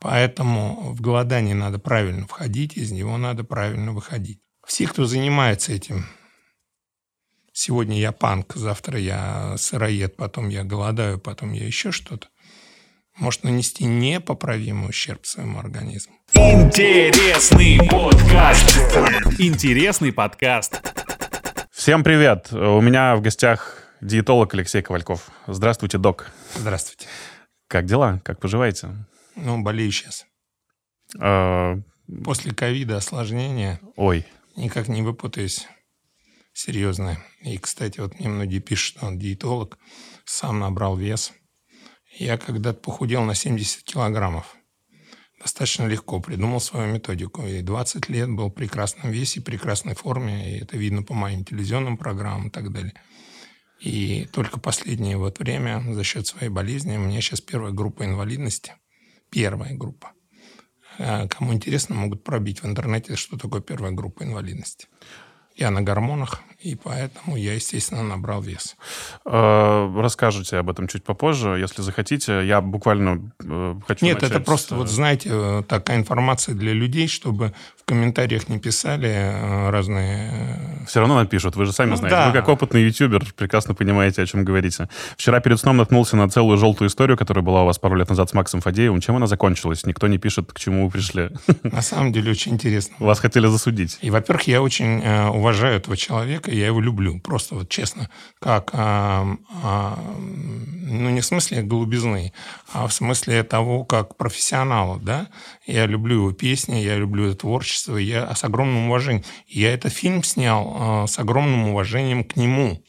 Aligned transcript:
Поэтому 0.00 0.92
в 0.94 1.00
голодание 1.02 1.54
надо 1.54 1.78
правильно 1.78 2.26
входить, 2.26 2.76
из 2.76 2.90
него 2.90 3.18
надо 3.18 3.44
правильно 3.44 3.92
выходить. 3.92 4.40
Все, 4.66 4.86
кто 4.86 5.04
занимается 5.04 5.72
этим, 5.72 6.06
сегодня 7.52 7.98
я 7.98 8.10
панк, 8.10 8.54
завтра 8.54 8.98
я 8.98 9.56
сыроед, 9.58 10.16
потом 10.16 10.48
я 10.48 10.64
голодаю, 10.64 11.18
потом 11.18 11.52
я 11.52 11.66
еще 11.66 11.92
что-то, 11.92 12.28
может 13.18 13.44
нанести 13.44 13.84
непоправимый 13.84 14.88
ущерб 14.88 15.26
своему 15.26 15.58
организму. 15.58 16.14
Интересный 16.32 17.86
подкаст. 17.86 18.78
Интересный 19.38 20.14
подкаст. 20.14 20.80
Всем 21.70 22.02
привет! 22.02 22.48
У 22.52 22.80
меня 22.80 23.16
в 23.16 23.20
гостях 23.20 23.82
диетолог 24.00 24.54
Алексей 24.54 24.80
Ковальков. 24.80 25.28
Здравствуйте, 25.46 25.98
док. 25.98 26.30
Здравствуйте. 26.54 27.06
Как 27.68 27.84
дела? 27.84 28.22
Как 28.24 28.40
поживаете? 28.40 28.88
Ну, 29.36 29.62
болею 29.62 29.90
сейчас. 29.92 30.26
Э, 31.20 31.80
После 32.24 32.52
ковида 32.52 32.96
осложнения 32.96 33.80
Ой, 33.96 34.26
никак 34.56 34.88
не 34.88 35.02
выпутаюсь. 35.02 35.66
Серьезно. 36.52 37.18
И, 37.42 37.56
кстати, 37.58 38.00
вот 38.00 38.18
мне 38.18 38.28
многие 38.28 38.58
пишут, 38.58 38.96
что 38.96 39.06
он 39.06 39.18
диетолог, 39.18 39.78
сам 40.24 40.58
набрал 40.58 40.96
вес. 40.96 41.32
Я 42.18 42.36
когда-то 42.36 42.80
похудел 42.80 43.22
на 43.22 43.34
70 43.34 43.84
килограммов. 43.84 44.56
Достаточно 45.40 45.86
легко 45.86 46.20
придумал 46.20 46.60
свою 46.60 46.92
методику. 46.92 47.46
И 47.46 47.62
20 47.62 48.08
лет 48.08 48.28
был 48.30 48.48
в 48.48 48.54
прекрасном 48.54 49.10
весе, 49.10 49.40
прекрасной 49.40 49.94
форме. 49.94 50.50
И 50.56 50.60
это 50.60 50.76
видно 50.76 51.02
по 51.02 51.14
моим 51.14 51.44
телевизионным 51.44 51.96
программам 51.96 52.48
и 52.48 52.50
так 52.50 52.72
далее. 52.72 52.92
И 53.80 54.28
только 54.32 54.60
последнее 54.60 55.16
вот 55.16 55.38
время 55.38 55.82
за 55.94 56.04
счет 56.04 56.26
своей 56.26 56.50
болезни 56.50 56.96
у 56.96 57.00
меня 57.00 57.20
сейчас 57.22 57.40
первая 57.40 57.72
группа 57.72 58.04
инвалидности. 58.04 58.74
Первая 59.30 59.74
группа. 59.74 60.12
Э, 60.98 61.28
Кому 61.28 61.52
интересно, 61.52 61.94
могут 61.94 62.24
пробить 62.24 62.62
в 62.62 62.66
интернете, 62.66 63.16
что 63.16 63.36
такое 63.38 63.60
первая 63.60 63.92
группа 63.92 64.22
инвалидности. 64.22 64.88
Я 65.56 65.70
на 65.70 65.82
гормонах, 65.82 66.42
и 66.62 66.74
поэтому 66.74 67.36
я, 67.36 67.54
естественно, 67.54 68.02
набрал 68.02 68.42
вес. 68.42 68.76
э, 69.24 69.92
расскажете 69.96 70.58
об 70.58 70.68
этом 70.70 70.88
чуть 70.88 71.04
попозже, 71.04 71.58
если 71.58 71.82
захотите. 71.82 72.46
Я 72.46 72.60
буквально 72.60 73.32
э, 73.42 73.74
хочу 73.86 74.04
Нет, 74.04 74.18
это 74.18 74.28
начать 74.28 74.44
просто, 74.44 74.74
с- 74.74 74.78
вот 74.78 74.90
знаете, 74.90 75.30
э, 75.32 75.62
такая 75.66 75.96
информация 75.96 76.54
для 76.54 76.72
людей, 76.72 77.08
чтобы 77.08 77.52
в 77.80 77.84
комментариях 77.84 78.48
не 78.48 78.58
писали 78.58 79.70
разные... 79.70 80.84
Все 80.86 81.00
равно 81.00 81.16
напишут, 81.16 81.56
вы 81.56 81.66
же 81.66 81.72
сами 81.72 81.90
Ну 81.90 81.96
знаете. 81.96 82.16
да. 82.16 82.26
Вы 82.28 82.32
как 82.32 82.48
опытный 82.48 82.82
ютубер 82.84 83.24
прекрасно 83.36 83.74
понимаете, 83.74 84.22
о 84.22 84.26
чем 84.26 84.44
говорите. 84.44 84.88
Вчера 85.16 85.40
перед 85.40 85.58
сном 85.58 85.76
наткнулся 85.76 86.16
на 86.16 86.28
целую 86.28 86.56
желтую 86.58 86.88
историю, 86.88 87.16
которая 87.16 87.42
была 87.44 87.62
у 87.62 87.66
вас 87.66 87.78
пару 87.78 87.96
лет 87.96 88.08
назад 88.08 88.30
с 88.30 88.34
Максом 88.34 88.60
Фадеевым. 88.60 89.00
Чем 89.00 89.16
она 89.16 89.26
закончилась? 89.26 89.84
Никто 89.86 90.06
не 90.08 90.18
пишет, 90.18 90.52
к 90.52 90.58
чему 90.58 90.84
вы 90.86 90.90
пришли. 90.90 91.30
На 91.62 91.82
самом 91.82 92.12
деле 92.12 92.30
очень 92.30 92.52
интересно. 92.52 92.94
Вас 92.98 93.18
хотели 93.20 93.46
засудить. 93.46 93.98
И, 94.02 94.10
во-первых, 94.10 94.46
я 94.46 94.62
очень 94.62 95.00
уважаю 95.30 95.76
этого 95.76 95.96
человека, 95.96 96.49
я 96.54 96.66
его 96.66 96.80
люблю. 96.80 97.20
Просто 97.20 97.54
вот 97.54 97.68
честно, 97.68 98.10
как, 98.38 98.70
а, 98.72 99.36
а, 99.62 100.16
ну, 100.18 101.10
не 101.10 101.20
в 101.20 101.24
смысле 101.24 101.62
голубизны, 101.62 102.32
а 102.72 102.86
в 102.86 102.92
смысле 102.92 103.42
того, 103.42 103.84
как 103.84 104.16
профессионала, 104.16 104.98
да. 104.98 105.28
Я 105.66 105.86
люблю 105.86 106.16
его 106.16 106.32
песни, 106.32 106.76
я 106.76 106.96
люблю 106.96 107.28
это 107.28 107.38
творчество, 107.38 107.96
я 107.96 108.34
с 108.34 108.44
огромным 108.44 108.86
уважением. 108.86 109.24
Я 109.46 109.72
этот 109.72 109.92
фильм 109.92 110.22
снял 110.22 111.04
э, 111.04 111.06
с 111.06 111.18
огромным 111.18 111.68
уважением 111.68 112.24
к 112.24 112.36
нему, 112.36 112.82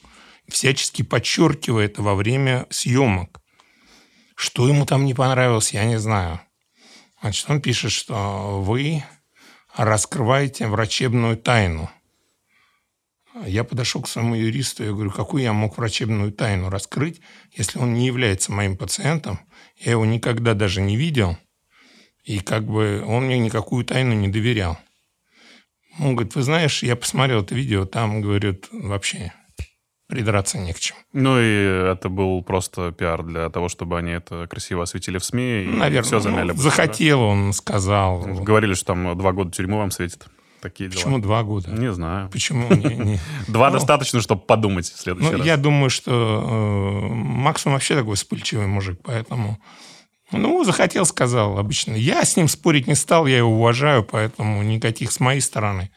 всячески 0.47 1.01
подчеркивая 1.01 1.85
это 1.85 2.01
во 2.01 2.15
время 2.15 2.67
съемок. 2.69 3.39
Что 4.35 4.67
ему 4.67 4.85
там 4.85 5.05
не 5.05 5.13
понравилось, 5.13 5.73
я 5.73 5.85
не 5.85 5.99
знаю. 5.99 6.41
Значит, 7.21 7.49
он 7.49 7.61
пишет, 7.61 7.91
что 7.91 8.61
вы 8.61 9.03
раскрываете 9.75 10.67
врачебную 10.67 11.37
тайну. 11.37 11.89
Я 13.45 13.63
подошел 13.63 14.01
к 14.01 14.07
своему 14.07 14.35
юристу, 14.35 14.83
я 14.83 14.91
говорю, 14.91 15.11
какую 15.11 15.44
я 15.44 15.53
мог 15.53 15.78
врачебную 15.78 16.31
тайну 16.31 16.69
раскрыть, 16.69 17.22
если 17.53 17.79
он 17.79 17.94
не 17.94 18.06
является 18.06 18.51
моим 18.51 18.75
пациентом, 18.75 19.39
я 19.78 19.91
его 19.91 20.06
никогда 20.06 20.53
даже 20.53 20.81
не 20.81 20.97
видел, 20.97 21.38
и 22.23 22.39
как 22.39 22.66
бы 22.66 23.03
он 23.06 23.25
мне 23.25 23.39
никакую 23.39 23.85
тайну 23.85 24.13
не 24.13 24.28
доверял. 24.28 24.78
Он 26.00 26.16
говорит, 26.16 26.35
вы 26.35 26.41
знаешь, 26.41 26.83
я 26.83 26.95
посмотрел 26.95 27.41
это 27.41 27.56
видео, 27.56 27.85
там, 27.85 28.22
говорят, 28.22 28.67
вообще 28.72 29.33
придраться 30.07 30.57
не 30.57 30.73
к 30.73 30.79
чему. 30.79 31.00
Ну 31.13 31.39
и 31.39 31.91
это 31.91 32.09
был 32.09 32.44
просто 32.44 32.91
пиар 32.91 33.23
для 33.23 33.50
того, 33.50 33.69
чтобы 33.69 33.97
они 33.97 34.11
это 34.11 34.45
красиво 34.47 34.83
осветили 34.83 35.17
в 35.17 35.23
СМИ 35.23 35.63
и 35.63 35.67
Наверное, 35.67 36.03
все 36.03 36.19
замяли. 36.19 36.51
ну, 36.51 36.57
захотел, 36.57 37.22
он 37.22 37.53
сказал. 37.53 38.19
Говорили, 38.19 38.73
что 38.73 38.88
там 38.88 39.17
два 39.17 39.31
года 39.31 39.51
тюрьмы 39.51 39.77
вам 39.77 39.89
светит. 39.89 40.25
Такие 40.61 40.89
дела. 40.89 40.99
Почему 40.99 41.19
два 41.19 41.44
года? 41.44 41.72
Не 41.72 41.91
знаю. 41.91 42.29
Почему 42.29 42.69
Два 43.47 43.67
Ну, 43.69 43.73
достаточно, 43.73 44.22
чтобы 44.22 44.41
подумать 44.41 44.85
в 44.85 44.97
следующий 44.99 45.31
Ну, 45.31 45.38
раз. 45.39 45.47
я 45.47 45.57
думаю, 45.57 45.89
что 45.89 46.11
э, 46.11 47.13
Максим 47.13 47.73
вообще 47.73 47.95
такой 47.95 48.16
вспыльчивый 48.16 48.67
мужик, 48.67 49.00
поэтому... 49.03 49.59
Ну, 50.31 50.63
захотел, 50.63 51.05
сказал 51.05 51.57
обычно. 51.57 51.94
Я 51.94 52.23
с 52.23 52.38
ним 52.38 52.47
спорить 52.47 52.88
не 52.88 52.95
стал, 52.95 53.27
я 53.27 53.39
его 53.39 53.50
уважаю, 53.51 54.03
поэтому 54.03 54.63
никаких 54.63 55.11
с 55.11 55.19
моей 55.19 55.41
стороны. 55.41 55.91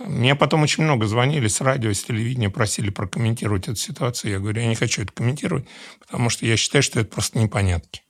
Мне 0.00 0.34
потом 0.34 0.62
очень 0.62 0.82
много 0.82 1.06
звонили 1.06 1.46
с 1.46 1.60
радио, 1.60 1.92
с 1.92 2.02
телевидения, 2.02 2.50
просили 2.50 2.90
прокомментировать 2.90 3.68
эту 3.68 3.76
ситуацию. 3.76 4.32
Я 4.32 4.38
говорю, 4.40 4.60
я 4.62 4.66
не 4.66 4.74
хочу 4.74 5.02
это 5.02 5.12
комментировать, 5.12 5.66
потому 6.00 6.28
что 6.30 6.44
я 6.46 6.56
считаю, 6.56 6.82
что 6.82 6.98
это 6.98 7.10
просто 7.10 7.38
непонятки. 7.38 8.02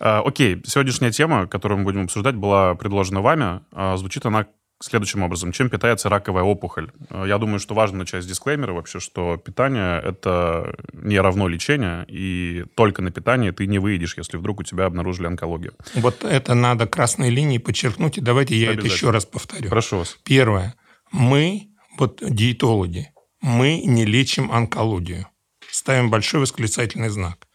А, 0.00 0.22
Окей, 0.24 0.62
сегодняшняя 0.66 1.10
тема, 1.12 1.46
которую 1.46 1.78
мы 1.78 1.84
будем 1.84 2.04
обсуждать, 2.04 2.34
была 2.34 2.74
предложена 2.74 3.20
вами. 3.20 3.60
А, 3.72 3.96
Звучит 3.96 4.26
она 4.26 4.46
следующим 4.80 5.22
образом. 5.22 5.52
Чем 5.52 5.70
питается 5.70 6.08
раковая 6.08 6.44
опухоль? 6.44 6.90
А, 7.10 7.24
Я 7.24 7.38
думаю, 7.38 7.58
что 7.58 7.74
важно 7.74 7.98
начать 7.98 8.22
с 8.22 8.26
дисклеймера 8.26 8.72
вообще, 8.72 9.00
что 9.00 9.36
питание– 9.36 10.00
это 10.04 10.76
не 10.92 11.18
равно 11.18 11.48
лечение, 11.48 12.04
и 12.08 12.64
только 12.74 13.02
на 13.02 13.10
питании 13.10 13.50
ты 13.50 13.66
не 13.66 13.78
выйдешь, 13.78 14.16
если 14.16 14.36
вдруг 14.36 14.60
у 14.60 14.62
тебя 14.62 14.86
обнаружили 14.86 15.26
онкологию. 15.26 15.74
Вот 15.94 16.24
это 16.24 16.54
надо 16.54 16.86
красной 16.86 17.30
линией 17.30 17.58
подчеркнуть, 17.58 18.18
и 18.18 18.20
давайте 18.20 18.56
я 18.56 18.72
это 18.72 18.86
еще 18.86 19.10
раз 19.10 19.26
повторю. 19.26 19.68
Прошу 19.70 19.98
вас. 19.98 20.18
Первое. 20.24 20.74
Мы, 21.10 21.68
вот 21.98 22.22
диетологи, 22.22 23.10
мы 23.40 23.82
не 23.84 24.04
лечим 24.04 24.52
онкологию. 24.52 25.26
Ставим 25.70 26.10
большой 26.10 26.40
восклицательный 26.40 27.08
знак. 27.08 27.47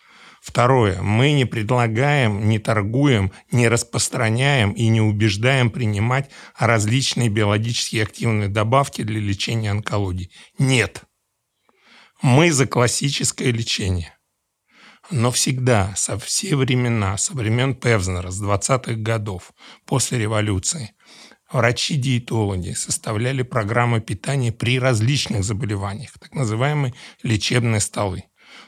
Второе. 0.44 1.02
Мы 1.02 1.32
не 1.32 1.46
предлагаем, 1.46 2.50
не 2.50 2.60
торгуем, 2.60 3.32
не 3.52 3.70
распространяем 3.70 4.74
и 4.74 4.90
не 4.90 5.00
убеждаем 5.00 5.70
принимать 5.70 6.30
различные 6.58 7.30
биологически 7.30 7.96
активные 8.00 8.50
добавки 8.50 9.04
для 9.04 9.22
лечения 9.22 9.72
онкологии. 9.72 10.32
Нет. 10.60 11.04
Мы 12.22 12.52
за 12.52 12.68
классическое 12.68 13.52
лечение. 13.52 14.18
Но 15.10 15.32
всегда, 15.32 15.94
со 15.96 16.20
все 16.20 16.58
времена, 16.58 17.18
со 17.18 17.34
времен 17.34 17.74
Певзнера, 17.74 18.30
с 18.30 18.44
20-х 18.44 18.96
годов, 18.96 19.54
после 19.86 20.20
революции, 20.20 20.92
врачи-диетологи 21.54 22.74
составляли 22.74 23.44
программы 23.44 24.02
питания 24.02 24.52
при 24.52 24.78
различных 24.78 25.46
заболеваниях, 25.46 26.12
так 26.20 26.34
называемые 26.34 26.94
лечебные 27.22 27.80
столы. 27.80 28.26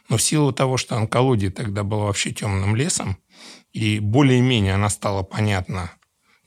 Но 0.10 0.18
в 0.18 0.22
силу 0.22 0.52
того, 0.52 0.78
что 0.78 0.96
онкология 0.96 1.52
тогда 1.52 1.84
была 1.84 2.06
вообще 2.06 2.32
темным 2.32 2.76
лесом, 2.76 3.18
и 3.72 4.00
более-менее 4.00 4.76
она 4.76 4.90
стала 4.90 5.24
понятна, 5.24 5.92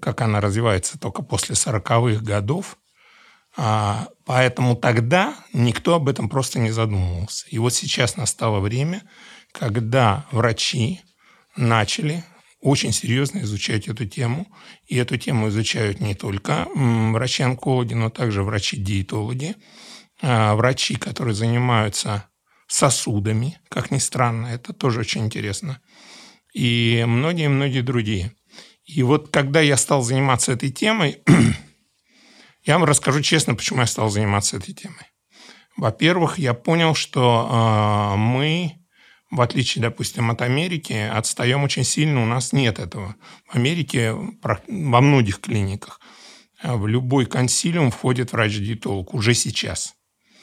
как 0.00 0.20
она 0.20 0.40
развивается 0.40 0.98
только 0.98 1.22
после 1.22 1.54
40-х 1.54 2.22
годов, 2.24 2.78
а, 3.56 4.08
поэтому 4.24 4.76
тогда 4.76 5.34
никто 5.52 5.94
об 5.94 6.08
этом 6.08 6.28
просто 6.28 6.60
не 6.60 6.70
задумывался. 6.70 7.46
И 7.48 7.58
вот 7.58 7.74
сейчас 7.74 8.16
настало 8.16 8.60
время, 8.60 9.02
когда 9.52 10.26
врачи 10.30 11.00
начали 11.56 12.24
очень 12.60 12.92
серьезно 12.92 13.40
изучать 13.40 13.88
эту 13.88 14.06
тему. 14.06 14.46
И 14.86 14.96
эту 14.96 15.16
тему 15.16 15.48
изучают 15.48 16.00
не 16.00 16.14
только 16.14 16.66
врачи-онкологи, 16.74 17.94
но 17.94 18.10
также 18.10 18.42
врачи-диетологи, 18.42 19.56
а, 20.22 20.54
врачи, 20.54 20.96
которые 20.96 21.34
занимаются 21.34 22.28
сосудами, 22.68 23.58
как 23.68 23.90
ни 23.90 23.98
странно, 23.98 24.46
это 24.46 24.72
тоже 24.72 25.00
очень 25.00 25.24
интересно, 25.24 25.80
и 26.54 27.04
многие-многие 27.08 27.80
другие. 27.80 28.32
И 28.84 29.02
вот 29.02 29.30
когда 29.30 29.60
я 29.60 29.76
стал 29.76 30.02
заниматься 30.02 30.52
этой 30.52 30.70
темой, 30.70 31.22
я 32.64 32.78
вам 32.78 32.84
расскажу 32.84 33.22
честно, 33.22 33.54
почему 33.54 33.80
я 33.80 33.86
стал 33.86 34.10
заниматься 34.10 34.56
этой 34.56 34.74
темой. 34.74 35.06
Во-первых, 35.76 36.38
я 36.38 36.54
понял, 36.54 36.94
что 36.94 37.48
э, 37.48 38.16
мы, 38.16 38.72
в 39.30 39.40
отличие, 39.40 39.82
допустим, 39.82 40.30
от 40.30 40.42
Америки, 40.42 40.92
отстаем 40.92 41.62
очень 41.62 41.84
сильно. 41.84 42.22
У 42.22 42.26
нас 42.26 42.52
нет 42.52 42.78
этого. 42.78 43.14
В 43.46 43.54
Америке 43.54 44.12
во 44.12 45.00
многих 45.00 45.40
клиниках 45.40 46.00
э, 46.62 46.74
в 46.74 46.86
любой 46.86 47.26
консилиум 47.26 47.90
входит 47.90 48.32
врач-диетолог 48.32 49.14
уже 49.14 49.34
сейчас. 49.34 49.94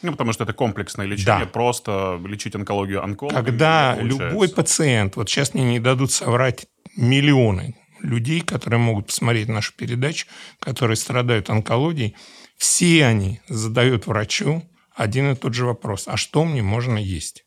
Ну, 0.05 0.11
потому 0.11 0.33
что 0.33 0.43
это 0.43 0.53
комплексное 0.53 1.05
лечение, 1.07 1.45
Да. 1.45 1.45
просто 1.45 2.21
лечить 2.25 2.55
онкологию 2.55 3.03
онкологом 3.03 3.43
Когда 3.43 3.97
любой 3.99 4.49
пациент, 4.49 5.15
вот 5.15 5.29
сейчас 5.29 5.53
мне 5.53 5.63
не 5.63 5.79
дадут 5.79 6.11
соврать 6.11 6.67
миллионы, 6.95 7.75
людей, 8.01 8.41
которые 8.41 8.79
могут 8.79 9.07
посмотреть 9.07 9.47
нашу 9.47 9.73
передачу, 9.73 10.27
которые 10.59 10.95
страдают 10.95 11.49
онкологией, 11.49 12.15
все 12.57 13.05
они 13.05 13.41
задают 13.49 14.05
врачу 14.07 14.63
один 14.95 15.31
и 15.31 15.35
тот 15.35 15.53
же 15.53 15.65
вопрос. 15.65 16.07
А 16.07 16.15
что 16.17 16.45
мне 16.45 16.61
можно 16.61 16.97
есть? 16.97 17.45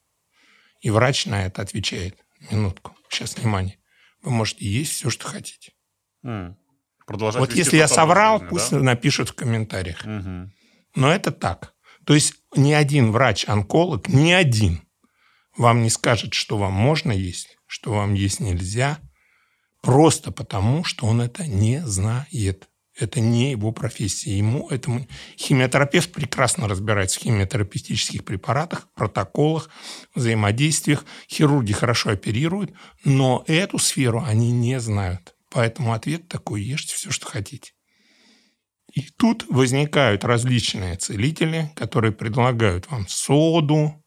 И 0.81 0.91
врач 0.91 1.27
на 1.27 1.47
это 1.47 1.63
отвечает. 1.63 2.19
Минутку. 2.51 2.95
Сейчас, 3.09 3.37
внимание. 3.37 3.79
Вы 4.23 4.31
можете 4.31 4.65
есть 4.67 4.93
все, 4.93 5.11
что 5.11 5.27
хотите. 5.29 5.73
М. 6.25 6.57
Продолжать 7.07 7.41
вот 7.41 7.53
если 7.55 7.77
я 7.77 7.89
соврал, 7.89 8.39
жизни, 8.39 8.51
пусть 8.51 8.71
да? 8.71 8.81
напишут 8.81 9.31
в 9.31 9.35
комментариях. 9.35 10.05
Мгм. 10.05 10.53
Но 10.95 11.11
это 11.13 11.33
так. 11.33 11.73
То 12.05 12.15
есть 12.15 12.35
ни 12.55 12.73
один 12.73 13.13
врач-онколог, 13.13 14.09
ни 14.09 14.33
один 14.33 14.83
вам 15.59 15.83
не 15.83 15.91
скажет, 15.91 16.35
что 16.35 16.57
вам 16.57 16.73
можно 16.73 17.13
есть, 17.13 17.59
что 17.67 17.93
вам 17.93 18.15
есть 18.15 18.41
нельзя, 18.41 18.99
просто 19.83 20.31
потому, 20.31 20.85
что 20.85 21.07
он 21.07 21.21
это 21.21 21.47
не 21.47 21.85
знает. 21.85 22.69
Это 23.01 23.21
не 23.21 23.53
его 23.53 23.71
профессия. 23.71 24.37
Ему 24.37 24.69
этому... 24.71 25.07
Химиотерапевт 25.37 26.11
прекрасно 26.11 26.67
разбирается 26.67 27.21
в 27.21 27.23
химиотерапевтических 27.23 28.25
препаратах, 28.25 28.89
протоколах, 28.95 29.71
взаимодействиях. 30.17 31.05
Хирурги 31.31 31.73
хорошо 31.73 32.11
оперируют, 32.11 32.73
но 33.05 33.45
эту 33.47 33.79
сферу 33.79 34.25
они 34.27 34.51
не 34.51 34.81
знают. 34.81 35.37
Поэтому 35.49 35.93
ответ 35.93 36.27
такой– 36.27 36.63
ешьте 36.65 36.95
все, 36.97 37.13
что 37.13 37.27
хотите. 37.27 37.71
И 38.93 39.03
тут 39.17 39.47
возникают 39.49 40.25
различные 40.25 40.97
целители, 40.97 41.71
которые 41.75 42.13
предлагают 42.13 42.91
вам 42.91 43.07
соду, 43.07 44.03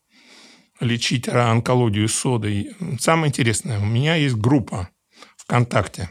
лечить 0.79 1.29
онкологию 1.29 2.07
содой. 2.07 2.75
Самое 2.99 3.29
интересное, 3.29 3.79
у 3.79 3.85
меня 3.85 4.15
есть 4.15 4.35
группа 4.35 4.89
ВКонтакте, 5.37 6.09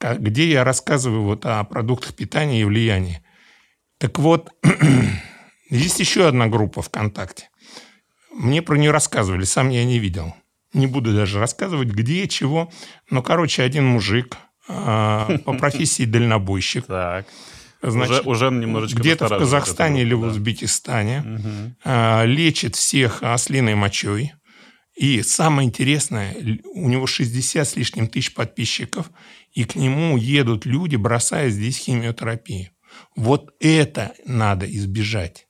где 0.00 0.50
я 0.50 0.64
рассказываю 0.64 1.22
вот 1.22 1.44
о 1.44 1.62
продуктах 1.64 2.14
питания 2.14 2.62
и 2.62 2.64
влиянии. 2.64 3.22
Так 3.98 4.18
вот, 4.18 4.50
есть 5.70 6.00
еще 6.00 6.26
одна 6.26 6.48
группа 6.48 6.82
ВКонтакте. 6.82 7.50
Мне 8.32 8.62
про 8.62 8.76
нее 8.76 8.90
рассказывали, 8.90 9.44
сам 9.44 9.68
я 9.68 9.84
не 9.84 9.98
видел. 9.98 10.34
Не 10.72 10.86
буду 10.86 11.14
даже 11.14 11.38
рассказывать, 11.38 11.88
где, 11.88 12.26
чего. 12.26 12.72
Но, 13.10 13.22
короче, 13.22 13.62
один 13.62 13.86
мужик 13.86 14.38
по 14.66 15.56
профессии 15.58 16.04
дальнобойщик. 16.04 16.86
Так. 16.86 17.26
Значит, 17.82 18.20
уже, 18.26 18.46
уже 18.46 18.50
немножечко 18.50 19.00
где-то 19.00 19.26
в 19.26 19.38
Казахстане 19.38 20.02
или 20.02 20.14
в 20.14 20.20
да. 20.20 20.28
Узбекистане 20.28 21.22
Мгм. 21.22 21.76
а, 21.84 22.24
лечит 22.24 22.76
всех 22.76 23.22
ослиной 23.22 23.74
мочой. 23.74 24.32
И 24.94 25.22
самое 25.22 25.66
интересное, 25.66 26.36
у 26.74 26.88
него 26.88 27.06
60 27.06 27.66
с 27.66 27.76
лишним 27.76 28.06
тысяч 28.08 28.34
подписчиков, 28.34 29.10
и 29.52 29.64
к 29.64 29.74
нему 29.74 30.16
едут 30.16 30.64
люди, 30.64 30.96
бросая 30.96 31.48
здесь 31.50 31.78
химиотерапию. 31.78 32.68
Вот 33.16 33.50
это 33.58 34.12
надо 34.26 34.66
избежать. 34.66 35.46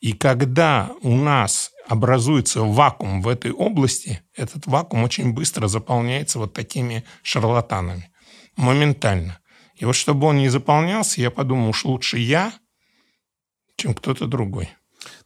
И 0.00 0.14
когда 0.14 0.90
у 1.02 1.14
нас 1.14 1.72
образуется 1.86 2.62
вакуум 2.62 3.20
в 3.20 3.28
этой 3.28 3.52
области, 3.52 4.22
этот 4.34 4.66
вакуум 4.66 5.04
очень 5.04 5.32
быстро 5.34 5.68
заполняется 5.68 6.38
вот 6.38 6.54
такими 6.54 7.04
шарлатанами. 7.22 8.10
Моментально. 8.56 9.40
И 9.76 9.84
вот 9.84 9.96
чтобы 9.96 10.26
он 10.26 10.38
не 10.38 10.48
заполнялся, 10.48 11.20
я 11.20 11.30
подумал, 11.30 11.70
уж 11.70 11.84
лучше 11.84 12.18
я, 12.18 12.52
чем 13.76 13.94
кто-то 13.94 14.26
другой. 14.26 14.68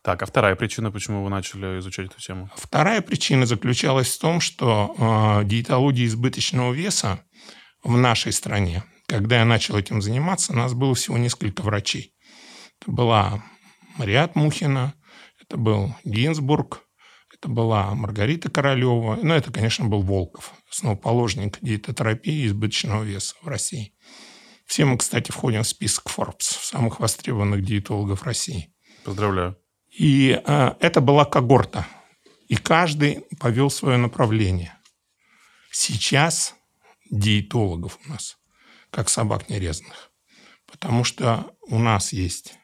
Так, 0.02 0.22
а 0.22 0.26
вторая 0.26 0.54
причина, 0.54 0.90
почему 0.92 1.24
вы 1.24 1.30
начали 1.30 1.78
изучать 1.80 2.06
эту 2.06 2.20
тему? 2.20 2.50
Вторая 2.54 3.00
причина 3.02 3.46
заключалась 3.46 4.14
в 4.14 4.20
том, 4.20 4.40
что 4.40 4.94
э, 4.96 5.44
диетология 5.44 6.06
избыточного 6.06 6.72
веса 6.72 7.24
в 7.82 7.96
нашей 7.96 8.32
стране, 8.32 8.84
когда 9.08 9.38
я 9.38 9.44
начал 9.44 9.76
этим 9.76 10.00
заниматься, 10.00 10.54
нас 10.54 10.74
было 10.74 10.94
всего 10.94 11.18
несколько 11.18 11.62
врачей. 11.62 12.14
Это 12.80 12.90
была 12.92 13.42
Мариат 13.96 14.36
Мухина, 14.36 14.94
это 15.40 15.56
был 15.56 15.94
Гинзбург, 16.04 16.82
это 17.32 17.48
была 17.48 17.94
Маргарита 17.94 18.50
Королева, 18.50 19.18
ну, 19.22 19.34
это, 19.34 19.52
конечно, 19.52 19.86
был 19.86 20.02
Волков, 20.02 20.52
основоположник 20.74 21.58
диетотерапии 21.60 22.46
избыточного 22.46 23.04
веса 23.04 23.36
в 23.42 23.48
России. 23.48 23.94
Все 24.66 24.84
мы, 24.84 24.98
кстати, 24.98 25.30
входим 25.30 25.62
в 25.62 25.68
список 25.68 26.06
Forbes, 26.10 26.42
самых 26.42 26.98
востребованных 26.98 27.64
диетологов 27.64 28.24
России. 28.24 28.74
Поздравляю. 29.04 29.56
И 29.90 30.40
э, 30.44 30.70
это 30.80 31.00
была 31.00 31.24
когорта. 31.24 31.86
И 32.48 32.56
каждый 32.56 33.24
повел 33.38 33.70
свое 33.70 33.98
направление. 33.98 34.76
Сейчас 35.70 36.54
диетологов 37.10 37.98
у 38.04 38.10
нас, 38.10 38.36
как 38.90 39.08
собак 39.08 39.48
нерезанных. 39.48 40.10
Потому 40.66 41.04
что 41.04 41.54
у 41.68 41.78
нас 41.78 42.12
есть 42.12 42.54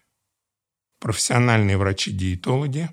профессиональные 0.98 1.78
врачи-диетологи, 1.78 2.90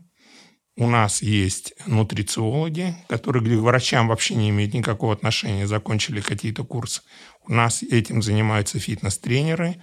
у 0.78 0.88
нас 0.88 1.24
есть 1.24 1.74
нутрициологи, 1.88 2.96
которые 3.10 3.44
к 3.44 3.62
врачам 3.62 4.08
вообще 4.08 4.36
не 4.36 4.52
имеют 4.52 4.76
никакого 4.76 5.12
отношения, 5.12 5.66
закончили 5.66 6.22
какие-то 6.22 6.64
курсы. 6.64 7.02
У 7.48 7.54
нас 7.54 7.82
этим 7.82 8.22
занимаются 8.22 8.80
фитнес-тренеры, 8.80 9.78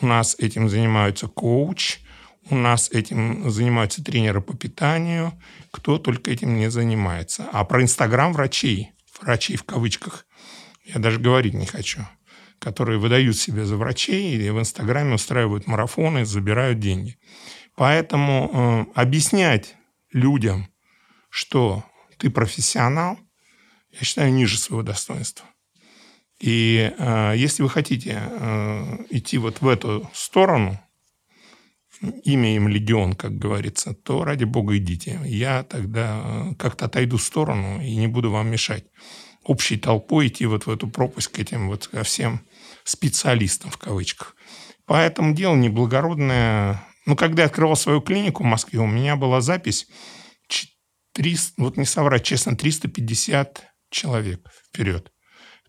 у 0.00 0.06
нас 0.06 0.34
этим 0.38 0.70
занимаются 0.70 1.28
коуч, 1.28 1.98
у 2.48 2.54
нас 2.54 2.90
этим 2.90 3.50
занимаются 3.50 4.02
тренеры 4.02 4.40
по 4.40 4.56
питанию, 4.56 5.38
кто 5.70 5.98
только 5.98 6.30
этим 6.30 6.56
не 6.56 6.70
занимается. 6.70 7.46
А 7.52 7.64
про 7.64 7.82
Инстаграм 7.82 8.32
врачей, 8.32 8.92
врачей 9.20 9.56
в 9.56 9.64
кавычках, 9.64 10.24
я 10.86 10.98
даже 10.98 11.20
говорить 11.20 11.52
не 11.52 11.66
хочу, 11.66 12.06
которые 12.58 12.98
выдают 12.98 13.36
себя 13.36 13.66
за 13.66 13.76
врачей 13.76 14.34
и 14.34 14.50
в 14.50 14.58
Инстаграме 14.58 15.16
устраивают 15.16 15.66
марафоны, 15.66 16.24
забирают 16.24 16.78
деньги. 16.78 17.18
Поэтому 17.76 18.88
э, 18.96 19.00
объяснять 19.00 19.76
людям, 20.12 20.68
что 21.30 21.84
ты 22.18 22.30
профессионал, 22.30 23.18
я 23.90 24.00
считаю, 24.04 24.32
ниже 24.32 24.58
своего 24.58 24.82
достоинства. 24.82 25.46
И 26.40 26.92
э, 26.96 27.32
если 27.36 27.62
вы 27.62 27.68
хотите 27.68 28.20
э, 28.22 29.04
идти 29.10 29.38
вот 29.38 29.60
в 29.60 29.68
эту 29.68 30.08
сторону, 30.14 30.78
имя 32.24 32.54
им 32.54 32.68
легион, 32.68 33.14
как 33.14 33.36
говорится, 33.36 33.92
то 33.92 34.24
ради 34.24 34.44
бога 34.44 34.76
идите. 34.76 35.20
Я 35.24 35.64
тогда 35.64 36.22
э, 36.22 36.54
как-то 36.54 36.86
отойду 36.86 37.16
в 37.16 37.22
сторону 37.22 37.80
и 37.82 37.96
не 37.96 38.06
буду 38.06 38.30
вам 38.30 38.50
мешать 38.50 38.84
общей 39.44 39.76
толпой 39.78 40.28
идти 40.28 40.46
вот 40.46 40.66
в 40.66 40.70
эту 40.70 40.88
пропасть 40.88 41.28
к 41.28 41.38
этим 41.38 41.68
вот 41.68 41.88
ко 41.88 42.02
всем 42.02 42.40
специалистам 42.84 43.70
в 43.70 43.78
кавычках. 43.78 44.36
Поэтому 44.86 45.34
дело 45.34 45.56
неблагородное. 45.56 46.84
Ну, 47.08 47.16
когда 47.16 47.40
я 47.42 47.46
открывал 47.46 47.74
свою 47.74 48.02
клинику 48.02 48.42
в 48.42 48.46
Москве, 48.46 48.80
у 48.80 48.86
меня 48.86 49.16
была 49.16 49.40
запись 49.40 49.86
300, 51.14 51.54
вот 51.56 51.78
не 51.78 51.86
соврать, 51.86 52.22
честно, 52.22 52.54
350 52.54 53.62
человек 53.88 54.46
вперед. 54.68 55.10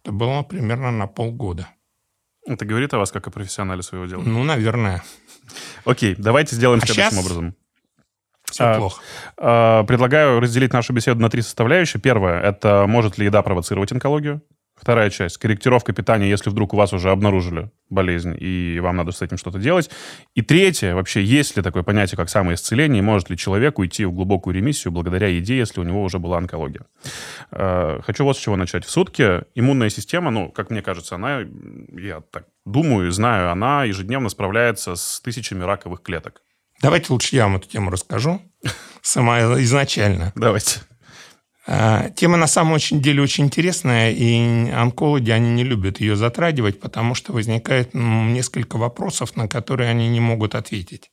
Это 0.03 0.11
было 0.11 0.43
примерно 0.43 0.91
на 0.91 1.07
полгода. 1.07 1.69
Это 2.45 2.65
говорит 2.65 2.93
о 2.93 2.97
вас 2.97 3.11
как 3.11 3.25
о 3.27 3.31
профессионале 3.31 3.83
своего 3.83 4.05
дела. 4.05 4.21
Ну, 4.21 4.43
наверное. 4.43 5.01
Окей, 5.85 6.13
давайте 6.17 6.57
сделаем 6.57 6.81
А 6.83 6.85
следующим 6.85 7.09
щас- 7.11 7.19
образом. 7.25 7.55
Все 8.43 8.63
А, 8.65 8.77
плохо. 8.77 9.01
А, 9.37 9.83
Предлагаю 9.85 10.41
разделить 10.41 10.73
нашу 10.73 10.91
беседу 10.91 11.21
на 11.21 11.29
три 11.29 11.41
составляющие. 11.41 12.01
Первое– 12.01 12.41
это 12.43 12.85
может 12.85 13.17
ли 13.17 13.27
еда 13.27 13.43
провоцировать 13.43 13.93
онкологию? 13.93 14.41
Вторая 14.81 15.09
часть– 15.09 15.37
корректировка 15.39 15.93
питания, 15.93 16.29
если 16.29 16.49
вдруг 16.49 16.73
у 16.73 16.77
вас 16.77 16.93
уже 16.93 17.09
обнаружили 17.11 17.69
болезнь, 17.89 18.35
и 18.39 18.79
вам 18.81 18.95
надо 18.95 19.11
с 19.11 19.21
этим 19.21 19.37
что-то 19.37 19.59
делать. 19.59 19.89
И 20.35 20.41
третье– 20.41 20.93
вообще, 20.95 21.23
есть 21.23 21.57
ли 21.57 21.63
такое 21.63 21.83
понятие, 21.83 22.17
как 22.17 22.29
самоисцеление, 22.29 22.99
и 22.99 23.01
может 23.01 23.29
ли 23.29 23.37
человек 23.37 23.79
уйти 23.79 24.05
в 24.05 24.13
глубокую 24.13 24.55
ремиссию 24.55 24.91
благодаря 24.91 25.27
еде, 25.27 25.57
если 25.57 25.81
у 25.81 25.83
него 25.83 26.03
уже 26.03 26.19
была 26.19 26.37
онкология? 26.37 26.85
Э, 27.51 27.99
Хочу 28.05 28.23
вот 28.23 28.37
с 28.37 28.39
чего 28.39 28.55
начать. 28.55 28.85
В 28.85 28.89
сутки 28.89 29.43
иммунная 29.55 29.89
система, 29.89 30.31
ну, 30.31 30.49
как 30.49 30.69
мне 30.69 30.81
кажется, 30.81 31.15
она, 31.15 31.41
я 31.91 32.21
так 32.31 32.45
думаю 32.65 33.07
и 33.07 33.11
знаю, 33.11 33.51
она 33.51 33.83
ежедневно 33.83 34.29
справляется 34.29 34.95
с 34.95 35.19
тысячами 35.21 35.63
раковых 35.63 36.01
клеток. 36.01 36.41
Давайте 36.81 37.11
лучше 37.11 37.35
я 37.35 37.43
вам 37.43 37.57
эту 37.57 37.67
тему 37.67 37.91
расскажу. 37.91 38.41
Сама 39.01 39.41
изначально. 39.61 40.31
Давайте. 40.35 40.79
А, 41.67 42.09
Тема 42.11 42.37
на 42.37 42.47
самом 42.47 42.79
деле 42.79 43.21
очень 43.21 43.45
интересная, 43.45 44.11
и 44.11 44.69
онкологи, 44.71 45.29
они 45.31 45.49
не 45.51 45.63
любят 45.63 45.99
ее 45.99 46.15
затрагивать, 46.15 46.79
потому 46.79 47.15
что 47.15 47.33
возникает 47.33 47.93
несколько 47.93 48.77
вопросов, 48.77 49.35
на 49.35 49.47
которые 49.47 49.89
они 49.89 50.07
не 50.09 50.19
могут 50.19 50.55
ответить. 50.55 51.11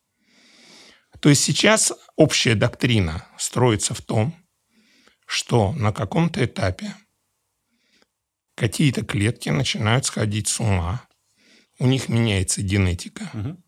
То 1.20 1.28
есть 1.28 1.42
сейчас 1.42 1.92
общая 2.16 2.54
доктрина 2.54 3.26
строится 3.38 3.94
в 3.94 4.00
том, 4.02 4.34
что 5.26 5.72
на 5.72 5.92
каком-то 5.92 6.44
этапе 6.44 6.94
какие-то 8.54 9.04
клетки 9.04 9.48
начинают 9.50 10.06
сходить 10.06 10.48
с 10.48 10.60
ума, 10.60 11.02
у 11.78 11.86
них 11.86 12.08
меняется 12.08 12.62
генетика, 12.62 13.28
Мгм. 13.34 13.62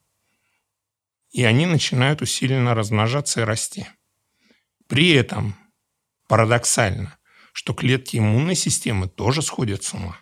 и 1.31 1.45
они 1.45 1.67
начинают 1.67 2.23
усиленно 2.23 2.75
размножаться 2.75 3.41
и 3.41 3.45
расти. 3.45 3.87
При 4.87 5.11
этом 5.11 5.55
парадоксально, 6.29 7.19
что 7.53 7.75
клетки 7.75 8.17
иммунной 8.19 8.55
системы 8.55 9.09
тоже 9.09 9.43
сходят 9.43 9.83
с 9.83 9.93
ума. 9.95 10.17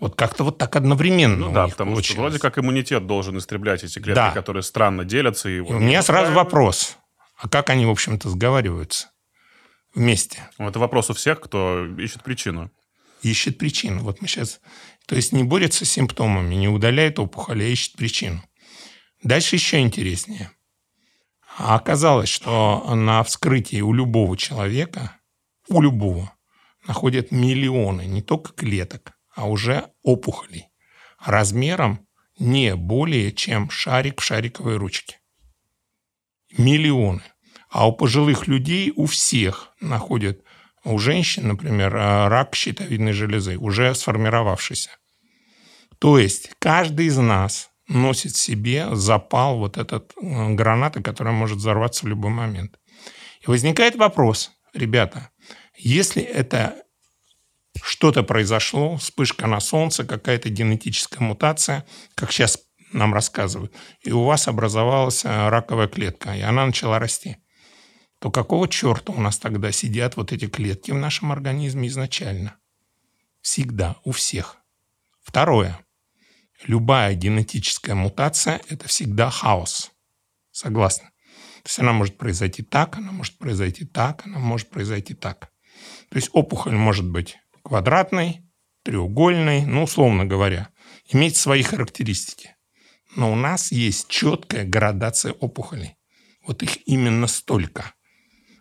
Вот 0.00 0.16
как-то 0.16 0.42
вот 0.42 0.58
так 0.58 0.74
одновременно 0.74 1.46
Ну 1.48 1.52
да, 1.52 1.68
потому 1.68 1.92
что 1.92 1.94
получилось. 1.94 2.18
вроде 2.18 2.38
как 2.40 2.58
иммунитет 2.58 3.06
должен 3.06 3.38
истреблять 3.38 3.84
эти 3.84 4.00
клетки, 4.00 4.14
Да. 4.16 4.30
которые 4.32 4.64
странно 4.64 5.04
делятся. 5.04 5.48
И, 5.48 5.56
И 5.58 5.60
у 5.60 5.78
меня 5.78 6.02
сразу 6.02 6.32
вопрос. 6.32 6.96
А 7.36 7.48
как 7.48 7.70
они, 7.70 7.86
в 7.86 7.90
общем-то, 7.90 8.28
сговариваются 8.28 9.10
вместе? 9.94 10.48
Ну, 10.58 10.68
Это 10.68 10.78
вопрос 10.80 11.10
у 11.10 11.14
всех, 11.14 11.40
кто 11.40 11.86
ищет 11.96 12.24
причину. 12.24 12.70
Ищет 13.22 13.56
причину. 13.58 14.02
Вот 14.02 14.20
мы 14.20 14.26
сейчас... 14.28 14.60
То 15.06 15.14
есть 15.16 15.32
не 15.32 15.44
борется 15.44 15.84
с 15.84 15.90
симптомами, 15.90 16.54
не 16.56 16.68
удаляет 16.68 17.18
опухоль, 17.18 17.62
а 17.62 17.66
ищет 17.66 17.94
причину. 17.96 18.42
Дальше 19.22 19.56
еще 19.56 19.78
интереснее. 19.80 20.50
А 21.56 21.76
оказалось, 21.76 22.28
что 22.28 22.84
на 22.94 23.22
вскрытии 23.22 23.80
у 23.80 23.92
любого 23.92 24.36
человека, 24.36 25.16
у 25.68 25.80
любого, 25.80 26.32
находят 26.86 27.30
миллионы 27.30 28.06
не 28.06 28.22
только 28.22 28.52
клеток, 28.52 29.12
а 29.34 29.48
уже 29.48 29.90
опухолей 30.02 30.68
размером 31.24 32.06
не 32.38 32.74
более 32.76 33.32
чем 33.32 33.70
шарик 33.70 34.20
в 34.20 34.24
шариковой 34.24 34.76
ручке. 34.76 35.20
Миллионы. 36.56 37.22
А 37.70 37.88
у 37.88 37.92
пожилых 37.92 38.46
людей 38.46 38.92
у 38.94 39.06
всех 39.06 39.72
находят, 39.80 40.42
у 40.84 40.98
женщин, 40.98 41.48
например, 41.48 41.96
а, 41.96 42.28
рак 42.28 42.54
щитовидной 42.54 43.12
железы, 43.12 43.56
уже 43.56 43.94
сформировавшийся. 43.94 44.90
То 45.98 46.18
есть 46.18 46.50
каждый 46.58 47.06
из 47.06 47.16
нас 47.16 47.70
носит 47.88 48.36
себе 48.36 48.94
запал 48.94 49.58
вот 49.58 49.76
этот 49.76 50.12
э, 50.20 50.54
граната, 50.54 51.02
которая 51.02 51.34
может 51.34 51.58
взорваться 51.58 52.04
в 52.04 52.08
любой 52.08 52.30
момент. 52.30 52.78
И 53.40 53.46
возникает 53.46 53.96
вопрос, 53.96 54.52
ребята, 54.72 55.30
если 55.76 56.22
это 56.22 56.84
что-то 57.82 58.22
произошло, 58.22 58.96
вспышка 58.96 59.46
на 59.46 59.60
солнце, 59.60 60.04
какая-то 60.04 60.48
генетическая 60.48 61.20
мутация, 61.20 61.84
как 62.14 62.32
сейчас 62.32 62.58
нам 62.92 63.12
рассказывают, 63.12 63.72
и 64.02 64.12
у 64.12 64.24
вас 64.24 64.46
образовалась 64.46 65.24
э, 65.24 65.48
раковая 65.48 65.88
клетка, 65.88 66.34
и 66.34 66.40
она 66.40 66.66
начала 66.66 66.98
расти, 66.98 67.36
то 68.20 68.30
какого 68.30 68.68
черта 68.68 69.12
у 69.12 69.20
нас 69.20 69.38
тогда 69.38 69.72
сидят 69.72 70.16
вот 70.16 70.32
эти 70.32 70.46
клетки 70.46 70.92
в 70.92 70.96
нашем 70.96 71.32
организме 71.32 71.88
изначально? 71.88 72.56
Всегда, 73.42 73.96
у 74.04 74.12
всех. 74.12 74.56
Второе. 75.22 75.84
Любая 76.66 77.14
генетическая 77.14 77.94
мутация– 77.94 78.62
это 78.68 78.88
всегда 78.88 79.28
хаос. 79.28 79.90
Согласны? 80.50 81.08
То 81.62 81.68
есть 81.68 81.78
она 81.78 81.92
может 81.92 82.16
произойти 82.16 82.62
так, 82.62 82.96
она 82.96 83.10
может 83.10 83.36
произойти 83.38 83.84
так, 83.84 84.24
она 84.24 84.38
может 84.38 84.70
произойти 84.70 85.14
так. 85.14 85.50
То 86.10 86.16
есть 86.16 86.30
опухоль 86.32 86.74
может 86.74 87.08
быть 87.08 87.38
квадратной, 87.62 88.42
треугольной, 88.82 89.64
ну, 89.64 89.84
условно 89.84 90.24
говоря, 90.24 90.68
иметь 91.08 91.36
свои 91.36 91.62
характеристики. 91.62 92.54
Но 93.16 93.32
у 93.32 93.34
нас 93.34 93.72
есть 93.72 94.08
четкая 94.08 94.64
градация 94.64 95.32
опухолей. 95.32 95.96
Вот 96.46 96.62
их 96.62 96.86
именно 96.86 97.26
столько. 97.26 97.94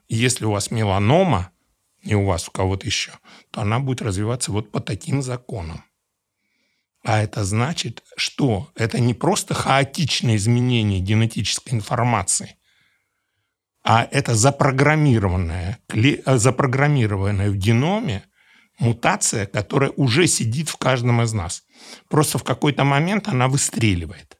Если 0.07 0.45
у 0.45 0.51
вас 0.51 0.71
меланома, 0.71 1.51
не 2.03 2.15
у 2.15 2.25
вас, 2.25 2.47
у 2.47 2.51
кого-то 2.51 2.85
еще, 2.85 3.11
то 3.51 3.61
она 3.61 3.79
будет 3.79 4.01
развиваться 4.01 4.51
вот 4.51 4.71
по 4.71 4.79
таким 4.79 5.21
законам. 5.21 5.83
А 7.03 7.21
это 7.21 7.43
значит, 7.43 8.03
что 8.15 8.71
это 8.75 8.99
не 8.99 9.13
просто 9.13 9.53
хаотичное 9.53 10.37
изменение 10.37 10.99
генетической 10.99 11.73
информации, 11.73 12.55
а 13.83 14.07
это 14.09 14.33
запрограммированная, 14.33 15.79
э, 15.93 16.37
запрограммированная 16.37 17.49
в 17.49 17.55
геноме 17.55 18.23
мутация, 18.79 19.45
которая 19.45 19.91
уже 19.91 20.27
сидит 20.27 20.69
в 20.69 20.77
каждом 20.77 21.21
из 21.21 21.33
нас. 21.33 21.63
Просто 22.09 22.37
в 22.37 22.43
какой-то 22.43 22.83
момент 22.83 23.27
она 23.27 23.47
выстреливает. 23.47 24.37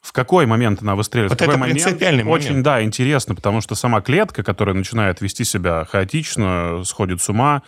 В 0.00 0.12
какой 0.12 0.46
момент 0.46 0.82
она 0.82 0.96
выстреливает? 0.96 1.30
Вот 1.30 1.36
в 1.36 1.38
какой 1.38 1.54
это 1.54 1.60
момент? 1.60 1.82
принципиальный 1.82 2.24
момент. 2.24 2.44
Очень, 2.44 2.62
да, 2.62 2.82
интересно, 2.82 3.34
потому 3.34 3.60
что 3.60 3.74
сама 3.74 4.00
клетка, 4.00 4.42
которая 4.42 4.74
начинает 4.74 5.20
вести 5.20 5.44
себя 5.44 5.84
хаотично, 5.84 6.82
сходит 6.84 7.22
с 7.22 7.28
ума, 7.28 7.62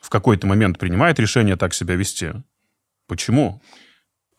в 0.00 0.10
какой-то 0.10 0.46
момент 0.46 0.78
принимает 0.78 1.18
решение 1.18 1.56
так 1.56 1.72
себя 1.74 1.94
вести. 1.96 2.32
Почему? 3.08 3.62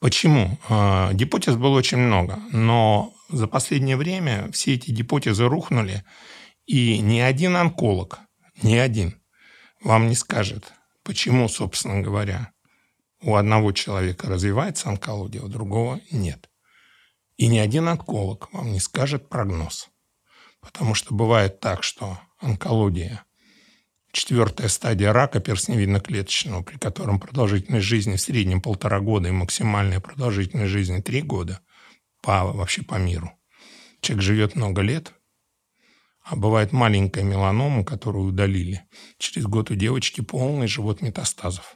Почему? 0.04 0.60
Э, 0.68 1.14
Гипотез 1.14 1.56
было 1.56 1.78
очень 1.78 1.98
много, 1.98 2.38
но 2.52 3.14
за 3.30 3.48
последнее 3.48 3.96
время 3.96 4.52
все 4.52 4.74
эти 4.74 4.92
гипотезы 4.92 5.48
рухнули, 5.48 6.04
и 6.66 7.00
ни 7.00 7.20
один 7.20 7.56
онколог, 7.56 8.20
ни 8.62 8.76
один 8.76 9.16
вам 9.82 10.10
не 10.10 10.16
скажет, 10.16 10.74
почему, 11.04 11.48
собственно 11.48 12.02
говоря, 12.02 12.52
у 13.22 13.36
одного 13.36 13.72
человека 13.72 14.28
развивается 14.28 14.90
онкология, 14.90 15.42
у 15.42 15.48
другого 15.48 16.02
нет. 16.12 16.50
И 17.38 17.48
ни 17.48 17.60
один 17.60 17.88
онколог 17.88 18.52
вам 18.52 18.74
не 18.74 18.82
скажет 18.82 19.30
прогноз. 19.30 19.88
Потому 20.60 20.96
что 20.96 21.16
бывает 21.16 21.62
так, 21.62 21.82
что 21.82 22.20
онкология– 22.42 23.24
четвертая 24.14 24.70
стадия 24.70 25.12
рака 25.12 25.40
перстневидно-клеточного, 25.40 26.64
при 26.64 26.78
котором 26.78 27.20
продолжительность 27.20 27.86
жизни 27.86 28.16
в 28.16 28.22
среднем 28.22 28.62
полтора 28.62 29.00
года 29.00 29.28
и 29.28 29.32
максимальная 29.32 30.00
продолжительность 30.00 30.72
жизни 30.72 31.02
три 31.02 31.22
года 31.24 31.60
по, 32.22 32.46
вообще 32.46 32.84
по 32.84 32.96
миру. 32.96 33.32
Человек 34.02 34.24
живет 34.24 34.56
много 34.56 34.82
лет, 34.82 35.14
а 36.24 36.36
бывает 36.36 36.72
маленькая 36.72 37.24
меланома, 37.24 37.84
которую 37.84 38.28
удалили. 38.28 38.84
Через 39.18 39.48
год 39.48 39.72
у 39.72 39.76
девочки 39.76 40.22
полный 40.22 40.68
живот 40.68 41.02
метастазов. 41.02 41.76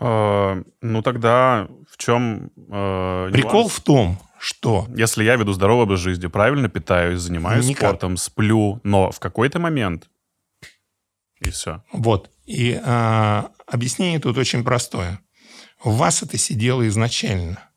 Э, 0.00 0.62
ну 0.82 1.02
тогда 1.02 1.68
в 1.88 1.96
чем 1.98 2.50
э, 2.56 3.30
Прикол 3.32 3.60
нюанс? 3.60 3.72
в 3.72 3.80
том, 3.80 4.18
что 4.38 4.86
Если 4.94 5.22
я 5.22 5.36
веду 5.36 5.52
здоровый 5.52 5.84
образ 5.84 6.00
жизни, 6.00 6.26
правильно 6.26 6.68
питаюсь, 6.68 7.20
занимаюсь 7.20 7.64
Никак. 7.64 7.90
спортом, 7.90 8.16
сплю, 8.16 8.80
но 8.82 9.12
в 9.12 9.20
какой-то 9.20 9.60
момент 9.60 10.08
и 11.40 11.50
все. 11.50 11.82
Вот. 11.92 12.30
И 12.46 12.80
а, 12.82 13.50
объяснение 13.66 14.20
тут 14.20 14.38
очень 14.38 14.64
простое. 14.64 15.20
У 15.84 15.90
вас 15.90 16.22
это 16.22 16.38
сидело 16.38 16.86
изначально. 16.88 17.68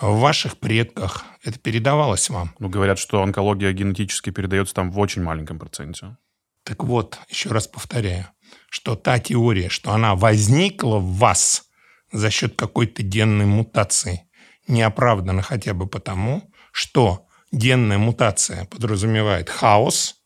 В 0.00 0.18
ваших 0.20 0.58
предках 0.58 1.24
это 1.42 1.58
передавалось 1.58 2.28
вам. 2.28 2.54
Ну, 2.58 2.68
говорят, 2.68 2.98
что 2.98 3.22
онкология 3.22 3.72
генетически 3.72 4.30
передается 4.30 4.74
там 4.74 4.90
в 4.90 4.98
очень 4.98 5.22
маленьком 5.22 5.58
проценте. 5.58 6.16
Так 6.64 6.84
вот, 6.84 7.18
еще 7.28 7.50
раз 7.50 7.66
повторяю, 7.66 8.26
что 8.68 8.94
та 8.96 9.18
теория, 9.18 9.70
что 9.70 9.92
она 9.92 10.14
возникла 10.14 10.98
в 10.98 11.14
вас 11.14 11.64
за 12.12 12.30
счет 12.30 12.56
какой-то 12.56 13.02
генной 13.02 13.46
мутации, 13.46 14.28
не 14.68 14.82
оправдана 14.82 15.42
хотя 15.42 15.72
бы 15.74 15.86
потому, 15.86 16.50
что 16.72 17.26
генная 17.52 17.98
мутация 17.98 18.66
подразумевает 18.66 19.48
хаос, 19.48 20.16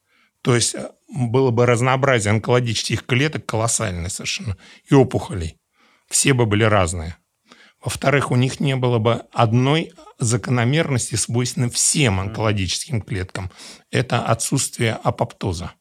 то 0.42 0.54
есть 0.54 0.75
э, 0.75 0.90
было 1.10 1.50
бы 1.50 1.66
разнообразие 1.66 2.32
онкологических 2.32 3.04
клеток 3.04 3.46
колоссальное 3.46 4.08
совершенно, 4.08 4.56
и 4.88 4.94
опухолей. 4.94 5.56
Все 6.08 6.32
бы 6.32 6.46
были 6.46 6.64
разные. 6.64 7.16
Во-вторых, 7.82 8.30
у 8.30 8.36
них 8.36 8.60
не 8.60 8.76
было 8.76 8.98
бы 8.98 9.22
одной 9.32 9.92
закономерности, 10.18 11.14
свойственной 11.14 11.70
всем 11.70 12.20
онкологическим 12.20 13.00
клеткам. 13.00 13.50
Это 13.90 14.22
отсутствие 14.22 14.98
апоптоза. 15.02 15.72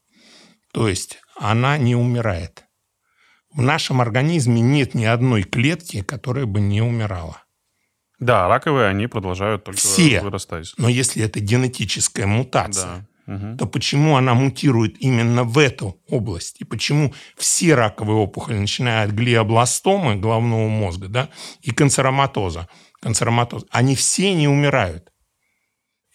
То 0.72 0.88
есть 0.88 1.20
она 1.36 1.78
не 1.78 1.96
умирает. 1.96 2.64
В 3.52 3.62
нашем 3.62 4.00
организме 4.00 4.62
нет 4.62 4.94
ни 4.94 5.06
одной 5.06 5.44
клетки, 5.44 6.02
которая 6.04 6.46
бы 6.46 6.62
не 6.62 6.82
умирала. 6.82 7.44
Да, 8.20 8.48
раковые, 8.48 8.88
они 8.88 9.08
продолжают 9.08 9.64
только 9.64 9.80
Все. 9.80 10.22
вырастать. 10.22 10.74
Но 10.78 10.88
если 10.90 11.24
это 11.24 11.40
генетическая 11.40 12.26
мутация, 12.26 12.86
Да. 12.86 13.06
То 13.58 13.68
почему 13.68 14.16
она 14.16 14.34
мутирует 14.34 15.00
именно 15.00 15.44
в 15.44 15.60
эту 15.60 16.02
область? 16.08 16.60
И 16.62 16.64
почему 16.64 17.14
все 17.38 17.76
раковые 17.76 18.18
опухоли, 18.18 18.58
начиная 18.58 19.06
от 19.06 19.12
глиобластомы 19.12 20.16
головного 20.16 20.68
мозга 20.68 21.10
да, 21.10 21.30
и 21.62 21.72
канцероматоза, 21.72 22.68
канцероматоза, 23.00 23.68
они 23.70 23.96
все 23.96 24.34
не 24.34 24.48
умирают? 24.48 25.12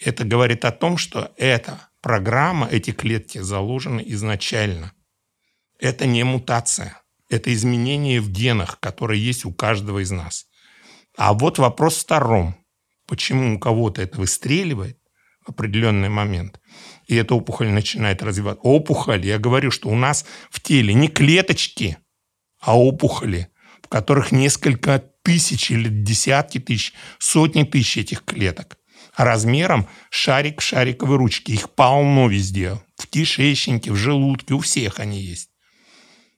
Это 0.01 0.25
говорит 0.25 0.65
о 0.65 0.73
том, 0.73 0.97
что 0.97 1.33
эта 1.37 1.89
программа, 2.03 2.67
эти 2.67 2.91
клетки 2.91 3.39
заложены 3.39 4.03
изначально. 4.07 4.93
Это 5.79 6.07
не 6.07 6.25
мутация, 6.25 7.01
это 7.31 7.53
изменение 7.55 8.21
в 8.21 8.29
генах, 8.29 8.81
которые 8.81 9.25
есть 9.25 9.45
у 9.45 9.53
каждого 9.53 10.03
из 10.03 10.11
нас. 10.11 10.47
А 11.17 11.33
вот 11.33 11.59
вопрос 11.59 11.99
втором. 11.99 12.57
Почему 13.07 13.55
у 13.55 13.59
кого-то 13.61 14.03
это 14.03 14.19
выстреливает 14.19 14.99
в 15.47 15.51
определенный 15.51 16.09
момент, 16.09 16.59
и 17.07 17.17
эта 17.17 17.35
опухоль 17.35 17.69
начинает 17.69 18.23
развиваться. 18.23 18.61
Опухоль, 18.63 19.25
я 19.25 19.39
говорю, 19.39 19.71
что 19.71 19.89
у 19.89 19.95
нас 19.95 20.25
в 20.51 20.61
теле 20.61 20.95
не 20.95 21.09
клеточки, 21.09 21.99
а 22.61 22.79
опухоли, 22.79 23.49
в 23.83 23.89
которых 23.89 24.33
несколько 24.33 24.99
тысяч 25.23 25.71
или 25.71 25.89
десятки 25.89 26.59
тысяч, 26.59 26.93
сотни 27.19 27.65
тысяч 27.65 27.99
этих 27.99 28.25
клеток. 28.25 28.79
Размером 29.17 29.87
шарик 30.11 30.61
шариковой 30.61 31.17
ручке. 31.17 31.53
Их 31.53 31.71
полно 31.71 32.29
везде. 32.29 32.81
В 32.97 33.07
кишечнике, 33.07 33.93
в 33.93 33.97
желудке, 33.97 34.55
у 34.55 34.59
всех 34.59 34.99
они 34.99 35.21
есть. 35.21 35.51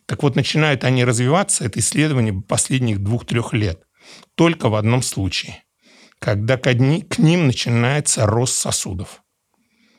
Так 0.07 0.23
вот, 0.23 0.37
начинают 0.37 0.85
они 0.85 1.05
развиваться, 1.05 1.65
это 1.65 1.81
исследование 1.81 2.33
последних 2.33 3.01
двух-трех 3.01 3.53
лет, 3.53 3.83
только 4.37 4.69
в 4.69 4.77
одном 4.77 5.03
случае, 5.03 5.65
когда 6.21 6.57
к, 6.57 6.63
к 6.63 7.19
ним 7.19 7.47
начинается 7.47 8.25
рост 8.25 8.55
сосудов, 8.55 9.23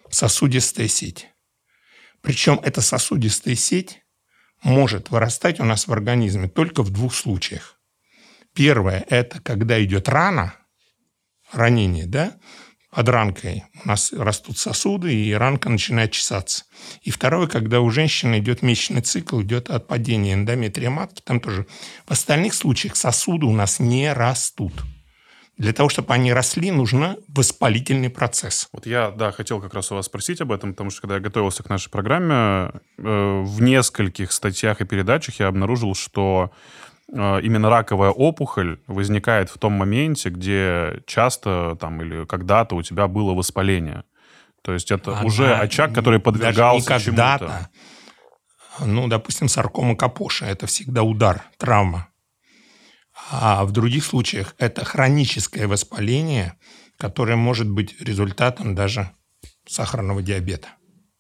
сосудистая 0.09 0.87
сеть. 0.87 1.27
Причем 2.21 2.59
эта 2.63 2.81
сосудистая 2.81 3.55
сеть 3.55 4.01
может 4.63 5.09
вырастать 5.09 5.59
у 5.59 5.63
нас 5.63 5.87
в 5.87 5.93
организме 5.93 6.47
только 6.47 6.83
в 6.83 6.89
двух 6.89 7.13
случаях. 7.13 7.79
Первое– 8.53 9.05
это 9.09 9.39
когда 9.41 9.83
идет 9.83 10.09
рана, 10.09 10.55
ранение, 11.51 12.07
да, 12.07 12.37
под 12.97 13.09
ранкой 13.09 13.63
у 13.85 13.87
нас 13.87 14.11
растут 14.11 14.57
сосуды, 14.57 15.13
и 15.13 15.31
ранка 15.31 15.69
начинает 15.69 16.13
чесаться. 16.13 16.63
И 17.03 17.11
второе, 17.11 17.45
когда 17.45 17.79
у 17.79 17.91
женщины 17.91 18.39
идет 18.39 18.63
месячный 18.63 19.01
цикл, 19.01 19.39
идет 19.43 19.69
отпадение 19.69 20.33
эндометрия 20.33 20.89
матки, 20.89 21.21
там 21.21 21.39
тоже. 21.39 21.67
В 22.07 22.11
остальных 22.11 22.55
случаях 22.55 22.95
сосуды 22.95 23.45
у 23.45 23.53
нас 23.53 23.79
не 23.79 24.11
растут. 24.11 24.73
Для 25.57 25.73
того, 25.73 25.89
чтобы 25.89 26.13
они 26.13 26.31
росли, 26.31 26.69
нужен 26.69 27.17
воспалительный 27.27 28.11
процесс. 28.11 28.69
Вот 28.71 28.85
я, 28.85 29.09
да, 29.09 29.31
хотел 29.31 29.59
как 29.59 29.73
раз 29.73 29.91
у 29.91 29.95
вас 29.95 30.05
спросить 30.05 30.39
об 30.39 30.51
этом, 30.51 30.73
потому 30.73 30.91
что 30.91 31.01
когда 31.01 31.15
я 31.15 31.21
готовился 31.21 31.63
к 31.63 31.69
нашей 31.69 31.89
программе, 31.89 32.71
э, 32.97 33.41
в 33.43 33.61
нескольких 33.61 34.31
статьях 34.31 34.81
и 34.81 34.85
передачах 34.85 35.39
я 35.39 35.47
обнаружил, 35.47 35.95
что 35.95 36.51
э, 37.11 37.39
именно 37.41 37.71
раковая 37.71 38.11
опухоль 38.11 38.79
возникает 38.85 39.49
в 39.49 39.57
том 39.57 39.73
моменте, 39.73 40.29
где 40.29 41.01
часто 41.07 41.75
там 41.79 42.03
или 42.03 42.25
когда-то 42.25 42.75
у 42.75 42.83
тебя 42.83 43.07
было 43.07 43.33
воспаление. 43.33 44.03
То 44.61 44.73
есть 44.73 44.91
это 44.91 45.13
Она 45.13 45.23
уже 45.23 45.55
очаг, 45.55 45.91
который 45.91 46.19
подвергался 46.19 46.87
когда-то. 46.87 47.69
Ну, 48.85 49.07
допустим, 49.07 49.47
саркома 49.47 49.95
капоша– 49.95 50.45
это 50.47 50.67
всегда 50.67 51.01
удар, 51.01 51.41
травма. 51.57 52.09
А 53.29 53.65
в 53.65 53.71
других 53.71 54.05
случаях 54.05 54.55
это 54.57 54.85
хроническое 54.85 55.67
воспаление, 55.67 56.57
которое 56.97 57.35
может 57.35 57.69
быть 57.69 57.99
результатом 58.01 58.73
даже 58.73 59.11
сахарного 59.67 60.21
диабета. 60.21 60.69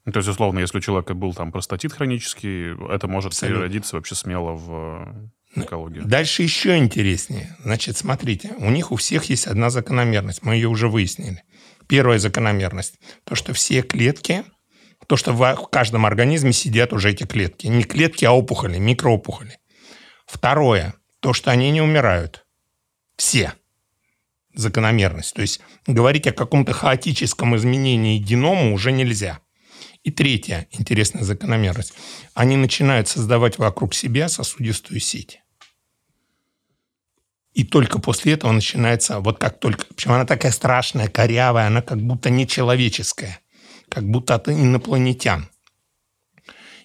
Ну, 0.05 0.13
то 0.13 0.19
есть, 0.19 0.29
условно, 0.29 0.59
если 0.59 0.77
у 0.77 0.81
человека 0.81 1.13
был 1.13 1.33
там 1.33 1.51
простатит 1.51 1.91
хронический, 1.91 2.73
это 2.93 3.09
может 3.09 3.31
Абсолютно. 3.33 3.57
переродиться 3.59 3.97
вообще 3.97 4.15
смело 4.15 4.53
в 4.53 5.31
э, 5.55 5.59
онкологию. 5.59 6.05
Дальше 6.05 6.43
еще 6.43 6.77
интереснее. 6.77 7.57
Значит, 7.63 7.97
смотрите, 7.97 8.53
у 8.57 8.69
них 8.69 8.93
у 8.93 8.95
всех 8.95 9.25
есть 9.25 9.47
одна 9.47 9.69
закономерность, 9.69 10.43
мы 10.43 10.55
ее 10.55 10.69
уже 10.69 10.87
выяснили. 10.87 11.43
Первая 11.89 12.19
закономерность– 12.19 12.99
то, 13.25 13.35
что 13.35 13.53
все 13.53 13.81
клетки, 13.81 14.45
то, 15.07 15.17
что 15.17 15.33
в 15.33 15.67
каждом 15.69 16.05
организме 16.05 16.53
сидят 16.53 16.93
уже 16.93 17.11
эти 17.11 17.25
клетки. 17.25 17.67
Не 17.67 17.83
клетки, 17.83 18.23
а 18.23 18.31
опухоли, 18.31 18.77
микроопухоли. 18.77 19.57
Второе– 20.25 20.95
то, 21.19 21.33
что 21.33 21.51
они 21.51 21.71
не 21.71 21.81
умирают. 21.81 22.45
Все. 23.15 23.53
Закономерность. 24.53 25.33
То 25.33 25.41
есть 25.41 25.61
говорить 25.85 26.27
о 26.27 26.33
каком-то 26.33 26.73
хаотическом 26.73 27.55
изменении 27.55 28.17
генома 28.17 28.71
уже 28.71 28.91
нельзя. 28.91 29.39
И 30.03 30.11
третья 30.11 30.67
интересная 30.71 31.23
закономерность. 31.23 31.93
Они 32.33 32.55
начинают 32.55 33.07
создавать 33.07 33.57
вокруг 33.57 33.93
себя 33.93 34.29
сосудистую 34.29 34.99
сеть. 34.99 35.41
И 37.53 37.63
только 37.63 37.99
после 37.99 38.33
этого 38.33 38.51
начинается, 38.51 39.19
вот 39.19 39.39
как 39.39 39.59
только, 39.59 39.85
причем 39.87 40.11
она 40.11 40.25
такая 40.25 40.51
страшная, 40.51 41.07
корявая, 41.07 41.67
она 41.67 41.81
как 41.81 41.99
будто 41.99 42.29
нечеловеческая, 42.29 43.39
как 43.89 44.07
будто 44.07 44.35
от 44.35 44.47
инопланетян. 44.47 45.49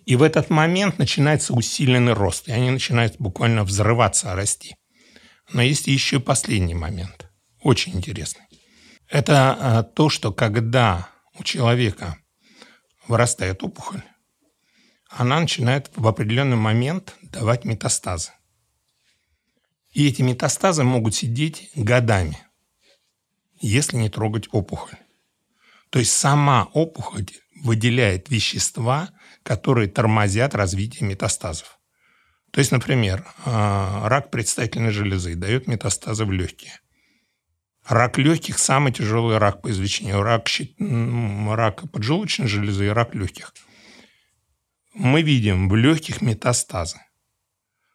И 0.05 0.17
в 0.17 0.23
этот 0.23 0.51
момент 0.51 0.99
начинается 0.99 1.53
усиленный 1.53 2.13
рост, 2.13 2.49
и 2.49 2.53
они 2.53 2.71
начинают 2.71 3.17
буквально 3.19 3.65
взрываться, 3.65 4.35
расти. 4.35 4.75
Но 5.53 5.63
есть 5.63 5.87
еще 5.87 6.19
последний 6.19 6.75
момент, 6.75 7.29
очень 7.61 7.95
интересный. 7.95 8.43
Это 9.09 9.57
а, 9.59 9.83
то, 9.83 10.09
что 10.09 10.33
когда 10.33 11.09
у 11.39 11.45
человека 11.45 12.17
вырастает 13.07 13.63
опухоль, 13.63 14.03
она 15.09 15.39
начинает 15.41 15.91
в 15.95 16.07
определенный 16.07 16.57
момент 16.57 17.15
давать 17.23 17.65
метастазы. 17.65 18.31
И 19.93 20.09
эти 20.09 20.23
метастазы 20.23 20.85
могут 20.85 21.15
сидеть 21.15 21.71
годами, 21.75 22.39
если 23.61 23.97
не 23.97 24.09
трогать 24.09 24.49
опухоль. 24.53 24.97
То 25.91 25.99
есть 25.99 26.13
сама 26.13 26.71
опухоль 26.73 27.27
выделяет 27.63 28.31
вещества, 28.31 29.11
которые 29.43 29.89
тормозят 29.89 30.55
развитие 30.55 31.09
метастазов. 31.09 31.79
То 32.51 32.61
есть, 32.61 32.71
например, 32.71 33.27
а, 33.45 34.09
рак 34.09 34.31
предстательной 34.31 34.91
железы 34.91 35.35
дает 35.35 35.67
метастазы 35.67 36.25
в 36.25 36.33
легкие. 36.33 36.79
Рак 37.87 38.19
легких– 38.19 38.59
самый 38.61 38.93
тяжелый 38.93 39.39
рак 39.39 39.63
по 39.63 39.71
извлечению. 39.71 40.23
Рак, 40.23 40.47
рак 40.79 41.91
поджелудочной 41.91 42.47
железы 42.47 42.87
и 42.87 42.91
рак 42.91 43.15
легких. 43.15 43.55
Мы 44.95 45.23
видим 45.23 45.69
в 45.69 45.75
легких 45.75 46.21
метастазы. 46.21 46.99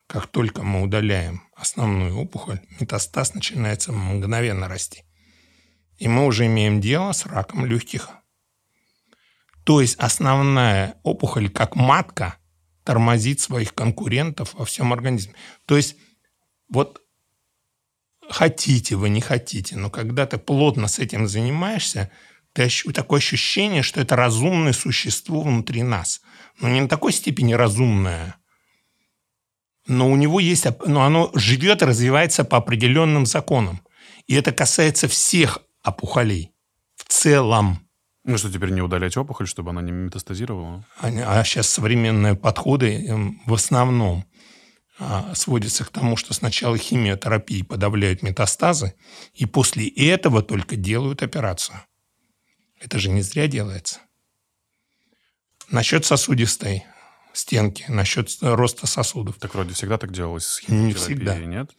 Как 0.07 0.27
только 0.27 0.63
мы 0.63 0.81
удаляем 0.81 1.43
основную 1.55 2.17
опухоль, 2.17 2.60
метастаз 2.79 3.33
начинается 3.33 3.91
мгновенно 3.91 4.67
расти. 4.67 5.03
И 5.97 6.07
мы 6.07 6.25
уже 6.25 6.47
имеем 6.47 6.81
дело 6.81 7.12
с 7.12 7.25
раком 7.25 7.65
легких 7.65 8.10
то 9.67 9.82
есть 9.82 9.95
основная 9.97 10.95
опухоль, 11.03 11.49
как 11.49 11.75
матка, 11.75 12.38
тормозит 12.86 13.41
своих 13.41 13.73
конкурентов 13.73 14.53
во 14.53 14.63
всем 14.63 14.93
организме. 14.93 15.34
То 15.65 15.75
есть 15.75 15.97
вот 16.69 17.01
хотите 18.30 18.95
вы, 18.95 19.10
не 19.10 19.19
хотите, 19.19 19.75
но 19.75 19.89
когда 19.89 20.25
ты 20.25 20.38
плотно 20.38 20.88
с 20.88 20.99
этим 20.99 21.27
занимаешься, 21.27 22.10
ты 22.53 22.69
такое 22.93 23.17
ощущение, 23.17 23.84
что 23.84 23.99
это 23.99 24.15
разумное 24.15 24.71
существо 24.71 25.41
внутри 25.41 25.84
нас. 25.84 26.21
Но 26.62 26.69
не 26.69 26.80
на 26.80 26.88
такой 26.88 27.12
степени 27.12 27.51
разумное, 27.51 28.38
но 29.86 30.10
у 30.10 30.15
него 30.15 30.39
есть, 30.39 30.65
но 30.86 31.03
оно 31.03 31.30
живет 31.34 31.82
и 31.82 31.86
развивается 31.86 32.45
по 32.45 32.56
определенным 32.56 33.25
законам. 33.25 33.82
И 34.27 34.34
это 34.34 34.53
касается 34.53 35.10
всех 35.10 35.60
опухолей 35.84 36.53
в 36.95 37.03
целом. 37.03 37.87
Ну 38.27 38.37
что, 38.37 38.51
теперь 38.51 38.71
не 38.71 38.81
удалять 38.81 39.15
опухоль, 39.15 39.47
чтобы 39.47 39.69
она 39.69 39.81
не 39.81 39.93
метастазировала? 39.93 40.85
А, 40.99 41.07
а 41.07 41.43
сейчас 41.45 41.69
современные 41.69 42.35
подходы 42.35 43.07
эм, 43.07 43.41
в 43.45 43.53
основном 43.53 44.25
а, 44.99 45.33
сводятся 45.33 45.85
к 45.85 45.89
тому, 45.91 46.17
что 46.17 46.33
сначала 46.33 46.77
химиотерапией 46.77 47.63
подавляют 47.63 48.23
метастазы, 48.23 48.95
и 49.33 49.45
после 49.45 49.87
этого 49.87 50.43
только 50.43 50.75
делают 50.75 51.23
операцию. 51.23 51.77
Это 52.81 52.99
же 52.99 53.09
не 53.09 53.21
зря 53.21 53.47
делается. 53.47 54.01
Насчет 55.71 56.03
сосудистой 56.03 56.83
стенки, 57.31 57.85
насчет 57.87 58.29
роста 58.41 58.87
сосудов. 58.87 59.37
Так 59.37 59.55
вроде 59.55 59.73
всегда 59.73 59.97
так 59.97 60.11
делалось 60.11 60.47
с 60.47 60.59
химиотерапией, 60.59 60.87
не 60.87 60.93
всегда. 60.93 61.37
нет? 61.37 61.71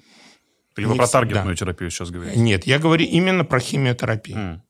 Или 0.78 0.86
вы 0.86 0.96
про 0.96 1.08
таргетную 1.08 1.56
терапию 1.56 1.90
сейчас 1.90 2.08
говорите? 2.10 2.40
Нет, 2.40 2.66
я 2.66 2.78
говорю 2.78 3.04
именно 3.04 3.44
про 3.44 3.60
химиотерапию. 3.60 4.38
Mm. 4.38 4.60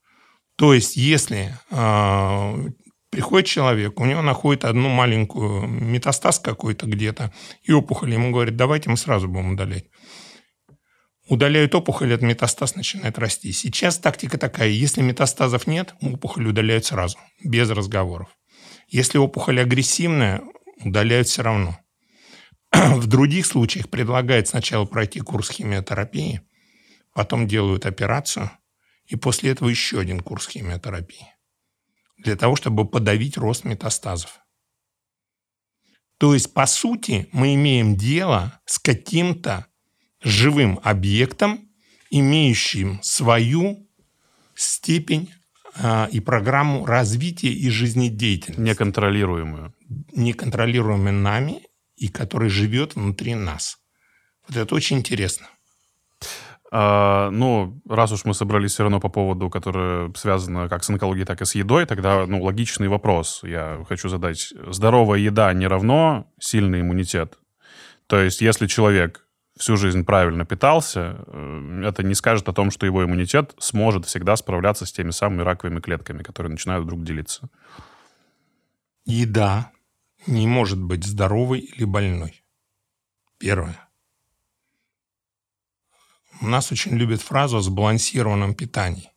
То 0.58 0.74
есть, 0.74 0.96
если 0.96 1.56
э, 1.70 2.70
приходит 3.10 3.46
человек, 3.46 4.00
у 4.00 4.04
него 4.04 4.22
находит 4.22 4.64
одну 4.64 4.88
маленькую 4.88 5.68
метастаз 5.68 6.40
какой-то 6.40 6.86
где-то, 6.86 7.32
и 7.62 7.72
опухоль, 7.72 8.12
ему 8.12 8.32
говорят, 8.32 8.56
давайте 8.56 8.90
мы 8.90 8.96
сразу 8.96 9.28
будем 9.28 9.52
удалять. 9.52 9.84
Удаляют 11.28 11.76
опухоль, 11.76 12.12
этот 12.12 12.22
метастаз 12.22 12.74
начинает 12.74 13.20
расти. 13.20 13.52
Сейчас 13.52 13.98
тактика 13.98 14.36
такая, 14.36 14.70
если 14.70 15.00
метастазов 15.00 15.68
нет, 15.68 15.94
опухоль 16.00 16.48
удаляют 16.48 16.84
сразу, 16.84 17.18
без 17.44 17.70
разговоров. 17.70 18.28
Если 18.88 19.16
опухоль 19.16 19.60
агрессивная, 19.60 20.42
удаляют 20.84 21.28
все 21.28 21.42
равно. 21.42 21.78
В 22.72 23.06
других 23.06 23.46
случаях 23.46 23.90
предлагают 23.90 24.48
сначала 24.48 24.86
пройти 24.86 25.20
курс 25.20 25.50
химиотерапии, 25.50 26.40
потом 27.14 27.46
делают 27.46 27.86
операцию– 27.86 28.50
и 29.08 29.16
после 29.16 29.50
этого 29.50 29.68
еще 29.68 29.98
один 29.98 30.20
курс 30.20 30.48
химиотерапии. 30.48 31.26
Для 32.18 32.36
того, 32.36 32.56
чтобы 32.56 32.86
подавить 32.86 33.36
рост 33.36 33.64
метастазов. 33.64 34.40
То 36.18 36.34
есть, 36.34 36.52
по 36.52 36.66
сути, 36.66 37.28
мы 37.32 37.54
имеем 37.54 37.96
дело 37.96 38.60
с 38.66 38.78
каким-то 38.78 39.66
живым 40.20 40.80
объектом, 40.82 41.70
имеющим 42.10 43.00
свою 43.02 43.88
степень 44.56 45.32
э, 45.76 46.08
и 46.10 46.20
программу 46.20 46.84
развития 46.84 47.52
и 47.52 47.70
жизнедеятельности. 47.70 48.60
Неконтролируемую. 48.60 49.74
Неконтролируемую 50.12 51.12
нами 51.14 51.62
и 51.96 52.08
который 52.08 52.48
живет 52.48 52.96
внутри 52.96 53.34
нас. 53.34 53.78
Вот 54.48 54.56
это 54.56 54.74
очень 54.74 54.98
интересно. 54.98 55.48
А, 56.70 57.30
ну, 57.30 57.80
раз 57.88 58.12
уж 58.12 58.24
мы 58.24 58.34
собрались 58.34 58.72
все 58.72 58.82
равно 58.82 59.00
по 59.00 59.08
поводу, 59.08 59.48
которое 59.48 60.12
связано 60.14 60.68
как 60.68 60.84
с 60.84 60.90
онкологией, 60.90 61.24
так 61.24 61.40
и 61.40 61.44
с 61.44 61.54
едой, 61.54 61.86
тогда, 61.86 62.26
ну, 62.26 62.42
логичный 62.42 62.88
вопрос 62.88 63.40
я 63.42 63.84
хочу 63.88 64.08
задать. 64.08 64.52
Здоровая 64.66 65.18
еда 65.18 65.52
не 65.52 65.66
равно 65.66 66.30
сильный 66.38 66.82
иммунитет? 66.82 67.38
То 68.06 68.20
есть, 68.20 68.42
если 68.42 68.66
человек 68.66 69.26
всю 69.56 69.76
жизнь 69.76 70.04
правильно 70.04 70.44
питался, 70.44 71.24
э, 71.26 71.82
это 71.86 72.02
не 72.02 72.14
скажет 72.14 72.48
о 72.48 72.52
том, 72.52 72.70
что 72.70 72.86
его 72.86 73.02
иммунитет 73.02 73.54
сможет 73.58 74.06
всегда 74.06 74.36
справляться 74.36 74.86
с 74.86 74.92
теми 74.92 75.10
самыми 75.10 75.42
раковыми 75.42 75.80
клетками, 75.80 76.22
которые 76.22 76.52
начинают 76.52 76.84
вдруг 76.84 77.02
делиться. 77.02 77.48
Еда 79.04 79.72
не 80.26 80.46
может 80.46 80.80
быть 80.80 81.04
здоровой 81.04 81.60
или 81.60 81.84
больной. 81.84 82.44
Первое. 83.38 83.87
У 86.40 86.46
нас 86.46 86.70
очень 86.70 86.96
любят 86.96 87.20
фразу 87.20 87.56
о 87.56 87.62
сбалансированном 87.62 88.54
питании. 88.54 89.10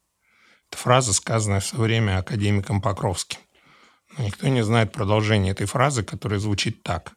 Это 0.69 0.81
фраза, 0.81 1.13
сказанная 1.13 1.59
в 1.59 1.65
свое 1.65 1.83
время 1.83 2.17
академиком 2.17 2.81
Покровским. 2.81 3.39
Но 4.17 4.25
никто 4.25 4.47
не 4.47 4.63
знает 4.63 4.91
продолжение 4.91 5.51
этой 5.51 5.67
фразы, 5.67 6.03
которая 6.03 6.39
звучит 6.39 6.81
так. 6.81 7.13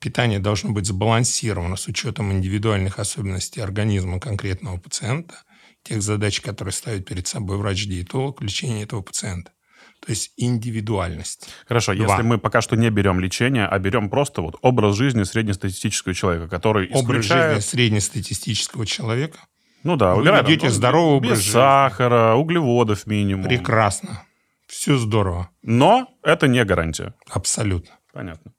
Питание 0.00 0.38
должно 0.38 0.70
быть 0.70 0.86
сбалансировано 0.86 1.76
с 1.76 1.88
учетом 1.88 2.32
индивидуальных 2.32 2.98
особенностей 2.98 3.60
организма 3.60 4.20
конкретного 4.20 4.78
пациента, 4.78 5.42
тех 5.82 6.02
задач, 6.02 6.40
которые 6.40 6.72
ставит 6.72 7.06
перед 7.06 7.26
собой 7.26 7.56
врач-диетолог 7.56 8.40
в 8.40 8.44
лечении 8.44 8.84
этого 8.84 9.02
пациента. 9.02 9.52
То 10.00 10.10
есть 10.10 10.32
индивидуальность. 10.36 11.48
Хорошо, 11.66 11.94
Два. 11.94 12.06
если 12.06 12.22
мы 12.22 12.38
пока 12.38 12.60
что 12.60 12.76
не 12.76 12.90
берем 12.90 13.18
лечение, 13.18 13.66
а 13.66 13.78
берем 13.78 14.08
просто 14.08 14.40
вот 14.42 14.56
образ 14.62 14.96
жизни 14.96 15.24
среднестатистического 15.24 16.14
человека, 16.14 16.48
который 16.48 16.88
Образ 16.92 17.24
жизни 17.24 17.60
среднестатистического 17.60 18.86
человека? 18.86 19.38
Ну 19.82 19.96
да, 19.96 20.14
Вы 20.14 20.24
ведете 20.24 20.66
ну, 20.66 20.72
здоровый 20.72 21.16
образ 21.18 21.38
жизни. 21.38 21.52
сахара, 21.52 22.34
углеводов 22.34 23.06
минимум. 23.06 23.46
Прекрасно. 23.46 24.22
Все 24.66 24.96
здорово. 24.96 25.50
Но 25.62 26.08
это 26.22 26.48
не 26.48 26.64
гарантия. 26.64 27.14
Абсолютно. 27.30 27.92
Понятно. 28.12 28.52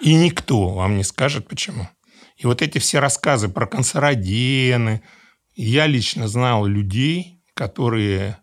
И 0.00 0.14
никто 0.14 0.68
вам 0.68 0.96
не 0.96 1.04
скажет, 1.04 1.48
почему. 1.48 1.88
И 2.36 2.46
вот 2.46 2.62
эти 2.62 2.78
все 2.78 3.00
рассказы 3.00 3.48
про 3.48 3.66
канцерогены. 3.66 5.02
Я 5.54 5.86
лично 5.86 6.28
знал 6.28 6.66
людей, 6.66 7.42
которые, 7.54 8.38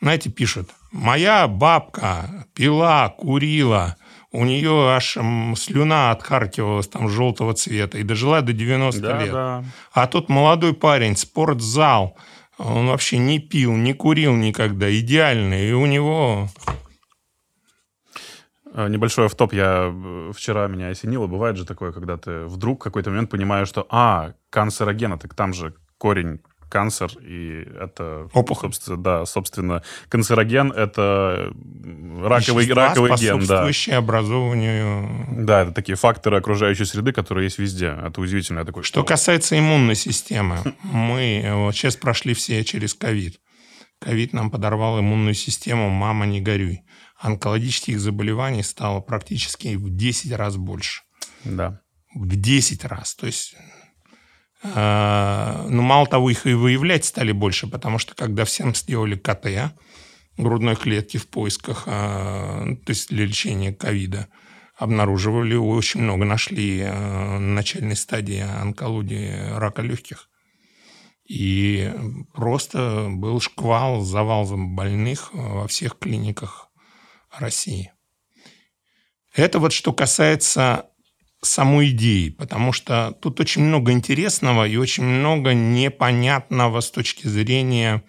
знаете, 0.00 0.30
пишут, 0.30 0.70
моя 0.94 1.46
бабка 1.46 2.46
пила, 2.54 3.10
курила, 3.10 3.96
у 4.32 4.44
нее 4.44 4.88
аж 4.90 5.18
слюна 5.58 6.10
отхаркивалась 6.10 6.88
там 6.88 7.08
желтого 7.08 7.52
цвета 7.52 7.98
и 7.98 8.02
дожила 8.02 8.40
до 8.40 8.52
90 8.52 9.00
да, 9.00 9.22
лет. 9.22 9.32
Да. 9.32 9.64
А 9.92 10.06
тут 10.06 10.28
молодой 10.28 10.72
парень, 10.72 11.16
спортзал, 11.16 12.16
он 12.56 12.86
вообще 12.86 13.18
не 13.18 13.38
пил, 13.38 13.72
не 13.74 13.92
курил 13.92 14.34
никогда, 14.34 14.90
идеальный, 14.90 15.68
и 15.68 15.72
у 15.72 15.84
него 15.84 16.48
Э, 18.76 18.88
небольшой 18.88 19.26
автоп 19.26 19.52
я 19.52 19.92
э, 19.94 20.32
вчера 20.34 20.66
меня 20.66 20.88
осенило. 20.88 21.28
Бывает 21.28 21.56
же 21.56 21.64
такое, 21.64 21.92
когда 21.92 22.16
ты 22.16 22.44
вдруг 22.44 22.80
в 22.80 22.84
какой-то 22.84 23.10
момент 23.10 23.30
понимаешь, 23.30 23.68
что, 23.68 23.86
а, 23.88 24.32
канцерогена, 24.50 25.16
так 25.16 25.34
там 25.34 25.54
же 25.54 25.74
корень 25.96 26.40
канцер, 26.74 27.10
и 27.20 27.64
это... 27.80 28.28
Опухоль. 28.32 28.72
Собственно, 28.72 28.96
да, 28.96 29.26
собственно, 29.26 29.82
канцероген— 30.08 30.72
это 30.76 31.52
раковый, 32.20 32.66
раковый 32.72 33.16
ген, 33.16 33.46
да. 33.46 33.70
образованию... 33.96 35.44
Да, 35.46 35.62
это 35.62 35.72
такие 35.72 35.94
факторы 35.94 36.38
окружающей 36.38 36.84
среды, 36.84 37.12
которые 37.12 37.44
есть 37.44 37.60
везде. 37.60 37.96
Это 38.04 38.20
удивительно. 38.20 38.64
Такое, 38.64 38.82
что, 38.82 39.00
что 39.00 39.04
касается 39.04 39.56
иммунной 39.56 39.94
системы, 39.94 40.58
мы 40.82 41.42
э, 41.44 41.54
вот 41.54 41.76
сейчас 41.76 41.94
прошли 41.94 42.34
все 42.34 42.64
через 42.64 42.94
ковид. 42.94 43.38
Ковид 44.00 44.32
нам 44.32 44.50
подорвал 44.50 44.98
иммунную 44.98 45.34
систему, 45.34 45.90
мама, 45.90 46.26
не 46.26 46.40
горюй 46.40 46.82
онкологических 47.24 47.98
заболеваний 47.98 48.62
стало 48.62 49.00
практически 49.00 49.76
в 49.76 49.88
10 49.88 50.32
раз 50.32 50.56
больше. 50.56 51.02
Да. 51.44 51.80
В 52.14 52.36
10 52.36 52.84
раз. 52.84 53.14
То 53.14 53.26
есть, 53.26 53.56
ну, 54.64 55.82
мало 55.82 56.06
того, 56.06 56.30
их 56.30 56.46
и 56.46 56.54
выявлять 56.54 57.04
стали 57.04 57.32
больше, 57.32 57.66
потому 57.66 57.98
что 57.98 58.14
когда 58.14 58.44
всем 58.44 58.74
сделали 58.74 59.14
КТ 59.16 59.74
грудной 60.36 60.76
клетки 60.76 61.16
в 61.16 61.28
поисках, 61.28 61.84
э, 61.86 61.90
то 62.84 62.90
есть 62.90 63.08
для 63.08 63.24
лечения 63.24 63.72
ковида, 63.72 64.28
обнаруживали, 64.76 65.54
очень 65.54 66.02
много 66.02 66.24
нашли 66.24 66.80
э, 66.80 66.92
на 66.92 67.38
начальной 67.38 67.96
стадии 67.96 68.40
онкологии 68.40 69.56
рака 69.56 69.82
легких. 69.82 70.28
И 71.26 71.90
просто 72.34 73.06
был 73.08 73.40
шквал, 73.40 74.02
завал 74.02 74.44
больных 74.56 75.32
во 75.32 75.66
всех 75.68 75.98
клиниках 75.98 76.68
России. 77.30 77.92
Это 79.34 79.58
вот 79.58 79.72
что 79.72 79.92
касается 79.92 80.90
самой 81.44 81.90
идеи, 81.90 82.30
потому 82.30 82.72
что 82.72 83.16
тут 83.20 83.40
очень 83.40 83.62
много 83.62 83.92
интересного 83.92 84.66
и 84.66 84.76
очень 84.76 85.04
много 85.04 85.54
непонятного 85.54 86.80
с 86.80 86.90
точки 86.90 87.26
зрения 87.26 88.02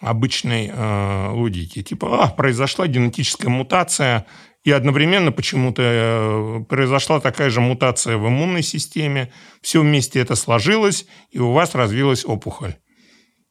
обычной 0.00 0.70
э, 0.72 1.28
логики. 1.30 1.82
Типа, 1.82 2.24
а, 2.24 2.28
произошла 2.28 2.86
генетическая 2.86 3.48
мутация, 3.48 4.26
и 4.64 4.70
одновременно 4.70 5.30
почему-то 5.30 5.82
э, 5.82 6.64
произошла 6.68 7.20
такая 7.20 7.50
же 7.50 7.60
мутация 7.60 8.16
в 8.16 8.26
иммунной 8.26 8.62
системе, 8.62 9.32
все 9.60 9.80
вместе 9.80 10.20
это 10.20 10.36
сложилось, 10.36 11.06
и 11.30 11.38
у 11.38 11.52
вас 11.52 11.74
развилась 11.74 12.24
опухоль. 12.24 12.76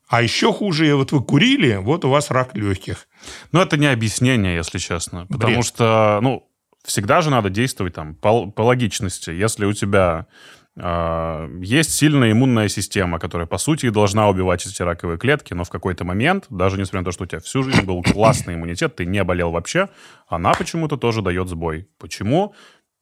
А 0.08 0.22
еще 0.22 0.52
хуже, 0.54 0.96
вот 0.96 1.12
вы 1.12 1.24
курили, 1.24 1.76
вот 1.76 2.06
у 2.06 2.10
вас 2.10 2.30
рак 2.30 2.56
легких. 2.56 3.08
Ну, 3.52 3.62
это 3.62 3.78
не 3.78 3.88
объяснение, 3.88 4.56
если 4.56 4.78
честно. 4.78 5.26
Бред. 5.26 5.40
Потому 5.40 5.64
что, 5.64 6.20
ну, 6.22 6.48
всегда 6.84 7.22
же 7.22 7.30
надо 7.30 7.50
действовать 7.50 7.94
там 7.96 8.16
по, 8.16 8.48
по 8.52 8.62
логичности. 8.62 9.30
Если 9.32 9.66
у 9.66 9.74
тебя 9.74 10.28
э, 10.76 11.60
есть 11.62 11.92
сильная 11.94 12.32
иммунная 12.32 12.68
система, 12.68 13.20
которая, 13.20 13.48
по 13.48 13.58
сути, 13.58 13.90
должна 13.90 14.30
убивать 14.30 14.66
эти 14.66 14.82
раковые 14.82 15.18
клетки, 15.18 15.54
но 15.54 15.64
в 15.64 15.70
какой-то 15.70 16.04
момент, 16.04 16.46
даже 16.50 16.78
несмотря 16.78 17.02
на 17.02 17.06
то, 17.06 17.12
что 17.12 17.24
у 17.24 17.28
тебя 17.28 17.40
всю 17.40 17.64
жизнь 17.64 17.82
был 17.84 18.02
классный 18.04 18.56
иммунитет, 18.56 18.96
ты 18.96 19.06
не 19.06 19.24
болел 19.24 19.52
вообще, 19.52 19.90
она 20.28 20.54
почему-то 20.54 20.98
тоже 20.98 21.22
дает 21.22 21.48
сбой. 21.48 21.88
Почему? 22.00 22.54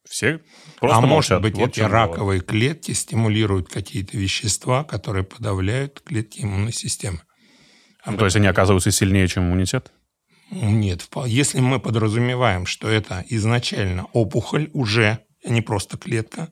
Все 0.08 0.40
просто 0.80 0.98
А 0.98 1.00
молчат. 1.00 1.40
может 1.40 1.42
быть, 1.42 1.54
вот 1.54 1.68
эти 1.70 1.80
раковые 1.80 2.40
было. 2.40 2.48
клетки 2.48 2.90
стимулируют 2.92 3.68
какие-то 3.68 4.16
вещества, 4.16 4.82
которые 4.82 5.22
подавляют 5.22 6.00
клетки 6.04 6.42
иммунной 6.42 6.72
системы. 6.72 7.20
Ну, 8.04 8.16
то 8.16 8.24
есть 8.24 8.36
они 8.36 8.48
оказываются 8.48 8.90
сильнее, 8.90 9.28
чем 9.28 9.44
иммунитет? 9.44 9.92
Нет. 10.52 11.08
Если 11.24 11.60
мы 11.60 11.80
подразумеваем, 11.80 12.66
что 12.66 12.88
это 12.88 13.24
изначально 13.30 14.04
опухоль 14.12 14.68
уже, 14.74 15.18
а 15.44 15.48
не 15.48 15.62
просто 15.62 15.96
клетка, 15.96 16.50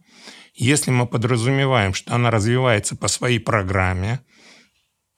если 0.55 0.91
мы 0.91 1.07
подразумеваем, 1.07 1.93
что 1.93 2.15
она 2.15 2.31
развивается 2.31 2.97
по 2.97 3.09
своей 3.09 3.39
программе, 3.39 4.21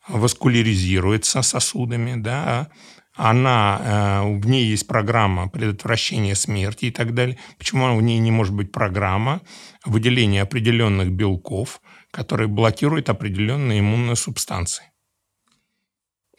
васкуляризируется 0.08 1.42
сосудами, 1.42 2.20
да, 2.20 2.70
она, 3.14 4.22
э, 4.24 4.38
в 4.38 4.46
ней 4.48 4.66
есть 4.66 4.88
программа 4.88 5.48
предотвращения 5.48 6.34
смерти 6.34 6.86
и 6.86 6.90
так 6.90 7.14
далее. 7.14 7.38
Почему 7.58 7.96
в 7.96 8.02
ней 8.02 8.18
не 8.18 8.32
может 8.32 8.52
быть 8.52 8.72
программа 8.72 9.42
выделения 9.84 10.42
определенных 10.42 11.12
белков, 11.12 11.80
которые 12.10 12.48
блокируют 12.48 13.10
определенные 13.10 13.78
иммунные 13.78 14.16
субстанции? 14.16 14.90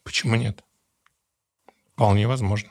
Почему 0.04 0.36
нет? 0.36 0.62
Вполне 1.96 2.28
возможно. 2.28 2.70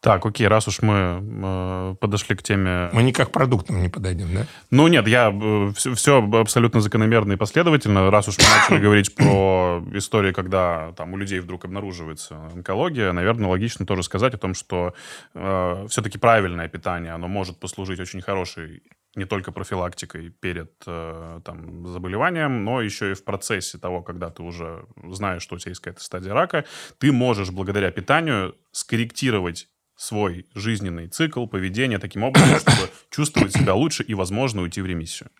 Так, 0.00 0.26
окей, 0.26 0.48
раз 0.48 0.66
уж 0.66 0.82
мы 0.82 1.20
э, 1.22 1.94
подошли 2.00 2.34
к 2.34 2.42
теме... 2.42 2.90
Мы 2.92 3.04
никак 3.04 3.28
к 3.28 3.32
продуктам 3.32 3.82
не 3.82 3.88
подойдем, 3.88 4.34
да? 4.34 4.46
Ну 4.70 4.88
нет, 4.88 5.06
я 5.06 5.30
э, 5.30 5.72
все, 5.76 5.94
все 5.94 6.28
абсолютно 6.40 6.80
закономерно 6.80 7.34
и 7.34 7.36
последовательно. 7.36 8.10
Раз 8.10 8.28
уж 8.28 8.38
мы 8.38 8.44
начали 8.44 8.78
говорить 8.84 9.14
про 9.14 9.80
истории, 9.92 10.32
когда 10.32 10.92
там 10.96 11.12
у 11.12 11.16
людей 11.16 11.38
вдруг 11.38 11.66
обнаруживается 11.66 12.50
онкология, 12.52 13.12
наверное, 13.12 13.48
логично 13.48 13.86
тоже 13.86 14.02
сказать 14.02 14.34
о 14.34 14.38
том, 14.38 14.54
что 14.54 14.94
э, 15.34 15.86
все-таки 15.88 16.18
правильное 16.18 16.68
питание, 16.68 17.12
оно 17.12 17.28
может 17.28 17.60
послужить 17.60 18.00
очень 18.00 18.22
хорошей 18.22 18.82
не 19.14 19.24
только 19.24 19.52
профилактикой 19.52 20.30
перед 20.30 20.72
э, 20.86 21.40
там, 21.44 21.86
заболеванием, 21.86 22.64
но 22.64 22.80
еще 22.80 23.12
и 23.12 23.14
в 23.14 23.24
процессе 23.24 23.78
того, 23.78 24.02
когда 24.02 24.30
ты 24.30 24.42
уже 24.42 24.86
знаешь, 25.04 25.42
что 25.42 25.56
у 25.56 25.58
тебя 25.58 25.70
есть 25.70 25.80
какая-то 25.80 26.02
стадия 26.02 26.32
рака, 26.32 26.64
ты 26.98 27.12
можешь 27.12 27.50
благодаря 27.50 27.90
питанию 27.90 28.56
скорректировать 28.70 29.68
свой 30.02 30.46
жизненный 30.54 31.06
цикл, 31.06 31.46
поведение 31.46 31.98
таким 31.98 32.24
образом, 32.24 32.58
чтобы 32.58 32.90
чувствовать 33.10 33.52
себя 33.52 33.74
лучше 33.74 34.02
и, 34.02 34.14
возможно, 34.14 34.62
уйти 34.62 34.80
в 34.80 34.86
ремиссию. 34.86 35.30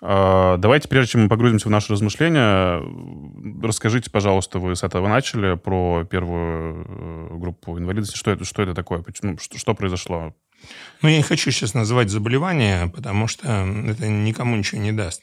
А, 0.00 0.56
давайте, 0.56 0.88
прежде 0.88 1.12
чем 1.12 1.22
мы 1.22 1.28
погрузимся 1.28 1.68
в 1.68 1.70
наши 1.70 1.92
размышления, 1.92 2.82
расскажите, 3.62 4.10
пожалуйста, 4.10 4.58
вы 4.58 4.74
с 4.74 4.84
этого 4.84 5.08
начали, 5.08 5.56
про 5.56 6.04
первую 6.04 6.86
э, 6.86 7.38
группу 7.38 7.78
инвалидности. 7.78 8.16
Что 8.16 8.30
это, 8.30 8.44
что 8.44 8.62
это 8.62 8.74
такое? 8.74 9.04
Ну, 9.22 9.36
что, 9.38 9.58
что 9.58 9.74
произошло? 9.74 10.34
Ну, 11.02 11.08
я 11.08 11.16
не 11.16 11.22
хочу 11.22 11.50
сейчас 11.50 11.74
называть 11.74 12.10
заболевание, 12.10 12.88
потому 12.88 13.26
что 13.26 13.46
это 13.86 14.08
никому 14.08 14.56
ничего 14.56 14.80
не 14.80 14.92
даст. 14.92 15.22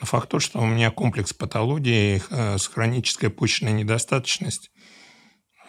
Но 0.00 0.06
факт 0.06 0.28
тот, 0.28 0.42
что 0.42 0.60
у 0.60 0.66
меня 0.66 0.90
комплекс 0.90 1.32
патологии 1.32 2.22
э, 2.30 2.58
с 2.58 2.66
хронической 2.66 3.30
почечной 3.30 3.72
недостаточностью. 3.72 4.70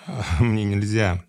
Мне 0.40 0.64
нельзя 0.64 1.24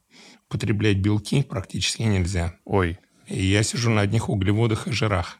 употреблять 0.54 0.98
белки 0.98 1.42
практически 1.42 2.02
нельзя. 2.02 2.54
Ой. 2.64 2.98
И 3.26 3.44
я 3.44 3.62
сижу 3.62 3.90
на 3.90 4.02
одних 4.02 4.28
углеводах 4.28 4.86
и 4.86 4.92
жирах. 4.92 5.38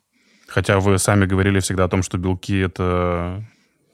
Хотя 0.49 0.81
вы 0.81 0.99
сами 0.99 1.27
говорили 1.27 1.61
всегда 1.61 1.85
о 1.85 1.89
том, 1.89 2.03
что 2.03 2.19
белки 2.19 2.59
это 2.59 3.45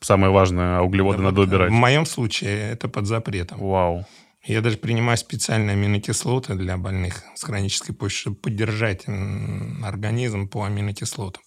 самое 0.00 0.32
важное, 0.32 0.78
а 0.78 0.82
углеводы 0.82 1.18
Да, 1.18 1.24
надо 1.24 1.40
вот, 1.40 1.48
убирать. 1.48 1.70
В 1.70 1.74
моем 1.74 2.06
случае 2.06 2.72
это 2.72 2.88
под 2.88 3.06
запретом. 3.06 3.58
Вау. 3.58 4.06
Я 4.44 4.62
даже 4.62 4.78
принимаю 4.78 5.18
специальные 5.18 5.74
аминокислоты 5.74 6.54
для 6.54 6.76
больных 6.78 7.22
с 7.34 7.42
хронической 7.44 7.94
почкой, 7.94 8.20
чтобы 8.20 8.36
поддержать 8.36 9.04
организм 9.82 10.48
по 10.48 10.64
аминокислотам. 10.64 11.42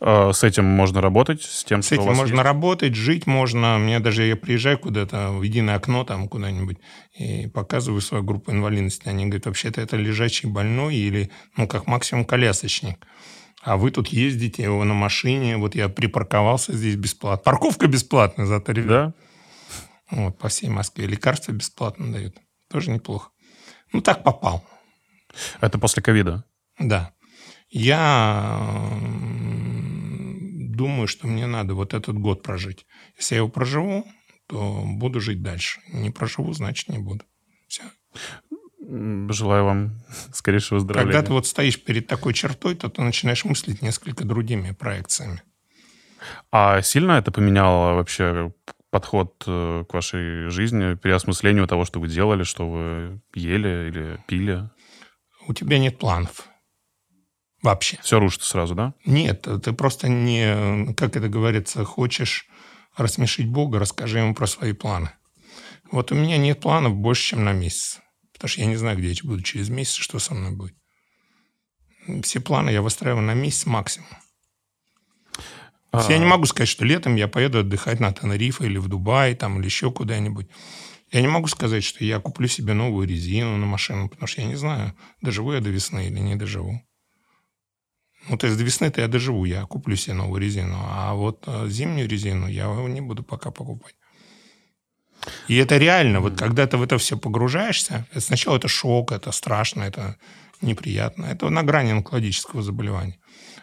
А, 0.00 0.32
С 0.32 0.42
этим 0.42 0.64
можно 0.64 1.00
работать, 1.00 1.42
с 1.42 1.62
тем, 1.62 1.82
С 1.82 1.86
что 1.86 1.96
у 1.96 1.98
этим 1.98 2.08
вас 2.08 2.16
можно 2.18 2.34
есть? 2.36 2.44
работать, 2.44 2.94
жить 2.94 3.26
можно. 3.26 3.78
Мне 3.78 4.00
даже 4.00 4.24
я 4.24 4.34
приезжаю 4.34 4.78
куда-то 4.78 5.30
в 5.30 5.42
единое 5.42 5.76
окно 5.76 6.04
там 6.04 6.28
куда-нибудь 6.28 6.78
и 7.14 7.46
показываю 7.48 8.00
свою 8.00 8.24
группу 8.24 8.50
инвалидности. 8.50 9.06
Они 9.08 9.26
говорят, 9.26 9.46
вообще-то 9.46 9.80
это 9.80 9.96
лежачий 9.96 10.46
больной 10.46 10.96
или, 10.96 11.30
ну, 11.56 11.68
как 11.68 11.86
максимум 11.86 12.24
колясочник. 12.24 13.06
А 13.62 13.76
вы 13.76 13.90
тут 13.90 14.08
ездите 14.08 14.62
его 14.62 14.82
на 14.84 14.94
машине. 14.94 15.58
Вот 15.58 15.74
я 15.74 15.90
припарковался 15.90 16.72
здесь 16.72 16.96
бесплатно. 16.96 17.42
Парковка 17.44 17.86
бесплатная 17.88 18.46
зато, 18.46 18.72
ребят. 18.72 18.88
Да? 18.88 19.14
Вот, 20.10 20.38
по 20.38 20.48
всей 20.48 20.68
Москве. 20.68 21.06
Лекарства 21.06 21.52
бесплатно 21.52 22.12
дают. 22.12 22.36
Тоже 22.68 22.90
неплохо. 22.90 23.30
Ну, 23.92 24.00
так 24.00 24.22
попал. 24.22 24.64
Это 25.60 25.78
после 25.78 26.02
ковида. 26.02 26.44
Да. 26.78 27.12
Я 27.68 28.88
думаю, 30.80 31.06
что 31.06 31.26
мне 31.26 31.46
надо 31.46 31.74
вот 31.74 31.94
этот 31.94 32.18
год 32.18 32.42
прожить. 32.42 32.86
Если 33.16 33.34
я 33.34 33.38
его 33.38 33.48
проживу, 33.48 34.06
то 34.48 34.82
буду 34.84 35.20
жить 35.20 35.42
дальше. 35.42 35.80
Не 35.92 36.10
проживу, 36.10 36.52
значит, 36.52 36.88
не 36.88 36.98
буду. 36.98 37.24
Все. 37.68 37.84
Желаю 38.80 39.64
вам 39.64 40.00
скорейшего 40.32 40.78
выздоровления. 40.78 41.12
Когда 41.12 41.26
ты 41.26 41.32
вот 41.32 41.46
стоишь 41.46 41.82
перед 41.82 42.08
такой 42.08 42.34
чертой, 42.34 42.74
то 42.74 42.88
ты 42.88 43.02
начинаешь 43.02 43.44
мыслить 43.44 43.82
несколько 43.82 44.24
другими 44.24 44.72
проекциями. 44.72 45.42
А 46.50 46.82
сильно 46.82 47.12
это 47.12 47.30
поменяло 47.30 47.94
вообще 47.94 48.52
подход 48.90 49.42
э, 49.46 49.84
к 49.88 49.94
вашей 49.94 50.50
жизни, 50.50 50.94
переосмыслению 50.94 51.66
того, 51.66 51.84
что 51.84 52.00
вы 52.00 52.08
делали, 52.08 52.42
что 52.42 52.68
вы 52.68 53.20
ели 53.34 53.88
или 53.88 54.20
пили? 54.26 54.68
У 55.46 55.54
тебя 55.54 55.78
нет 55.78 55.98
планов. 55.98 56.48
Вообще. 57.62 57.98
Все 58.02 58.18
рушится 58.18 58.48
сразу, 58.48 58.74
да? 58.74 58.94
Нет, 59.04 59.46
ты 59.62 59.72
просто 59.72 60.08
не, 60.08 60.94
как 60.94 61.16
это 61.16 61.28
говорится, 61.28 61.84
хочешь 61.84 62.46
рассмешить 62.96 63.48
Бога, 63.48 63.78
расскажи 63.78 64.18
ему 64.18 64.34
про 64.34 64.46
свои 64.46 64.72
планы. 64.72 65.10
Вот 65.90 66.12
у 66.12 66.14
меня 66.14 66.38
нет 66.38 66.60
планов 66.60 66.94
больше, 66.96 67.30
чем 67.30 67.44
на 67.44 67.52
месяц. 67.52 68.00
Потому 68.32 68.48
что 68.48 68.60
я 68.60 68.66
не 68.66 68.76
знаю, 68.76 68.96
где 68.96 69.10
я 69.10 69.14
буду 69.22 69.42
через 69.42 69.68
месяц, 69.68 69.94
что 69.94 70.18
со 70.18 70.34
мной 70.34 70.52
будет. 70.52 70.74
Все 72.22 72.40
планы 72.40 72.70
я 72.70 72.80
выстраиваю 72.80 73.22
на 73.22 73.34
месяц 73.34 73.66
максимум. 73.66 74.08
Есть 75.92 76.08
Я 76.08 76.18
не 76.18 76.24
А, 76.24 76.28
могу 76.28 76.46
сказать, 76.46 76.68
что 76.68 76.84
летом 76.84 77.16
я 77.16 77.26
поеду 77.28 77.60
отдыхать 77.60 78.00
на 78.00 78.12
Тенерифе 78.12 78.66
или 78.66 78.78
в 78.78 78.88
Дубай, 78.88 79.34
там, 79.34 79.58
или 79.58 79.66
еще 79.66 79.90
куда-нибудь. 79.90 80.48
Я 81.10 81.20
не 81.20 81.28
могу 81.28 81.48
сказать, 81.48 81.82
что 81.82 82.04
я 82.04 82.20
куплю 82.20 82.46
себе 82.46 82.74
новую 82.74 83.08
резину 83.08 83.56
на 83.56 83.66
машину, 83.66 84.08
потому 84.08 84.28
что 84.28 84.40
я 84.42 84.46
не 84.46 84.54
знаю, 84.54 84.94
доживу 85.20 85.52
я 85.52 85.60
до 85.60 85.70
весны 85.70 86.06
или 86.06 86.20
не 86.20 86.36
доживу. 86.36 86.80
Ну, 88.28 88.36
то 88.36 88.46
есть 88.46 88.58
до 88.58 88.64
весны-то 88.64 89.00
я 89.00 89.08
доживу, 89.08 89.44
я 89.44 89.64
куплю 89.64 89.96
себе 89.96 90.14
новую 90.14 90.40
резину. 90.40 90.76
А 90.78 91.14
вот 91.14 91.44
э, 91.46 91.68
зимнюю 91.68 92.08
резину 92.08 92.46
я 92.46 92.66
не 92.86 93.00
буду 93.00 93.24
пока 93.24 93.50
покупать. 93.50 93.94
И 95.48 95.56
это 95.56 95.78
реально, 95.78 96.20
вот 96.20 96.38
когда 96.38 96.66
ты 96.66 96.76
в 96.76 96.82
это 96.82 96.96
все 96.98 97.16
погружаешься, 97.16 98.06
сначала 98.16 98.56
это 98.56 98.68
шок, 98.68 99.12
это 99.12 99.32
страшно, 99.32 99.82
это 99.82 100.16
неприятно. 100.60 101.26
Это 101.26 101.48
на 101.50 101.62
грани 101.62 101.92
онкологического 101.92 102.62
заболевания. 102.62 103.18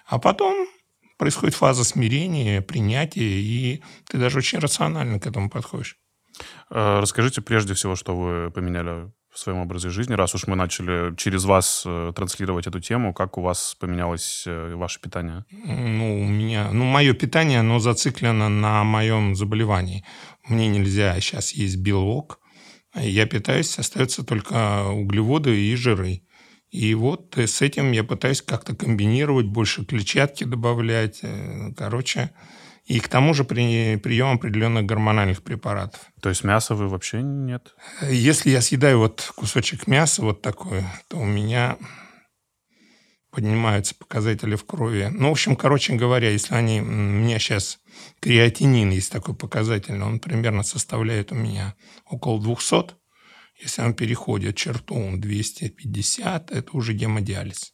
А 0.06 0.20
потом 0.20 0.68
происходит 1.18 1.56
фаза 1.56 1.84
смирения, 1.84 2.62
принятия, 2.62 3.42
и 3.42 3.84
ты 4.10 4.18
даже 4.18 4.38
очень 4.40 4.60
рационально 4.60 5.20
к 5.20 5.28
этому 5.28 5.50
подходишь. 5.50 5.98
э, 6.70 7.00
Расскажите 7.00 7.42
прежде 7.42 7.74
всего, 7.74 7.96
что 7.96 8.16
вы 8.16 8.52
поменяли 8.52 9.12
в 9.32 9.40
своем 9.40 9.60
образе 9.60 9.90
жизни, 9.90 10.14
раз 10.14 10.34
уж 10.34 10.48
мы 10.48 10.56
начали 10.56 11.16
через 11.16 11.46
вас 11.46 11.84
э, 11.86 12.12
транслировать 12.16 12.66
эту 12.66 12.80
тему, 12.80 13.14
как 13.14 13.38
у 13.38 13.42
вас 13.42 13.76
поменялось 13.80 14.44
э, 14.48 14.74
ваше 14.74 15.00
питание? 15.00 15.46
Ну, 15.52 16.22
у 16.22 16.28
меня, 16.28 16.72
ну, 16.72 16.86
мое 16.86 17.14
питание, 17.14 17.60
оно 17.60 17.78
зациклено 17.80 18.50
на 18.50 18.84
моем 18.84 19.36
заболевании. 19.36 20.04
Мне 20.48 20.68
нельзя 20.68 21.20
сейчас 21.20 21.52
есть 21.54 21.78
белок. 21.78 22.40
Я 22.96 23.28
питаюсь, 23.28 23.78
остается 23.78 24.24
только 24.24 24.88
углеводы 24.88 25.56
и 25.56 25.76
жиры. 25.76 26.22
И 26.70 26.94
вот 26.96 27.38
э, 27.38 27.48
с 27.48 27.62
этим 27.62 27.92
я 27.92 28.04
пытаюсь 28.04 28.42
как-то 28.42 28.76
комбинировать, 28.76 29.46
больше 29.46 29.86
клетчатки 29.86 30.44
добавлять. 30.44 31.20
э, 31.22 31.72
Короче, 31.78 32.32
и 32.86 33.00
к 33.00 33.08
тому 33.08 33.34
же 33.34 33.44
при, 33.44 33.98
прием 33.98 34.36
определенных 34.36 34.86
гормональных 34.86 35.44
препаратов. 35.44 36.02
То 36.22 36.30
есть 36.30 36.44
мяса 36.44 36.74
вы 36.74 36.88
вообще 36.88 37.22
нет? 37.22 37.76
Если 38.02 38.50
я 38.50 38.62
съедаю 38.62 39.00
вот 39.00 39.32
кусочек 39.36 39.88
мяса 39.88 40.22
вот 40.22 40.42
такой, 40.42 40.84
то 41.10 41.18
у 41.18 41.26
меня 41.26 41.78
поднимаются 43.30 43.94
показатели 43.94 44.56
в 44.56 44.66
крови. 44.66 45.10
Ну, 45.12 45.30
в 45.30 45.32
общем, 45.34 45.56
короче 45.56 45.94
говоря, 45.94 46.30
если 46.30 46.56
они... 46.56 46.82
У 46.82 46.86
меня 46.86 47.40
сейчас 47.40 47.80
креатинин 48.22 48.90
есть 48.90 49.12
такой 49.12 49.36
показатель, 49.36 50.02
он 50.02 50.20
примерно 50.20 50.64
составляет 50.64 51.32
у 51.32 51.36
меня 51.36 51.76
около 52.06 52.42
200. 52.42 52.96
Если 53.60 53.82
он 53.82 53.94
переходит 53.94 54.56
черту 54.56 55.18
250, 55.18 56.52
это 56.52 56.70
уже 56.74 56.94
гемодиализ. 56.94 57.74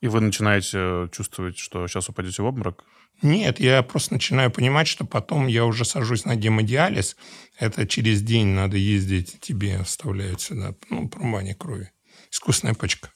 И 0.00 0.08
вы 0.08 0.20
начинаете 0.20 1.08
чувствовать, 1.12 1.58
что 1.58 1.86
сейчас 1.86 2.08
упадете 2.08 2.42
в 2.42 2.46
обморок? 2.46 2.84
Нет, 3.22 3.60
я 3.60 3.82
просто 3.82 4.14
начинаю 4.14 4.50
понимать, 4.50 4.88
что 4.88 5.04
потом 5.04 5.46
я 5.46 5.66
уже 5.66 5.84
сажусь 5.84 6.24
на 6.24 6.36
гемодиализ. 6.36 7.16
Это 7.58 7.86
через 7.86 8.22
день 8.22 8.48
надо 8.48 8.78
ездить, 8.78 9.40
тебе 9.40 9.82
вставляют 9.84 10.40
сюда, 10.40 10.74
ну, 10.88 11.08
промывание 11.08 11.54
крови. 11.54 11.90
Искусственная 12.30 12.74
почка. 12.74 13.10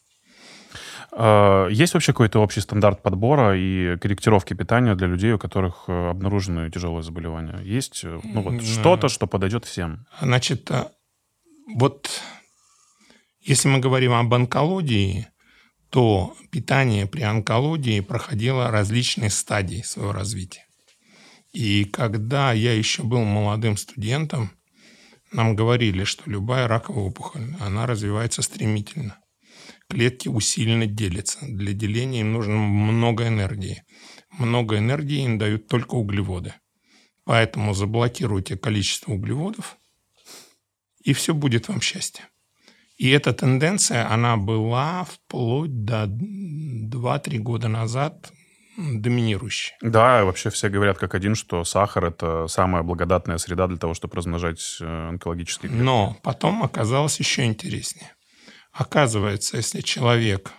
А, 1.12 1.68
Есть 1.68 1.94
вообще 1.94 2.12
какой-то 2.12 2.40
общий 2.40 2.60
стандарт 2.60 3.02
подбора 3.02 3.56
и 3.56 3.96
корректировки 3.98 4.52
питания 4.52 4.94
для 4.94 5.06
людей, 5.06 5.32
у 5.32 5.38
которых 5.38 5.84
э, 5.86 6.10
обнаружены 6.10 6.70
тяжелые 6.70 7.02
заболевания? 7.02 7.60
Есть 7.62 8.04
э, 8.04 8.20
ну, 8.24 8.42
вот, 8.42 8.62
что-то, 8.62 9.08
что 9.08 9.26
подойдет 9.26 9.64
всем? 9.64 10.06
Значит, 10.20 10.70
а, 10.70 10.90
вот 11.66 12.10
если 13.40 13.68
мы 13.68 13.78
говорим 13.78 14.12
об 14.12 14.32
онкологии, 14.32 15.28
то 15.90 16.34
питание 16.50 17.06
при 17.06 17.22
онкологии 17.22 18.00
проходило 18.00 18.70
различные 18.70 19.30
стадии 19.30 19.82
своего 19.82 20.12
развития. 20.12 20.66
И 21.52 21.84
когда 21.84 22.52
я 22.52 22.72
еще 22.74 23.04
был 23.04 23.22
молодым 23.22 23.76
студентом, 23.76 24.50
нам 25.30 25.54
говорили, 25.54 26.04
что 26.04 26.28
любая 26.28 26.68
раковая 26.68 27.04
опухоль, 27.04 27.54
она 27.60 27.86
развивается 27.86 28.42
стремительно. 28.42 29.18
Клетки 29.88 30.28
усиленно 30.28 30.86
делятся. 30.86 31.38
Для 31.42 31.72
деления 31.72 32.20
им 32.20 32.32
нужно 32.32 32.54
много 32.54 33.28
энергии. 33.28 33.82
Много 34.30 34.78
энергии 34.78 35.24
им 35.24 35.38
дают 35.38 35.68
только 35.68 35.94
углеводы. 35.94 36.54
Поэтому 37.24 37.74
заблокируйте 37.74 38.56
количество 38.56 39.12
углеводов, 39.12 39.76
и 41.04 41.12
все 41.12 41.32
будет 41.34 41.68
вам 41.68 41.80
счастье. 41.80 42.24
И 42.96 43.10
эта 43.10 43.32
тенденция, 43.32 44.10
она 44.12 44.36
была 44.36 45.04
вплоть 45.04 45.84
до 45.84 46.04
2-3 46.04 47.38
года 47.38 47.68
назад 47.68 48.30
доминирующей. 48.76 49.72
Да, 49.82 50.24
вообще 50.24 50.50
все 50.50 50.68
говорят 50.68 50.98
как 50.98 51.14
один, 51.14 51.34
что 51.36 51.64
сахар– 51.64 52.04
это 52.06 52.46
самая 52.48 52.82
благодатная 52.82 53.38
среда 53.38 53.66
для 53.68 53.76
того, 53.76 53.94
чтобы 53.94 54.16
размножать 54.16 54.78
э, 54.80 55.08
онкологические 55.08 55.68
клетки. 55.70 55.84
Но 55.84 56.16
потом 56.22 56.62
оказалось 56.62 57.18
еще 57.20 57.44
интереснее. 57.44 58.12
Оказывается, 58.72 59.56
если 59.56 59.80
человек 59.80 60.52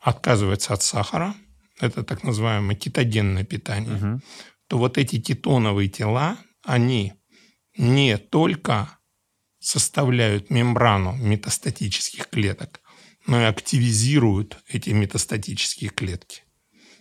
отказывается 0.00 0.74
от 0.74 0.82
сахара, 0.82 1.34
это 1.80 2.02
так 2.02 2.24
называемое 2.24 2.76
кетогенное 2.76 3.44
питание, 3.44 3.96
Мгм. 3.96 4.22
то 4.66 4.78
вот 4.78 4.98
эти 4.98 5.18
кетоновые 5.20 5.88
тела, 5.88 6.36
они 6.64 7.14
не 7.76 8.16
только 8.18 8.97
составляют 9.60 10.50
мембрану 10.50 11.14
метастатических 11.16 12.28
клеток, 12.28 12.80
но 13.26 13.40
и 13.40 13.44
активизируют 13.44 14.58
эти 14.68 14.90
метастатические 14.90 15.90
клетки. 15.90 16.42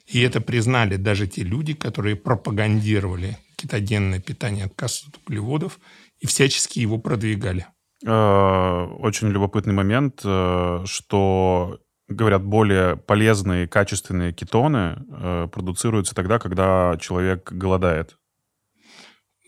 И 0.07 0.21
это 0.21 0.39
признали 0.39 0.95
даже 0.95 1.27
те 1.27 1.43
люди, 1.43 1.73
которые 1.73 2.15
пропагандировали 2.15 3.37
кетогенное 3.57 4.21
питание, 4.21 4.65
отказ 4.65 5.05
от 5.07 5.17
углеводов, 5.17 5.79
и 6.19 6.27
всячески 6.27 6.79
его 6.79 6.97
продвигали. 6.97 7.67
Э, 8.05 8.87
Очень 8.99 9.29
любопытный 9.29 9.73
момент, 9.73 10.21
э, 10.23 10.83
что 10.85 11.79
говорят, 12.07 12.43
более 12.43 12.95
полезные, 12.95 13.67
качественные 13.67 14.31
кетоны 14.31 15.03
э, 15.09 15.47
продуцируются 15.51 16.15
тогда, 16.15 16.39
когда 16.39 16.97
человек 17.01 17.51
голодает. 17.51 18.17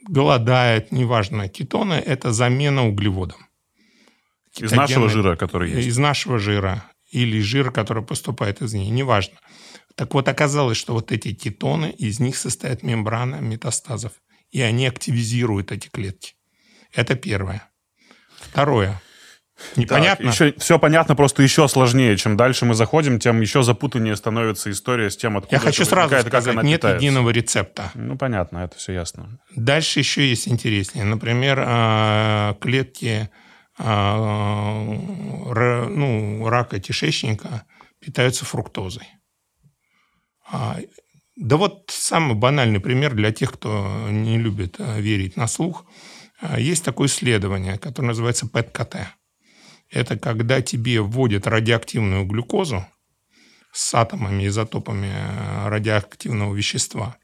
Голодает, 0.07 0.91
неважно, 0.91 1.49
кетоны– 1.49 1.93
это 2.05 2.31
замена 2.33 2.87
углеводам. 2.87 3.47
Из 4.57 4.71
нашего 4.71 5.09
жира, 5.09 5.35
который 5.35 5.71
есть. 5.71 5.87
Из 5.87 5.97
нашего 5.97 6.39
жира. 6.39 6.83
или 7.11 7.39
жира, 7.41 7.71
который 7.71 8.03
поступает 8.03 8.61
из 8.61 8.73
нее, 8.73 8.89
неважно. 8.89 9.39
Так 9.95 10.13
вот, 10.13 10.27
оказалось, 10.27 10.77
что 10.77 10.93
вот 10.93 11.11
эти 11.11 11.33
кетоны, 11.33 11.91
из 11.91 12.19
них 12.19 12.37
состоит 12.37 12.83
мембрана 12.83 13.37
метастазов, 13.37 14.13
и 14.51 14.61
они 14.61 14.87
активизируют 14.87 15.71
эти 15.71 15.89
клетки. 15.89 16.35
Это 16.93 17.15
первое. 17.15 17.69
Второе. 18.39 19.01
Непонятно? 19.75 20.25
Так, 20.25 20.33
еще, 20.33 20.53
все 20.57 20.79
понятно, 20.79 21.15
просто 21.15 21.43
еще 21.43 21.67
сложнее. 21.67 22.17
Чем 22.17 22.37
дальше 22.37 22.65
мы 22.65 22.73
заходим, 22.73 23.19
тем 23.19 23.41
еще 23.41 23.63
запутаннее 23.63 24.15
становится 24.15 24.71
история 24.71 25.09
с 25.09 25.17
тем, 25.17 25.37
откуда 25.37 25.55
Я 25.55 25.59
хочу 25.59 25.85
сразу 25.85 26.09
сказать, 26.09 26.29
как 26.31 26.63
нет 26.63 26.81
питается. 26.81 27.05
единого 27.05 27.29
рецепта. 27.29 27.91
Ну, 27.93 28.17
понятно, 28.17 28.59
это 28.59 28.77
все 28.77 28.93
ясно. 28.93 29.39
Дальше 29.55 29.99
еще 29.99 30.27
есть 30.27 30.47
интереснее. 30.47 31.05
Например, 31.05 31.63
а, 31.65 32.55
клетки 32.61 33.29
а, 33.77 34.83
ну, 35.89 36.47
рака 36.49 36.79
кишечника 36.79 37.63
питаются 37.99 38.45
фруктозой. 38.45 39.07
А, 40.51 40.77
да 41.35 41.57
вот 41.57 41.85
самый 41.87 42.35
банальный 42.35 42.79
пример 42.79 43.13
для 43.13 43.31
тех, 43.31 43.53
кто 43.53 44.07
не 44.09 44.37
любит 44.37 44.75
верить 44.79 45.37
на 45.37 45.47
слух. 45.47 45.85
Есть 46.57 46.85
такое 46.85 47.07
исследование, 47.07 47.77
которое 47.77 48.07
называется 48.07 48.47
ПЭТ-КТ 48.47 49.18
это 49.89 50.17
когда 50.17 50.61
тебе 50.61 51.01
вводят 51.01 51.47
радиоактивную 51.47 52.25
глюкозу 52.25 52.85
с 53.71 53.93
атомами, 53.93 54.47
изотопами 54.47 55.11
э, 55.11 55.69
радиоактивного 55.69 56.53
вещества. 56.55 57.17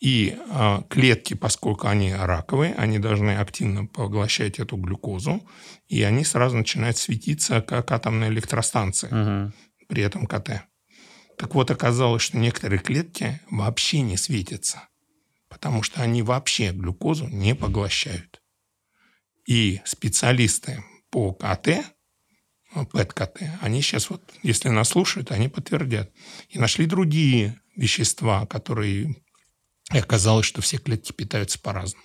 И 0.00 0.36
э, 0.36 0.82
клетки, 0.90 1.34
поскольку 1.34 1.86
они 1.86 2.12
раковые, 2.12 2.74
они 2.74 2.98
должны 2.98 3.36
активно 3.36 3.86
поглощать 3.86 4.58
эту 4.58 4.76
глюкозу, 4.76 5.42
и 5.88 6.02
они 6.02 6.24
сразу 6.24 6.56
начинают 6.56 6.96
светиться, 6.96 7.60
как 7.62 7.90
атомная 7.92 8.28
электростанция 8.28 9.08
угу. 9.46 9.52
при 9.88 10.02
этом 10.02 10.26
КТ. 10.26 10.64
Так 11.38 11.54
вот, 11.54 11.70
оказалось, 11.70 12.22
что 12.22 12.38
некоторые 12.38 12.80
клетки 12.80 13.40
вообще 13.50 14.00
не 14.02 14.16
светятся, 14.16 14.88
потому 15.48 15.82
что 15.82 16.02
они 16.02 16.22
вообще 16.22 16.70
глюкозу 16.70 17.26
не 17.28 17.54
поглощают. 17.54 18.40
И 19.46 19.80
специалисты 19.84 20.84
по 21.10 21.32
КТ 21.32 21.84
ПЭТ-КТ, 22.74 23.42
они 23.60 23.82
сейчас 23.82 24.10
вот, 24.10 24.22
если 24.42 24.68
нас 24.68 24.88
слушают, 24.88 25.30
они 25.30 25.48
подтвердят. 25.48 26.10
И 26.48 26.58
нашли 26.58 26.86
другие 26.86 27.60
вещества, 27.76 28.46
которые... 28.46 29.16
И 29.92 29.98
оказалось, 29.98 30.46
что 30.46 30.60
все 30.62 30.78
клетки 30.78 31.12
питаются 31.12 31.60
по-разному. 31.60 32.04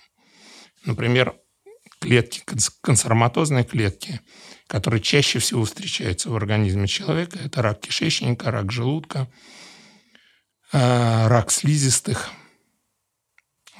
Например, 0.84 1.34
клетки, 2.00 2.42
консерватозные 2.80 3.64
клетки, 3.64 4.20
которые 4.66 5.00
чаще 5.00 5.38
всего 5.38 5.64
встречаются 5.64 6.30
в 6.30 6.36
организме 6.36 6.86
человека, 6.86 7.38
это 7.38 7.62
рак 7.62 7.80
кишечника, 7.80 8.50
рак 8.50 8.70
желудка, 8.70 9.28
э, 10.72 11.26
рак 11.28 11.50
слизистых, 11.50 12.30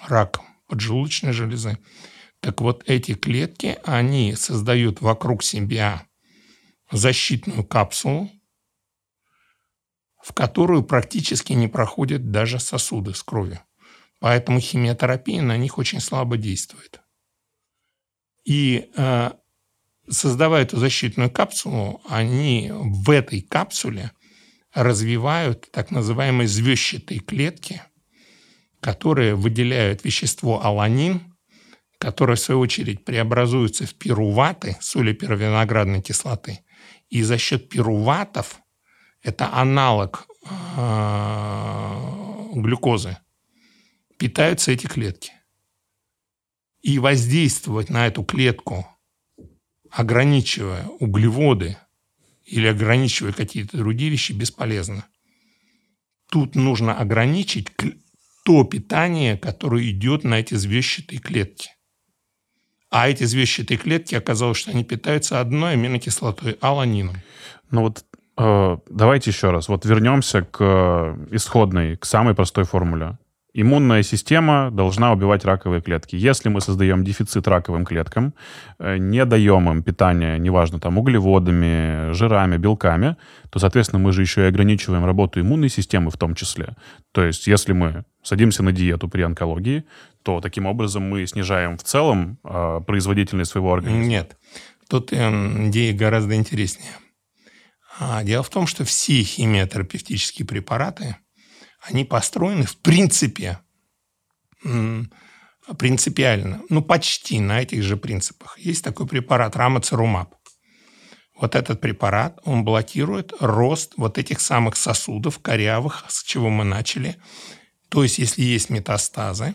рак 0.07 0.40
поджелудочной 0.68 1.33
железы. 1.33 1.79
Так 2.40 2.61
вот, 2.61 2.85
эти 2.87 3.14
клетки, 3.14 3.79
они 3.85 4.35
создают 4.35 5.00
вокруг 5.00 5.42
себя 5.42 6.07
защитную 6.90 7.64
капсулу, 7.64 8.31
в 10.22 10.33
которую 10.33 10.83
практически 10.83 11.53
не 11.53 11.68
проходят 11.68 12.31
даже 12.31 12.59
сосуды 12.61 13.14
с 13.14 13.22
кровью. 13.22 13.61
Поэтому 14.18 14.61
химиотерапия 14.61 15.40
на 15.42 15.57
них 15.57 15.79
очень 15.79 16.00
слабо 16.00 16.37
действует. 16.37 17.00
И 18.44 18.90
э, 18.96 19.31
создавая 20.09 20.64
эту 20.64 20.76
защитную 20.76 21.31
капсулу, 21.31 22.03
они 22.09 22.70
в 22.72 23.11
этой 23.11 23.40
капсуле 23.40 24.12
развивают 24.74 25.70
так 25.72 25.90
называемые 25.90 26.48
звездчатые 26.48 27.20
клетки, 27.20 27.83
которые 28.81 29.35
выделяют 29.35 30.05
вещество 30.05 30.64
аланин, 30.64 31.35
которое, 31.98 32.37
в 32.37 32.40
свою 32.40 32.61
очередь, 32.61 33.05
преобразуется 33.05 33.87
в 33.87 33.94
пируваты, 33.94 34.76
соли 34.81 35.12
первиноградной 35.12 36.03
кислоты, 36.03 36.61
и 37.11 37.23
за 37.23 37.37
счет 37.38 37.68
пируватов, 37.68 38.61
это 39.23 39.53
аналог 39.53 40.27
э, 40.77 42.49
глюкозы, 42.55 43.18
питаются 44.16 44.73
эти 44.73 44.87
клетки. 44.87 45.33
И 46.81 46.99
воздействовать 46.99 47.90
на 47.90 48.07
эту 48.07 48.25
клетку, 48.25 48.87
ограничивая 49.90 50.87
углеводы 50.87 51.77
или 52.46 52.66
ограничивая 52.66 53.33
какие-то 53.33 53.77
другие 53.77 54.11
вещи, 54.11 54.33
бесполезно. 54.33 55.05
Тут 56.31 56.55
нужно 56.55 56.96
ограничить 56.96 57.68
то 58.44 58.64
питание, 58.64 59.37
которое 59.37 59.90
идет 59.90 60.25
на 60.25 60.40
эти 60.40 60.55
звездчатые 60.55 61.20
клетки. 61.20 61.70
А 62.90 63.09
эти 63.09 63.24
звездчатые 63.24 63.79
клетки 63.79 64.16
оказалось, 64.16 64.59
что 64.59 64.72
они 64.72 64.85
питаются 64.85 65.40
одной 65.40 65.74
аминокислотой, 65.74 66.59
аланином. 66.61 67.16
Ну 67.70 67.83
вот 67.83 68.05
э, 68.37 68.79
давайте 68.90 69.31
еще 69.31 69.50
раз. 69.50 69.68
Вот 69.68 69.85
вернемся 69.85 70.42
к 70.42 70.59
э, 70.61 71.26
исходной, 71.31 71.96
к 71.96 72.05
самой 72.05 72.35
простой 72.35 72.64
формуле. 72.64 73.16
Иммунная 73.53 74.03
система 74.03 74.70
должна 74.70 75.12
убивать 75.12 75.44
раковые 75.44 75.83
клетки. 75.83 76.14
Если 76.14 76.48
мы 76.48 76.61
создаем 76.61 77.03
дефицит 77.03 77.48
раковым 77.48 77.85
клеткам, 77.85 78.33
э, 78.79 78.96
не 78.98 79.24
даем 79.24 79.68
им 79.70 79.83
питание, 79.83 80.38
неважно, 80.38 80.79
там, 80.79 80.98
углеводами, 80.98 82.12
жирами, 82.12 82.59
белками, 82.59 83.16
то, 83.50 83.59
соответственно, 83.59 84.00
мы 84.00 84.12
же 84.12 84.22
еще 84.22 84.42
и 84.42 84.48
ограничиваем 84.48 85.05
работу 85.05 85.40
иммунной 85.40 85.68
системы 85.68 86.11
в 86.11 86.16
том 86.16 86.35
числе. 86.35 86.76
То 87.12 87.24
есть, 87.24 87.48
если 87.48 87.72
мы 87.72 88.05
садимся 88.22 88.62
на 88.62 88.72
диету 88.72 89.09
при 89.09 89.22
онкологии, 89.22 89.85
то 90.23 90.41
таким 90.41 90.67
образом 90.67 91.03
мы 91.03 91.27
снижаем 91.27 91.79
в 91.79 91.83
целом 91.83 92.39
э, 92.45 92.81
производительность 92.87 93.53
своего 93.53 93.73
организма. 93.73 94.05
Нет, 94.05 94.37
тут 94.89 95.13
э, 95.13 95.69
идея 95.69 95.95
гораздо 95.95 96.35
интереснее. 96.35 96.93
А, 97.99 98.23
дело 98.23 98.43
в 98.43 98.51
том, 98.51 98.67
что 98.67 98.85
все 98.85 99.23
химиотерапевтические 99.23 100.47
препараты, 100.47 101.17
они 101.83 102.05
построены 102.05 102.65
в 102.65 102.77
принципе, 102.79 103.59
принципиально, 105.79 106.63
ну 106.69 106.83
почти 106.83 107.41
на 107.41 107.63
этих 107.63 107.83
же 107.83 107.97
принципах. 107.97 108.59
Есть 108.59 108.85
такой 108.85 109.07
препарат 109.07 109.57
рамоцерумаб. 109.57 110.35
Вот 111.39 111.55
этот 111.55 111.81
препарат, 111.81 112.39
он 112.45 112.65
блокирует 112.65 113.33
рост 113.41 113.95
вот 113.97 114.19
этих 114.19 114.41
самых 114.41 114.77
сосудов 114.77 115.39
корявых, 115.39 116.05
с 116.09 116.23
чего 116.23 116.51
мы 116.51 116.65
начали, 116.65 117.17
то 117.91 118.05
есть, 118.05 118.19
если 118.19 118.43
есть 118.43 118.71
метастазы, 118.71 119.55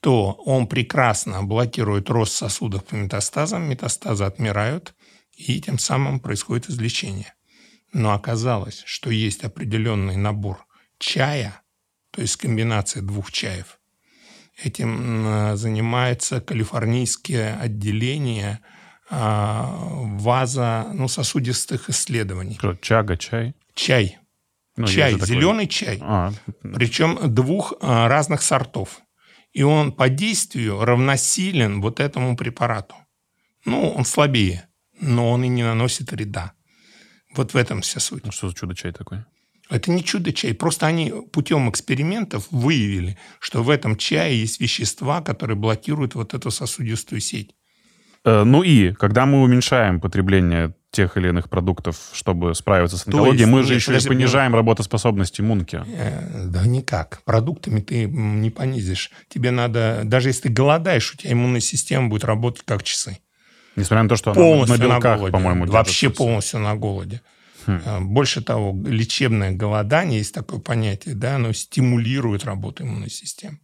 то 0.00 0.32
он 0.44 0.66
прекрасно 0.66 1.42
блокирует 1.42 2.10
рост 2.10 2.32
сосудов 2.32 2.84
по 2.84 2.94
метастазам, 2.94 3.68
метастазы 3.68 4.24
отмирают, 4.24 4.94
и 5.36 5.60
тем 5.60 5.78
самым 5.78 6.20
происходит 6.20 6.70
излечение. 6.70 7.34
Но 7.92 8.12
оказалось, 8.12 8.82
что 8.86 9.10
есть 9.10 9.44
определенный 9.44 10.16
набор 10.16 10.64
чая, 10.98 11.62
то 12.12 12.22
есть 12.22 12.36
комбинация 12.36 13.02
двух 13.02 13.32
чаев. 13.32 13.78
Этим 14.62 15.56
занимается 15.56 16.40
калифорнийское 16.40 17.58
отделение 17.58 18.60
а, 19.08 19.76
ваза 19.76 20.88
ну, 20.92 21.08
сосудистых 21.08 21.88
исследований. 21.90 22.56
Что, 22.58 22.76
чага, 22.76 23.16
чай? 23.16 23.54
Чай. 23.74 24.18
Ну, 24.76 24.86
чай, 24.86 25.18
зеленый 25.20 25.66
чай. 25.66 25.98
А. 26.00 26.32
Причем 26.62 27.18
двух 27.34 27.74
а, 27.80 28.08
разных 28.08 28.42
сортов. 28.42 29.00
И 29.52 29.62
он 29.62 29.92
по 29.92 30.08
действию 30.08 30.84
равносилен 30.84 31.80
вот 31.80 32.00
этому 32.00 32.36
препарату. 32.36 32.94
Ну, 33.64 33.90
он 33.90 34.04
слабее, 34.04 34.68
но 35.00 35.30
он 35.30 35.44
и 35.44 35.48
не 35.48 35.62
наносит 35.62 36.12
вреда. 36.12 36.52
Вот 37.34 37.54
в 37.54 37.56
этом 37.56 37.82
вся 37.82 38.00
суть. 38.00 38.24
Ну, 38.24 38.32
что 38.32 38.48
за 38.48 38.54
чудо-чай 38.54 38.92
такой? 38.92 39.24
Это 39.68 39.90
не 39.90 40.02
чудо-чай. 40.04 40.52
Просто 40.54 40.86
они 40.86 41.12
путем 41.32 41.70
экспериментов 41.70 42.48
выявили, 42.50 43.18
что 43.38 43.62
в 43.62 43.70
этом 43.70 43.96
чае 43.96 44.40
есть 44.40 44.60
вещества, 44.60 45.20
которые 45.20 45.56
блокируют 45.56 46.14
вот 46.14 46.34
эту 46.34 46.50
сосудистую 46.50 47.20
сеть. 47.20 47.54
Э, 48.24 48.44
ну 48.44 48.62
и, 48.62 48.92
когда 48.92 49.26
мы 49.26 49.42
уменьшаем 49.42 50.00
потребление 50.00 50.74
тех 50.90 51.16
или 51.16 51.28
иных 51.28 51.48
продуктов, 51.48 52.10
чтобы 52.12 52.54
справиться 52.54 52.98
с 52.98 53.06
онкологией, 53.06 53.40
есть, 53.40 53.50
мы 53.50 53.62
же 53.62 53.74
еще 53.74 53.96
и 53.96 54.06
понижаем 54.06 54.54
работоспособность 54.54 55.40
иммунки. 55.40 55.82
Э, 55.86 56.46
да 56.46 56.66
никак. 56.66 57.22
Продуктами 57.24 57.80
ты 57.80 58.06
не 58.06 58.50
понизишь. 58.50 59.10
Тебе 59.28 59.52
надо, 59.52 60.02
даже 60.04 60.30
если 60.30 60.42
ты 60.42 60.48
голодаешь, 60.48 61.14
у 61.14 61.16
тебя 61.16 61.32
иммунная 61.32 61.60
система 61.60 62.08
будет 62.08 62.24
работать 62.24 62.64
как 62.64 62.82
часы. 62.82 63.18
Несмотря 63.76 64.02
на 64.02 64.08
то, 64.08 64.16
что 64.16 64.32
полностью 64.34 64.74
она 64.74 64.98
на 64.98 65.00
белках, 65.00 65.30
по-моему, 65.30 65.66
Вообще 65.66 66.06
держится. 66.06 66.24
полностью 66.24 66.60
на 66.60 66.74
голоде. 66.74 67.22
Хм. 67.66 67.80
Э, 67.84 68.00
больше 68.00 68.42
того, 68.42 68.76
лечебное 68.84 69.52
голодание, 69.52 70.18
есть 70.18 70.34
такое 70.34 70.58
понятие, 70.58 71.14
да, 71.14 71.36
оно 71.36 71.52
стимулирует 71.52 72.44
работу 72.44 72.82
иммунной 72.82 73.10
системы. 73.10 73.58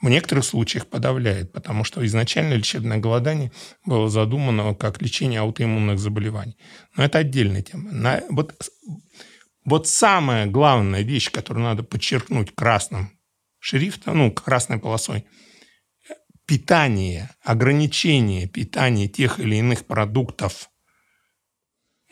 В 0.00 0.08
некоторых 0.08 0.44
случаях 0.44 0.86
подавляет, 0.86 1.52
потому 1.52 1.82
что 1.82 2.06
изначально 2.06 2.54
лечебное 2.54 2.98
голодание 2.98 3.50
было 3.84 4.08
задумано 4.08 4.74
как 4.74 5.02
лечение 5.02 5.40
аутоиммунных 5.40 5.98
заболеваний. 5.98 6.56
Но 6.96 7.04
это 7.04 7.18
отдельная 7.18 7.62
тема. 7.62 7.90
На, 7.90 8.22
вот, 8.30 8.54
вот 9.64 9.88
самая 9.88 10.46
главная 10.46 11.02
вещь, 11.02 11.32
которую 11.32 11.64
надо 11.64 11.82
подчеркнуть 11.82 12.54
красным 12.54 13.10
шрифтом, 13.58 14.18
ну, 14.18 14.30
красной 14.30 14.78
полосой, 14.78 15.26
питание, 16.46 17.30
ограничение 17.42 18.46
питания 18.46 19.08
тех 19.08 19.40
или 19.40 19.56
иных 19.56 19.84
продуктов. 19.84 20.70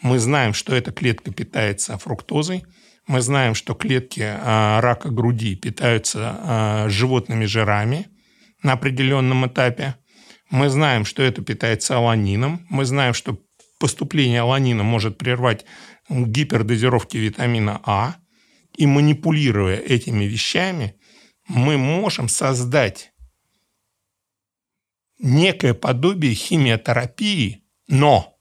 Мы 0.02 0.18
знаем, 0.18 0.54
что 0.54 0.74
эта 0.74 0.90
клетка 0.90 1.32
питается 1.32 1.96
фруктозой– 1.98 2.64
мы 3.06 3.20
знаем, 3.20 3.54
что 3.54 3.74
клетки 3.74 4.22
а, 4.24 4.80
рака 4.80 5.10
груди 5.10 5.54
питаются 5.54 6.36
а, 6.38 6.88
животными 6.88 7.44
жирами 7.44 8.08
на 8.62 8.72
определенном 8.72 9.46
этапе. 9.46 9.96
Мы 10.50 10.68
знаем, 10.68 11.04
что 11.04 11.22
это 11.22 11.42
питается 11.42 11.96
аланином. 11.96 12.66
Мы 12.68 12.84
знаем, 12.84 13.14
что 13.14 13.38
поступление 13.78 14.40
аланина 14.40 14.82
может 14.82 15.18
прервать 15.18 15.64
гипердозировки 16.08 17.16
витамина 17.16 17.80
А. 17.84 18.16
И 18.76 18.86
манипулируя 18.86 19.76
этими 19.76 20.24
вещами, 20.24 20.96
мы 21.48 21.78
можем 21.78 22.28
создать 22.28 23.12
некое 25.18 25.72
подобие 25.72 26.34
химиотерапии, 26.34 27.64
но 27.88 28.35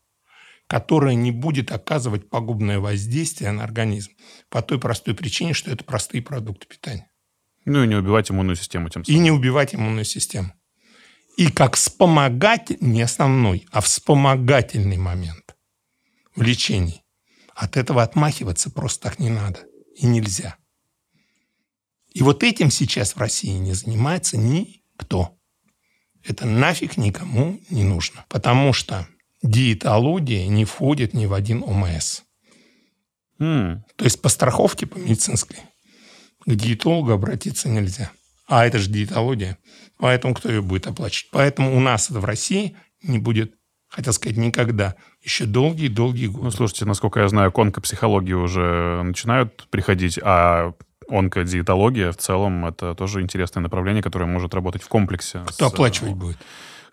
которая 0.68 1.13
не 1.16 1.32
будет 1.32 1.72
оказывать 1.72 2.30
пагубное 2.30 2.80
воздействие 2.80 3.51
на 3.51 3.63
организм 3.63 4.11
по 4.49 4.61
той 4.61 4.80
простой 4.80 5.13
причине, 5.13 5.53
что 5.53 5.72
это 5.72 5.84
простые 5.84 6.22
продукты 6.22 6.68
питания. 6.68 7.09
Ну 7.66 7.84
и 7.84 7.88
не 7.88 7.95
убивать 7.95 8.30
иммунную 8.30 8.55
систему 8.55 8.89
тем 8.89 9.03
самым. 9.03 9.20
И 9.20 9.22
не 9.22 9.32
убивать 9.32 9.74
иммунную 9.76 10.05
систему. 10.05 10.53
И 11.38 11.51
как 11.51 11.76
вспомогать, 11.76 12.82
не 12.82 13.01
основной, 13.01 13.68
а 13.72 13.82
вспомогательный 13.82 14.97
момент 14.97 15.55
в 16.36 16.41
лечении. 16.41 17.03
От 17.53 17.78
этого 17.78 18.03
отмахиваться 18.03 18.70
просто 18.70 19.09
так 19.09 19.20
не 19.20 19.30
надо 19.30 19.66
и 19.95 20.05
нельзя. 20.05 20.57
И 22.13 22.24
вот 22.24 22.43
этим 22.43 22.72
сейчас 22.72 23.16
в 23.16 23.20
России 23.20 23.51
не 23.51 23.74
занимается 23.74 24.38
никто. 24.38 25.38
Это 26.24 26.45
нафиг 26.45 26.97
никому 26.97 27.59
не 27.70 27.84
нужно. 27.84 28.26
Потому 28.30 28.72
что 28.74 29.07
диетология 29.46 30.48
не 30.48 30.66
входит 30.66 31.14
ни 31.14 31.26
в 31.26 31.34
один 31.34 31.64
ОМС. 31.64 32.22
Mm. 33.39 33.82
То 33.96 34.06
есть 34.06 34.22
по 34.22 34.30
страховке, 34.30 34.86
по 34.86 34.98
медицинской, 34.98 35.58
к 36.46 36.54
диетологу 36.54 37.12
обратиться 37.12 37.70
нельзя. 37.70 38.12
А 38.48 38.66
это 38.66 38.78
же 38.78 38.89
диетология. 38.89 39.58
Поэтому 39.98 40.34
кто 40.34 40.50
ее 40.50 40.62
будет 40.62 40.88
оплачивать? 40.88 41.32
Поэтому 41.32 41.76
у 41.76 41.80
нас 41.80 42.10
это 42.10 42.20
в 42.20 42.26
России 42.26 42.76
не 43.02 43.18
будет, 43.18 43.56
хотел 43.88 44.14
сказать, 44.14 44.38
никогда. 44.38 44.96
Еще 45.22 45.46
долгие-долгие 45.46 46.28
годы. 46.28 46.46
Ну, 46.46 46.52
слушайте, 46.52 46.86
насколько 46.86 47.20
я 47.20 47.28
знаю, 47.28 47.52
онкопсихологии 47.56 48.34
уже 48.34 49.02
начинают 49.04 49.68
приходить, 49.70 50.20
а 50.22 50.74
онкодиетология 51.10 52.12
в 52.12 52.18
целом 52.18 52.66
это 52.66 52.93
тоже 52.96 53.22
интересное 53.22 53.62
направление, 53.62 54.04
которое 54.04 54.26
может 54.26 54.54
работать 54.54 54.84
в 54.84 54.88
комплексе. 54.88 55.41
Кто 55.48 55.70
с... 55.70 55.74
оплачивать 55.74 56.14
будет? 56.14 56.38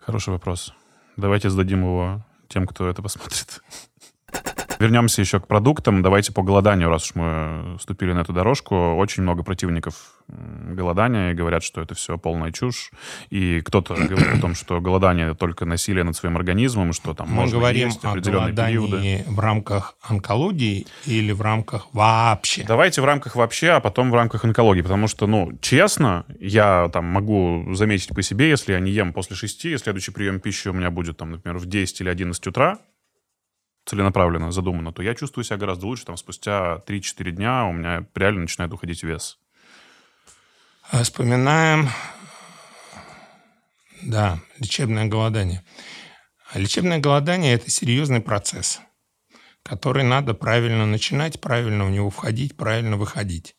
Хороший 0.01 0.29
вопрос. 0.29 0.73
Давайте 1.15 1.49
зададим 1.49 1.81
его 1.81 2.25
тем, 2.53 2.67
кто 2.67 2.87
это 2.87 3.01
посмотрит. 3.01 3.61
Вернемся 4.79 5.21
еще 5.21 5.39
к 5.39 5.47
продуктам. 5.47 6.01
Давайте 6.01 6.33
по 6.33 6.41
голоданию, 6.41 6.89
раз 6.89 7.05
уж 7.05 7.15
мы 7.15 7.77
ступили 7.79 8.13
на 8.13 8.19
эту 8.19 8.33
дорожку. 8.33 8.95
Очень 8.95 9.23
много 9.23 9.43
противников 9.43 9.95
голодания 10.27 11.31
и 11.31 11.33
говорят, 11.33 11.63
что 11.63 11.81
это 11.81 11.95
все 11.95 12.17
полная 12.17 12.51
чушь. 12.51 12.91
И 13.29 13.61
кто-то 13.61 13.93
говорит 14.09 14.37
о 14.37 14.41
том, 14.41 14.55
что 14.55 14.79
голодание 14.81 15.27
это 15.27 15.35
только 15.35 15.65
насилие 15.65 16.03
над 16.03 16.15
своим 16.15 16.37
организмом, 16.37 16.93
что 16.93 17.13
там 17.13 17.29
мы 17.29 17.41
можно 17.41 17.57
говорим 17.57 17.87
есть 17.89 18.03
определенные 18.03 18.53
о 18.53 18.67
периоды. 18.67 19.23
в 19.27 19.39
рамках 19.39 19.95
онкологии 20.01 20.87
или 21.05 21.31
в 21.31 21.41
рамках 21.41 21.87
вообще? 21.93 22.63
Давайте 22.63 23.01
в 23.01 23.05
рамках 23.05 23.35
вообще, 23.35 23.71
а 23.71 23.79
потом 23.79 24.11
в 24.11 24.15
рамках 24.15 24.45
онкологии. 24.45 24.81
Потому 24.81 25.07
что, 25.07 25.27
ну, 25.27 25.51
честно, 25.61 26.25
я 26.39 26.89
там 26.91 27.05
могу 27.05 27.73
заметить 27.73 28.09
по 28.09 28.21
себе, 28.21 28.49
если 28.49 28.73
я 28.73 28.79
не 28.79 28.91
ем 28.91 29.13
после 29.13 29.35
6, 29.35 29.65
и 29.65 29.77
следующий 29.77 30.11
прием 30.11 30.39
пищи 30.39 30.67
у 30.67 30.73
меня 30.73 30.89
будет, 30.89 31.17
там, 31.17 31.31
например, 31.31 31.57
в 31.57 31.65
10 31.65 32.01
или 32.01 32.09
11 32.09 32.47
утра, 32.47 32.79
целенаправленно 33.85 34.51
задумано, 34.51 34.93
то 34.93 35.03
я 35.03 35.15
чувствую 35.15 35.43
себя 35.43 35.57
гораздо 35.57 35.87
лучше. 35.87 36.05
Там 36.05 36.17
спустя 36.17 36.81
3-4 36.87 37.31
дня 37.31 37.65
у 37.65 37.73
меня 37.73 38.05
реально 38.15 38.41
начинает 38.41 38.71
уходить 38.73 39.03
вес. 39.03 39.37
Вспоминаем, 40.91 41.89
да, 44.03 44.39
лечебное 44.59 45.05
голодание. 45.05 45.63
Лечебное 46.53 46.99
голодание– 46.99 47.53
это 47.55 47.71
серьезный 47.71 48.21
процесс, 48.21 48.79
который 49.63 50.03
надо 50.03 50.33
правильно 50.33 50.85
начинать, 50.85 51.41
правильно 51.41 51.85
в 51.85 51.89
него 51.89 52.09
входить, 52.09 52.55
правильно 52.55 52.97
выходить. 52.97 53.55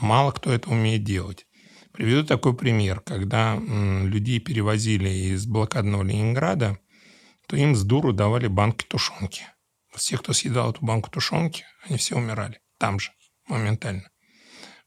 Мало 0.00 0.30
кто 0.30 0.52
это 0.52 0.70
умеет 0.70 1.04
делать. 1.04 1.46
Приведу 1.92 2.24
такой 2.24 2.56
пример. 2.56 3.00
Когда 3.00 3.56
людей 3.56 4.38
перевозили 4.38 5.08
из 5.08 5.46
блокадного 5.46 6.04
Ленинграда, 6.04 6.78
то 7.46 7.56
им 7.56 7.74
с 7.74 7.82
дуру 7.82 8.12
давали 8.12 8.46
банки 8.46 8.84
тушенки– 8.84 9.42
все, 9.98 10.16
кто 10.16 10.32
съедал 10.32 10.70
эту 10.70 10.84
банку 10.84 11.10
тушенки, 11.10 11.64
они 11.84 11.98
все 11.98 12.16
умирали 12.16 12.60
там 12.78 12.98
же, 12.98 13.12
моментально. 13.46 14.10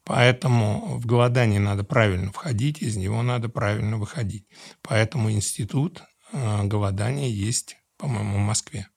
Поэтому 0.03 0.97
в 0.97 1.05
голодание 1.05 1.59
надо 1.59 1.84
правильно 1.84 2.32
входить, 2.32 2.82
из 2.82 2.97
него 2.97 3.22
надо 3.22 3.49
правильно 3.49 3.97
выходить. 3.97 4.47
Поэтому 4.82 5.32
институт 5.32 6.01
э, 6.32 6.64
голодания 6.64 7.28
есть, 7.28 7.78
по-моему, 7.97 8.38
в 8.38 8.41
Москве. 8.41 8.88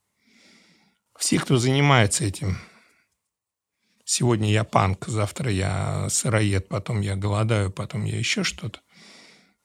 Все, 1.19 1.39
кто 1.39 1.59
занимается 1.59 2.25
этим, 2.25 2.59
сегодня 4.05 4.51
я 4.51 4.65
панк, 4.65 5.07
завтра 5.07 5.51
я 5.51 6.09
сыроед, 6.09 6.69
потом 6.69 7.03
я 7.03 7.17
голодаю, 7.17 7.71
потом 7.71 8.05
я 8.05 8.19
еще 8.19 8.43
что-то, 8.43 8.81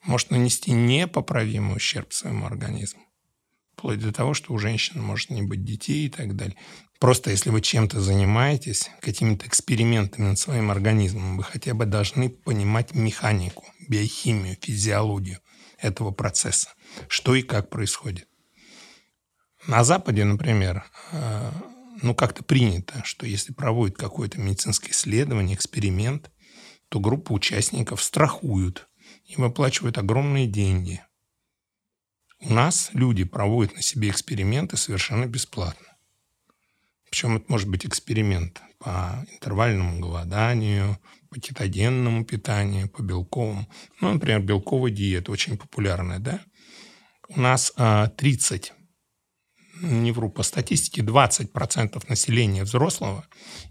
может 0.03 0.31
нанести 0.31 0.71
непоправимый 0.71 1.77
ущерб 1.77 2.11
своему 2.11 2.45
организму 2.45 3.08
вплоть 3.79 3.99
до 3.99 4.11
того, 4.11 4.33
что 4.33 4.53
у 4.53 4.59
женщин 4.59 5.01
может 5.01 5.29
не 5.29 5.41
быть 5.41 5.63
детей 5.63 6.07
и 6.07 6.09
так 6.09 6.35
далее. 6.35 6.57
Просто 6.99 7.31
если 7.31 7.49
вы 7.49 7.61
чем-то 7.61 8.01
занимаетесь, 8.01 8.89
какими-то 8.99 9.47
экспериментами 9.47 10.27
над 10.27 10.37
своим 10.37 10.69
организмом, 10.69 11.37
вы 11.37 11.43
хотя 11.43 11.73
бы 11.73 11.85
должны 11.85 12.29
понимать 12.29 12.93
механику, 12.93 13.63
биохимию, 13.87 14.57
физиологию 14.61 15.39
этого 15.77 16.11
процесса, 16.11 16.73
что 17.07 17.35
и 17.35 17.41
как 17.41 17.69
происходит. 17.69 18.27
На 19.65 19.85
Западе, 19.85 20.25
например, 20.25 20.83
э, 21.13 21.51
ну 22.01 22.13
как-то 22.13 22.43
принято, 22.43 23.01
что 23.05 23.25
если 23.25 23.53
проводят 23.53 23.95
какое-то 23.97 24.41
медицинское 24.41 24.91
исследование, 24.91 25.55
эксперимент, 25.55 26.31
то 26.89 26.99
группу 26.99 27.33
участников 27.33 28.03
страхуют 28.03 28.89
и 29.23 29.35
выплачивают 29.37 29.97
огромные 29.97 30.47
деньги– 30.47 31.01
у 32.41 32.53
нас 32.53 32.89
люди 32.93 33.23
проводят 33.23 33.75
на 33.75 33.81
себе 33.81 34.09
эксперименты 34.09 34.77
совершенно 34.77 35.25
бесплатно. 35.25 35.85
Причем 37.09 37.37
это 37.37 37.45
может 37.49 37.67
быть 37.67 37.85
эксперимент 37.85 38.61
по 38.77 39.25
интервальному 39.33 39.99
голоданию, 39.99 40.97
по 41.29 41.39
кетогенному 41.39 42.23
питанию, 42.23 42.87
по 42.87 43.01
белковому. 43.01 43.67
Ну, 43.99 44.13
например, 44.13 44.41
белковая 44.41 44.91
диета 44.91 45.31
очень 45.31 45.57
популярная, 45.57 46.19
да? 46.19 46.41
У 47.27 47.39
нас 47.39 47.73
30, 48.17 48.71
а, 48.71 49.85
не 49.85 50.11
вру, 50.11 50.29
по 50.29 50.43
статистике 50.43 51.01
20% 51.01 52.09
населения 52.09 52.63
взрослого 52.63 53.25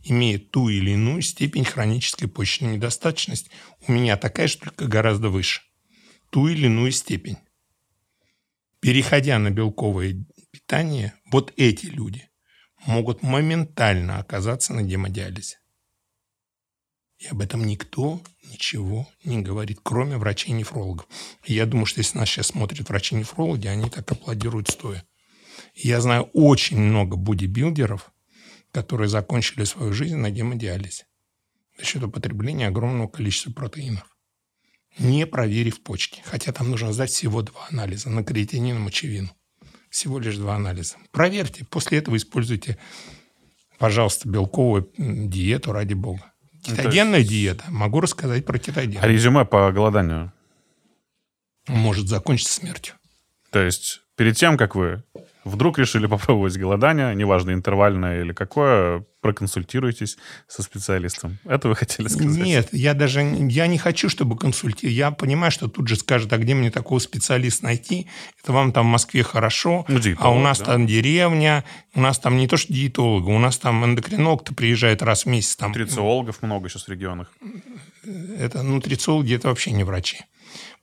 имеет 0.04 0.50
ту 0.50 0.68
или 0.68 0.90
иную 0.90 1.22
степень 1.22 1.64
хронической 1.64 2.28
почечной 2.28 2.74
недостаточности. 2.74 3.50
У 3.86 3.92
меня 3.92 4.16
такая 4.16 4.46
же, 4.46 4.58
только 4.58 4.86
гораздо 4.86 5.28
выше. 5.28 5.62
Ту 6.30 6.48
или 6.48 6.66
иную 6.66 6.92
степень 6.92 7.38
переходя 8.80 9.38
на 9.38 9.50
белковое 9.50 10.24
питание, 10.50 11.14
вот 11.30 11.52
эти 11.56 11.86
люди 11.86 12.28
могут 12.86 13.22
моментально 13.22 14.18
оказаться 14.18 14.72
на 14.72 14.82
гемодиализе. 14.82 15.58
И 17.18 17.26
об 17.26 17.40
этом 17.40 17.64
никто 17.66 18.22
ничего 18.44 19.08
не 19.24 19.42
говорит, 19.42 19.80
кроме 19.82 20.18
врачей-нефрологов. 20.18 21.08
я 21.44 21.66
думаю, 21.66 21.86
что 21.86 21.98
если 21.98 22.16
нас 22.16 22.28
сейчас 22.28 22.48
смотрят 22.48 22.88
врачи-нефрологи, 22.88 23.66
они 23.66 23.90
так 23.90 24.10
аплодируют 24.12 24.68
стоя. 24.68 25.04
Я 25.74 26.00
знаю 26.00 26.30
очень 26.32 26.78
много 26.78 27.16
бодибилдеров, 27.16 28.12
которые 28.70 29.08
закончили 29.08 29.64
свою 29.64 29.92
жизнь 29.92 30.16
на 30.16 30.30
гемодиализе 30.30 31.06
за 31.76 31.84
счет 31.84 32.02
употребления 32.04 32.68
огромного 32.68 33.08
количества 33.08 33.52
протеинов 33.52 34.17
не 34.98 35.26
проверив 35.26 35.82
почки. 35.82 36.22
Хотя 36.24 36.52
там 36.52 36.70
нужно 36.70 36.92
сдать 36.92 37.10
всего 37.10 37.42
два 37.42 37.66
анализа 37.70 38.10
на 38.10 38.24
креатинин 38.24 38.76
и 38.76 38.80
мочевину. 38.80 39.30
Всего 39.90 40.18
лишь 40.18 40.36
два 40.36 40.56
анализа. 40.56 40.96
Проверьте. 41.12 41.64
После 41.64 41.98
этого 41.98 42.16
используйте, 42.16 42.78
пожалуйста, 43.78 44.28
белковую 44.28 44.90
диету, 44.96 45.72
ради 45.72 45.94
бога. 45.94 46.32
Кетогенная 46.62 47.20
есть... 47.20 47.30
диета. 47.30 47.64
Могу 47.68 48.00
рассказать 48.00 48.44
про 48.44 48.58
кетоген. 48.58 49.02
А 49.02 49.06
резюме 49.06 49.44
по 49.44 49.72
голоданию? 49.72 50.32
может 51.68 52.08
закончиться 52.08 52.54
смертью. 52.54 52.94
То 53.50 53.60
есть 53.60 54.02
перед 54.16 54.36
тем, 54.36 54.56
как 54.56 54.74
вы 54.74 55.04
вдруг 55.44 55.78
решили 55.78 56.06
попробовать 56.08 56.56
голодание, 56.56 57.14
неважно, 57.14 57.52
интервальное 57.52 58.20
или 58.22 58.32
какое, 58.32 59.04
проконсультируйтесь 59.20 60.16
со 60.46 60.62
специалистом. 60.62 61.38
Это 61.44 61.68
вы 61.68 61.74
хотели 61.74 62.06
сказать? 62.08 62.36
Нет, 62.38 62.68
я 62.72 62.94
даже 62.94 63.20
я 63.20 63.66
не 63.66 63.76
хочу, 63.78 64.08
чтобы 64.08 64.36
консультировать. 64.36 64.96
Я 64.96 65.10
понимаю, 65.10 65.50
что 65.50 65.66
тут 65.68 65.88
же 65.88 65.96
скажут, 65.96 66.32
а 66.32 66.38
где 66.38 66.54
мне 66.54 66.70
такого 66.70 66.98
специалиста 67.00 67.64
найти? 67.64 68.06
Это 68.42 68.52
вам 68.52 68.72
там 68.72 68.86
в 68.86 68.90
Москве 68.90 69.22
хорошо, 69.24 69.84
Ну, 69.88 69.98
диетолог, 69.98 70.24
а 70.24 70.30
у 70.30 70.40
нас 70.40 70.58
да. 70.60 70.66
там 70.66 70.86
деревня, 70.86 71.64
у 71.94 72.00
нас 72.00 72.18
там 72.20 72.36
не 72.36 72.46
то 72.46 72.56
что 72.56 72.72
диетолог, 72.72 73.26
у 73.26 73.38
нас 73.38 73.58
там 73.58 73.84
эндокринолог-то 73.84 74.54
приезжает 74.54 75.02
раз 75.02 75.24
в 75.24 75.28
месяц. 75.28 75.56
Там, 75.56 75.70
Нутрициологов 75.72 76.40
много 76.42 76.68
сейчас 76.68 76.84
в 76.86 76.88
регионах. 76.88 77.32
это 78.38 78.62
нутрициологи, 78.62 79.34
это 79.34 79.48
вообще 79.48 79.72
не 79.72 79.84
врачи. 79.84 80.18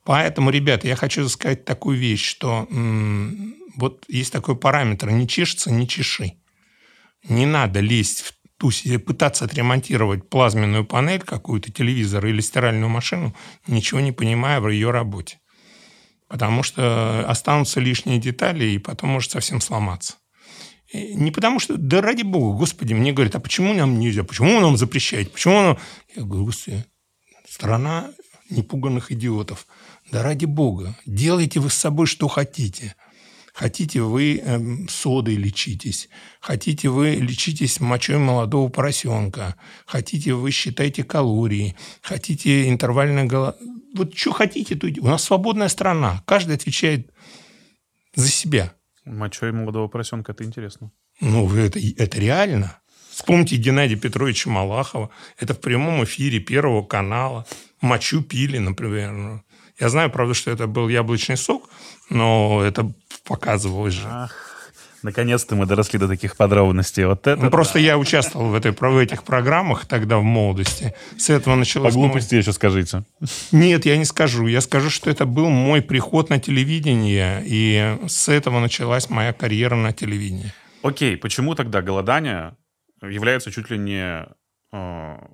Поэтому, 0.04 0.50
ребята, 0.50 0.86
я 0.86 0.94
хочу 0.94 1.28
сказать 1.28 1.64
такую 1.64 1.98
вещь, 1.98 2.24
что 2.24 2.68
м, 2.70 3.56
вот 3.76 4.04
есть 4.08 4.32
такой 4.32 4.56
параметр, 4.56 5.10
не 5.10 5.28
чешется, 5.28 5.70
не 5.70 5.86
чеши. 5.86 6.32
Не 7.28 7.46
надо 7.46 7.80
лезть 7.80 8.22
в 8.22 8.32
ту, 8.58 8.70
пытаться 8.98 9.44
отремонтировать 9.44 10.28
плазменную 10.28 10.84
панель, 10.84 11.20
какую-то 11.20 11.70
телевизор 11.70 12.26
или 12.26 12.40
стиральную 12.40 12.88
машину, 12.88 13.34
ничего 13.66 14.00
не 14.00 14.12
понимая 14.12 14.60
в 14.60 14.68
ее 14.68 14.90
работе. 14.90 15.38
Потому 16.28 16.62
что 16.62 17.24
останутся 17.28 17.80
лишние 17.80 18.18
детали, 18.18 18.64
и 18.64 18.78
потом 18.78 19.10
может 19.10 19.30
совсем 19.30 19.60
сломаться. 19.60 20.16
И 20.92 21.14
Не 21.14 21.30
потому 21.30 21.60
что, 21.60 21.76
да 21.76 22.00
ради 22.00 22.22
бога, 22.22 22.58
господи, 22.58 22.94
мне 22.94 23.12
говорят, 23.12 23.34
а 23.34 23.40
почему 23.40 23.74
нам 23.74 23.98
нельзя, 23.98 24.24
почему 24.24 24.60
нам 24.60 24.76
запрещаете, 24.76 25.30
почему 25.30 25.60
нам... 25.60 25.78
Я 26.14 26.22
говорю, 26.22 26.46
господи, 26.46 26.84
страна 27.48 28.10
непуганных 28.50 29.10
идиотов. 29.12 29.66
Да 30.10 30.22
ради 30.22 30.44
бога, 30.44 30.96
делайте 31.04 31.60
вы 31.60 31.70
с 31.70 31.74
собой 31.74 32.06
что 32.06 32.28
хотите. 32.28 32.94
Хотите 33.56 34.02
вы 34.02 34.36
эм, 34.36 34.86
содой 34.86 35.36
лечитесь, 35.36 36.10
хотите 36.40 36.90
вы 36.90 37.12
лечитесь 37.14 37.80
мочой 37.80 38.18
молодого 38.18 38.68
поросенка, 38.68 39.56
хотите 39.86 40.34
вы 40.34 40.50
считайте 40.50 41.04
калории, 41.04 41.74
хотите 42.02 42.68
интервальное 42.68 43.24
голо... 43.24 43.56
Вот 43.94 44.14
что 44.14 44.32
хотите, 44.32 44.74
то 44.74 44.86
У 45.00 45.06
нас 45.06 45.24
свободная 45.24 45.68
страна, 45.68 46.22
каждый 46.26 46.56
отвечает 46.56 47.10
за 48.14 48.28
себя. 48.28 48.74
Мочой 49.06 49.52
молодого 49.52 49.88
поросенка, 49.88 50.32
это 50.32 50.44
интересно. 50.44 50.92
Ну, 51.22 51.50
это, 51.56 51.78
это 51.96 52.20
реально. 52.20 52.78
Вспомните 53.08 53.56
Геннадия 53.56 53.96
Петровича 53.96 54.50
Малахова. 54.50 55.08
Это 55.38 55.54
в 55.54 55.60
прямом 55.60 56.04
эфире 56.04 56.40
Первого 56.40 56.84
канала. 56.84 57.46
Мочу 57.80 58.20
пили, 58.22 58.58
например. 58.58 59.42
Я 59.80 59.88
знаю, 59.88 60.10
правда, 60.10 60.34
что 60.34 60.50
это 60.50 60.66
был 60.66 60.88
яблочный 60.88 61.38
сок, 61.38 61.70
но 62.10 62.62
это 62.62 62.92
показывалось 63.26 63.94
же. 63.94 64.06
Ах, 64.08 64.34
наконец-то 65.02 65.54
мы 65.56 65.66
доросли 65.66 65.98
до 65.98 66.08
таких 66.08 66.36
подробностей. 66.36 67.04
Вот 67.04 67.26
это 67.26 67.42
Ну, 67.42 67.50
просто 67.50 67.78
я 67.78 67.98
участвовал 67.98 68.48
в, 68.48 68.54
этой, 68.54 68.72
в 68.72 68.98
этих 68.98 69.22
программах 69.24 69.86
тогда 69.86 70.18
в 70.18 70.22
молодости. 70.22 70.94
С 71.16 71.30
этого 71.30 71.54
по 71.54 71.58
началось... 71.58 71.94
мой- 71.94 72.06
глупости 72.08 72.34
еще 72.36 72.52
скажите. 72.52 73.04
Нет, 73.52 73.86
я 73.86 73.96
не 73.96 74.04
скажу. 74.04 74.46
Я 74.46 74.60
скажу, 74.60 74.90
что 74.90 75.10
это 75.10 75.26
был 75.26 75.48
мой 75.48 75.82
приход 75.82 76.30
на 76.30 76.38
телевидение, 76.40 77.42
и 77.44 77.98
с 78.08 78.28
этого 78.28 78.60
началась 78.60 79.10
моя 79.10 79.32
карьера 79.32 79.76
на 79.76 79.92
телевидении. 79.92 80.52
Окей, 80.82 81.16
почему 81.16 81.54
тогда 81.54 81.82
голодание 81.82 82.56
является 83.02 83.50
чуть 83.52 83.70
ли 83.70 83.78
не 83.78 84.26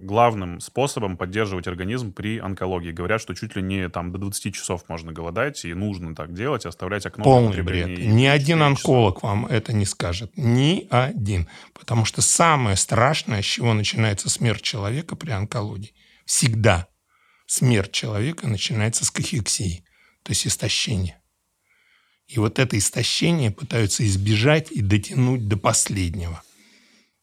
главным 0.00 0.60
способом 0.60 1.16
поддерживать 1.16 1.66
организм 1.66 2.12
при 2.12 2.38
онкологии? 2.38 2.92
Говорят, 2.92 3.20
что 3.20 3.34
чуть 3.34 3.56
ли 3.56 3.62
не 3.62 3.88
там 3.88 4.12
до 4.12 4.18
20 4.18 4.54
часов 4.54 4.88
можно 4.88 5.12
голодать, 5.12 5.64
и 5.64 5.74
нужно 5.74 6.14
так 6.14 6.34
делать, 6.34 6.66
оставлять 6.66 7.06
окно 7.06 7.24
Полный 7.24 7.62
бред. 7.62 7.98
Ни 7.98 8.26
один 8.26 8.58
4 8.58 8.58
часа. 8.58 8.66
онколог 8.66 9.22
вам 9.22 9.46
это 9.46 9.72
не 9.72 9.86
скажет. 9.86 10.32
Ни 10.36 10.86
один. 10.90 11.48
Потому 11.74 12.04
что 12.04 12.22
самое 12.22 12.76
страшное, 12.76 13.42
с 13.42 13.46
чего 13.46 13.74
начинается 13.74 14.28
смерть 14.28 14.62
человека 14.62 15.16
при 15.16 15.30
онкологии, 15.30 15.94
всегда 16.24 16.88
смерть 17.46 17.92
человека 17.92 18.46
начинается 18.48 19.04
с 19.04 19.10
кахексии, 19.10 19.84
то 20.22 20.30
есть 20.30 20.46
истощения. 20.46 21.22
И 22.26 22.38
вот 22.38 22.58
это 22.58 22.78
истощение 22.78 23.50
пытаются 23.50 24.06
избежать 24.06 24.72
и 24.72 24.80
дотянуть 24.80 25.48
до 25.48 25.56
последнего. 25.56 26.42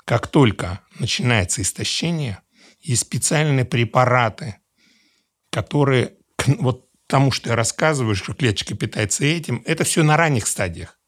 Как 0.10 0.26
только 0.26 0.80
начинается 0.98 1.62
истощение, 1.62 2.40
есть 2.82 3.04
специальные 3.04 3.64
препараты, 3.64 4.56
которые 5.52 6.14
вот 6.48 6.88
тому, 7.06 7.30
что 7.30 7.52
я 7.52 7.56
рассказываю, 7.56 8.16
что 8.16 8.34
клеточка 8.34 8.76
питается 8.76 9.24
этим, 9.24 9.62
это 9.68 9.84
все 9.84 10.02
на 10.02 10.18
ранних 10.18 10.48
стадиях. 10.48 11.00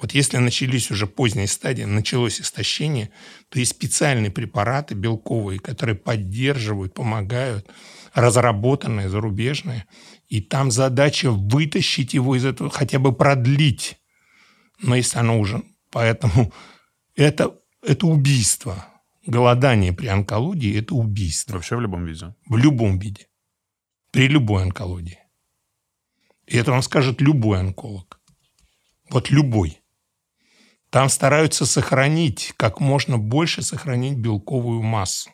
Вот 0.00 0.12
если 0.12 0.38
начались 0.38 0.90
уже 0.90 1.06
поздние 1.06 1.46
стадии, 1.46 1.82
началось 1.82 2.40
истощение, 2.40 3.10
то 3.50 3.58
есть 3.58 3.72
специальные 3.72 4.30
препараты 4.30 4.94
белковые, 4.94 5.60
которые 5.60 5.96
поддерживают, 5.96 6.94
помогают, 6.94 7.68
разработанные, 8.14 9.10
зарубежные. 9.10 9.84
И 10.28 10.40
там 10.40 10.70
задача 10.70 11.30
вытащить 11.30 12.14
его 12.14 12.34
из 12.34 12.46
этого, 12.46 12.70
хотя 12.70 12.98
бы 12.98 13.12
продлить. 13.12 13.98
Но 14.80 14.96
если 14.96 15.18
оно 15.18 15.38
уже... 15.38 15.62
Поэтому 15.90 16.50
это, 17.14 17.57
это 17.82 18.06
убийство. 18.06 18.86
Голодание 19.26 19.92
при 19.92 20.06
онкологии– 20.06 20.78
это 20.80 20.94
убийство 20.94 21.54
Вообще 21.54 21.76
в 21.76 21.80
любом 21.80 22.06
виде. 22.06 22.34
в 22.46 22.56
любом 22.56 22.98
виде, 22.98 23.26
при 24.10 24.26
любой 24.26 24.62
онкологии. 24.62 25.18
И 26.46 26.56
это 26.56 26.70
вам 26.70 26.82
скажет 26.82 27.20
любой 27.20 27.60
онколог. 27.60 28.20
Вот 29.10 29.30
любой. 29.30 29.82
Там 30.90 31.10
стараются 31.10 31.66
сохранить, 31.66 32.54
как 32.56 32.80
можно 32.80 33.18
больше 33.18 33.62
сохранить 33.62 34.16
белковую 34.16 34.82
массу. 34.82 35.30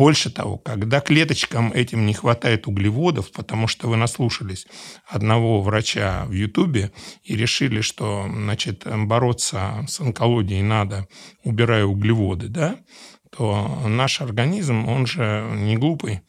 Больше 0.00 0.30
того, 0.30 0.56
когда 0.56 1.00
клеточкам 1.00 1.74
этим 1.74 2.06
не 2.06 2.14
хватает 2.14 2.66
углеводов, 2.66 3.30
потому 3.32 3.66
что 3.66 3.86
вы 3.86 3.98
наслушались 3.98 4.66
одного 5.06 5.60
врача 5.60 6.24
в 6.24 6.32
Ютубе 6.32 6.90
и 7.22 7.36
решили, 7.36 7.82
что 7.82 8.24
значит, 8.26 8.86
бороться 8.86 9.84
с 9.86 10.00
онкологией 10.00 10.62
надо, 10.62 11.06
убирая 11.44 11.84
углеводы, 11.84 12.48
да, 12.48 12.78
то 13.30 13.82
наш 13.88 14.22
организм, 14.22 14.88
он 14.88 15.04
же 15.04 15.46
не 15.56 15.76
глупый, 15.76 16.22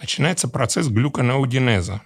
начинается 0.00 0.48
процесс 0.48 0.88
глюконеогенеза. 0.88 2.00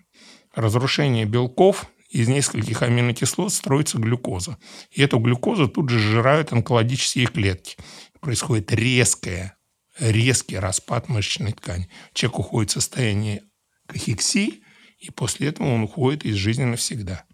Разрушение 0.56 1.24
белков 1.24 1.86
из 2.10 2.26
нескольких 2.26 2.82
аминокислот 2.82 3.52
строится 3.52 3.98
глюкоза. 3.98 4.58
И 4.90 5.00
эту 5.00 5.20
глюкозу 5.20 5.68
тут 5.68 5.88
же 5.88 6.00
сжирают 6.00 6.52
онкологические 6.52 7.26
клетки. 7.26 7.76
Происходит 8.20 8.72
резкое, 8.72 9.56
резкий 9.99 10.59
распад 10.59 11.09
мышечной 11.09 11.53
ткани. 11.53 11.88
Человек 12.12 12.38
уходит 12.40 12.70
в 12.70 12.74
состояние 12.74 13.43
кахексии, 13.86 14.62
и 14.99 15.11
после 15.11 15.49
этого 15.49 15.68
он 15.68 15.82
уходит 15.82 16.24
из 16.24 16.36
жизни 16.36 16.64
навсегда. 16.64 17.24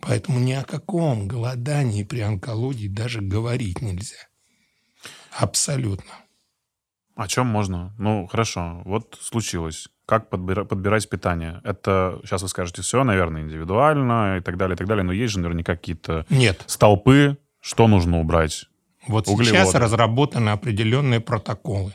Поэтому 0.00 0.38
ни 0.38 0.52
о 0.52 0.64
каком 0.64 1.26
голодании 1.26 2.02
при 2.02 2.20
онкологии 2.20 2.88
даже 2.88 3.20
говорить 3.22 3.80
нельзя. 3.80 4.28
Абсолютно. 5.30 6.12
О 7.16 7.28
чем 7.28 7.46
можно? 7.46 7.94
Ну, 7.98 8.26
хорошо, 8.26 8.82
вот 8.84 9.18
случилось. 9.20 9.88
Как 10.04 10.28
подбира- 10.30 10.64
подбирать 10.64 11.08
питание? 11.08 11.60
Это, 11.64 12.20
сейчас 12.24 12.42
вы 12.42 12.48
скажете, 12.48 12.82
все, 12.82 13.04
наверное, 13.04 13.42
индивидуально 13.42 14.38
и 14.38 14.40
так 14.42 14.56
далее, 14.56 14.74
и 14.74 14.78
так 14.78 14.86
далее, 14.86 15.04
но 15.04 15.12
есть 15.12 15.32
же 15.32 15.38
наверняка 15.38 15.76
какие-то 15.76 16.26
Нет. 16.28 16.62
столпы, 16.66 17.38
что 17.60 17.86
нужно 17.88 18.18
убрать. 18.20 18.66
Вот 19.06 19.28
Углеводы. 19.28 19.56
сейчас 19.56 19.74
разработаны 19.74 20.50
определенные 20.50 21.20
протоколы 21.20 21.94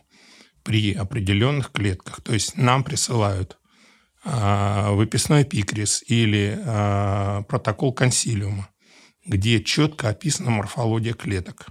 при 0.70 0.94
определенных 0.94 1.72
клетках. 1.72 2.22
То 2.22 2.32
есть 2.32 2.56
нам 2.56 2.84
присылают 2.84 3.58
а, 4.24 4.92
выписной 4.92 5.44
пикрис 5.44 6.04
или 6.06 6.62
а, 6.64 7.42
протокол 7.50 7.92
консилиума, 7.92 8.70
где 9.26 9.64
четко 9.64 10.10
описана 10.10 10.52
морфология 10.52 11.14
клеток. 11.14 11.70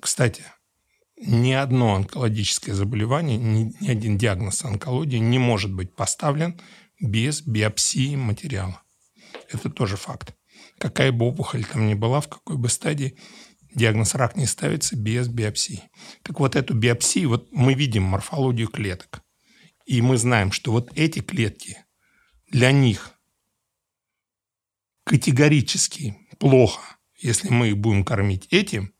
Кстати, 0.00 0.42
ни 1.18 1.52
одно 1.52 1.94
онкологическое 1.94 2.74
заболевание, 2.74 3.36
ни, 3.36 3.74
ни 3.78 3.90
один 3.90 4.16
диагноз 4.16 4.64
онкологии 4.64 5.18
не 5.18 5.38
может 5.38 5.70
быть 5.70 5.94
поставлен 5.94 6.58
без 6.98 7.42
биопсии 7.42 8.16
материала. 8.16 8.80
Это 9.50 9.68
тоже 9.68 9.98
факт. 9.98 10.34
Какая 10.78 11.12
бы 11.12 11.26
опухоль 11.26 11.66
там 11.66 11.86
ни 11.86 11.92
была, 11.92 12.22
в 12.22 12.28
какой 12.30 12.56
бы 12.56 12.70
стадии, 12.70 13.18
диагноз 13.74 14.14
рак 14.14 14.36
не 14.36 14.46
ставится 14.46 14.96
без 14.96 15.28
биопсии. 15.28 15.82
Так 16.22 16.40
вот 16.40 16.56
эту 16.56 16.74
биопсию, 16.74 17.30
вот 17.30 17.52
мы 17.52 17.74
видим 17.74 18.02
морфологию 18.02 18.68
клеток. 18.68 19.22
И 19.86 20.00
мы 20.00 20.16
знаем, 20.16 20.52
что 20.52 20.72
вот 20.72 20.90
эти 20.94 21.20
клетки, 21.20 21.78
для 22.50 22.70
них 22.70 23.12
категорически 25.04 26.16
плохо, 26.38 26.96
если 27.18 27.48
мы 27.48 27.68
их 27.68 27.78
будем 27.78 28.04
кормить 28.04 28.46
этим, 28.50 28.92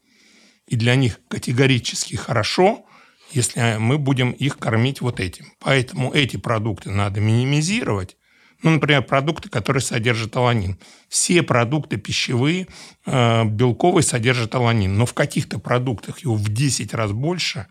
и 0.67 0.77
для 0.77 0.95
них 0.95 1.21
категорически 1.29 2.17
хорошо, 2.17 2.87
если 3.31 3.77
мы 3.79 3.99
будем 3.99 4.33
их 4.33 4.59
кормить 4.59 5.01
вот 5.01 5.21
этим. 5.21 5.53
Поэтому 5.59 6.13
эти 6.13 6.37
продукты 6.37 6.91
надо 6.91 7.21
минимизировать, 7.21 8.17
Ну, 8.63 8.71
например, 8.71 9.03
продукты, 9.03 9.49
которые 9.49 9.83
содержат 9.83 10.37
аланин. 10.37 10.79
Все 11.09 11.43
продукты 11.43 11.97
пищевые, 11.97 12.69
э, 13.07 13.45
белковые 13.45 14.05
содержат 14.05 14.55
аланин, 14.55 14.97
но 14.97 15.05
в 15.05 15.15
каких-то 15.15 15.59
продуктах 15.59 16.21
его 16.21 16.37
в 16.37 16.49
10 16.49 16.95
раз 16.95 17.11
больше, 17.11 17.67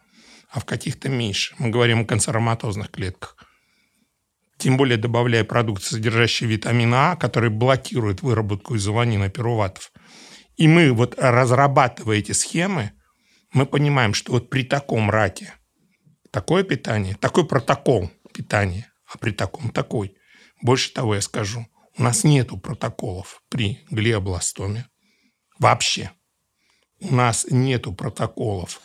а 0.50 0.60
в 0.60 0.66
каких-то 0.66 1.08
меньше. 1.08 1.56
Мы 1.60 1.70
говорим 1.70 2.02
о 2.02 2.06
канцероматозных 2.06 2.92
клетках. 2.92 3.38
Тем 4.58 4.76
более 4.76 4.98
добавляя 4.98 5.46
продукты, 5.46 5.86
содержащие 5.86 6.50
витамин 6.50 6.94
А, 6.94 7.16
который 7.16 7.50
блокирует 7.50 8.22
выработку 8.22 8.76
изоланина 8.76 9.30
пируватов. 9.30 9.94
И 10.58 10.68
мы 10.68 10.92
вот 10.92 11.16
разрабатывая 11.18 12.18
эти 12.18 12.34
схемы, 12.34 12.92
мы 13.54 13.66
понимаем, 13.66 14.14
что 14.14 14.34
вот 14.34 14.50
при 14.50 14.64
таком 14.64 15.10
раке 15.10 15.54
такое 16.32 16.64
питание, 16.64 17.16
такой 17.16 17.48
протокол 17.48 18.12
питания, 18.34 18.92
а 19.12 19.18
при 19.18 19.32
таком 19.32 19.70
такой– 19.70 20.18
больше 20.62 20.94
того 20.94 21.16
я 21.16 21.22
скажу, 21.22 21.68
у 21.98 22.04
нас 22.04 22.24
нету 22.24 22.58
протоколов 22.58 23.44
при 23.50 23.80
глиобластоме. 23.90 24.88
Вообще. 25.60 26.12
У 27.00 27.14
нас 27.14 27.46
нету 27.50 27.94
протоколов 27.94 28.82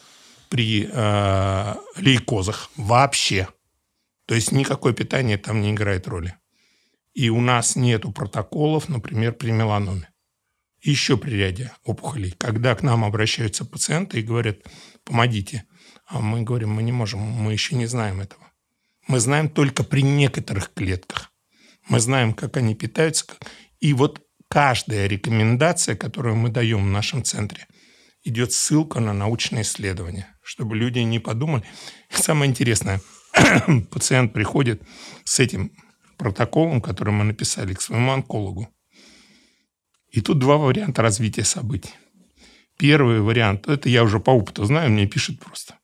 при 0.49 0.89
э, 0.91 1.75
лейкозах. 1.97 2.71
Вообще. 2.77 3.49
То 4.27 4.35
есть 4.35 4.53
никакое 4.53 4.93
питание 4.93 5.39
там 5.39 5.61
не 5.61 5.71
играет 5.71 6.09
роли. 6.09 6.35
И 7.15 7.31
у 7.31 7.41
нас 7.41 7.77
нету 7.77 8.13
протоколов, 8.13 8.89
например, 8.89 9.33
при 9.33 9.51
меланоме. 9.51 10.09
еще 10.83 11.17
при 11.17 11.31
ряде 11.31 11.73
опухолей. 11.85 12.33
Когда 12.33 12.75
к 12.75 12.83
нам 12.83 13.05
обращаются 13.05 13.65
пациенты 13.65 14.21
и 14.21 14.23
говорят, 14.23 14.59
помогите, 15.05 15.65
а 16.07 16.21
мы 16.21 16.43
говорим, 16.43 16.71
мы 16.71 16.83
не 16.83 16.93
можем, 16.93 17.21
мы 17.21 17.53
еще 17.53 17.75
не 17.75 17.87
знаем 17.87 18.21
этого. 18.21 18.45
Мы 19.09 19.21
знаем 19.21 19.49
только 19.49 19.85
при 19.85 20.03
некоторых 20.03 20.73
клетках. 20.75 21.33
Мы 21.89 22.01
знаем, 22.01 22.35
как 22.35 22.57
они 22.57 22.75
питаются. 22.75 23.27
И 23.81 23.93
вот 23.93 24.23
каждая 24.49 25.07
рекомендация, 25.07 25.97
которую 25.97 26.37
мы 26.37 26.49
даем 26.49 26.85
в 26.85 26.91
нашем 26.91 27.23
центре, 27.23 27.67
идет 28.25 28.53
ссылка 28.53 29.01
на 29.01 29.13
научные 29.13 29.63
исследования, 29.63 30.27
чтобы 30.43 30.77
люди 30.77 30.99
не 30.99 31.21
подумали. 31.21 31.65
Самое 32.11 32.51
интересное, 32.51 33.01
пациент 33.91 34.33
приходит 34.33 34.83
с 35.25 35.39
этим 35.39 35.73
протоколом, 36.19 36.81
который 36.81 37.13
мы 37.13 37.25
написали, 37.25 37.75
к 37.75 37.81
своему 37.81 38.13
онкологу. 38.13 38.69
И 40.11 40.21
тут 40.21 40.39
два 40.39 40.57
варианта 40.57 41.03
развития 41.03 41.45
событий. 41.45 41.91
Первый 42.79 43.21
вариант, 43.21 43.69
это 43.69 43.89
я 43.89 44.03
уже 44.03 44.19
по 44.19 44.31
опыту 44.31 44.65
знаю, 44.65 44.91
мне 44.91 45.07
пишут 45.07 45.41
просто. 45.41 45.79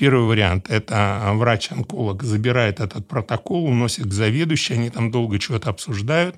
Первый 0.00 0.24
вариант– 0.24 0.66
это 0.70 1.30
врач-онколог 1.34 2.22
забирает 2.22 2.80
этот 2.80 3.06
протокол, 3.06 3.66
уносит 3.66 4.06
к 4.06 4.12
заведующей, 4.14 4.76
они 4.76 4.88
там 4.88 5.10
долго 5.10 5.38
чего-то 5.38 5.68
обсуждают. 5.68 6.36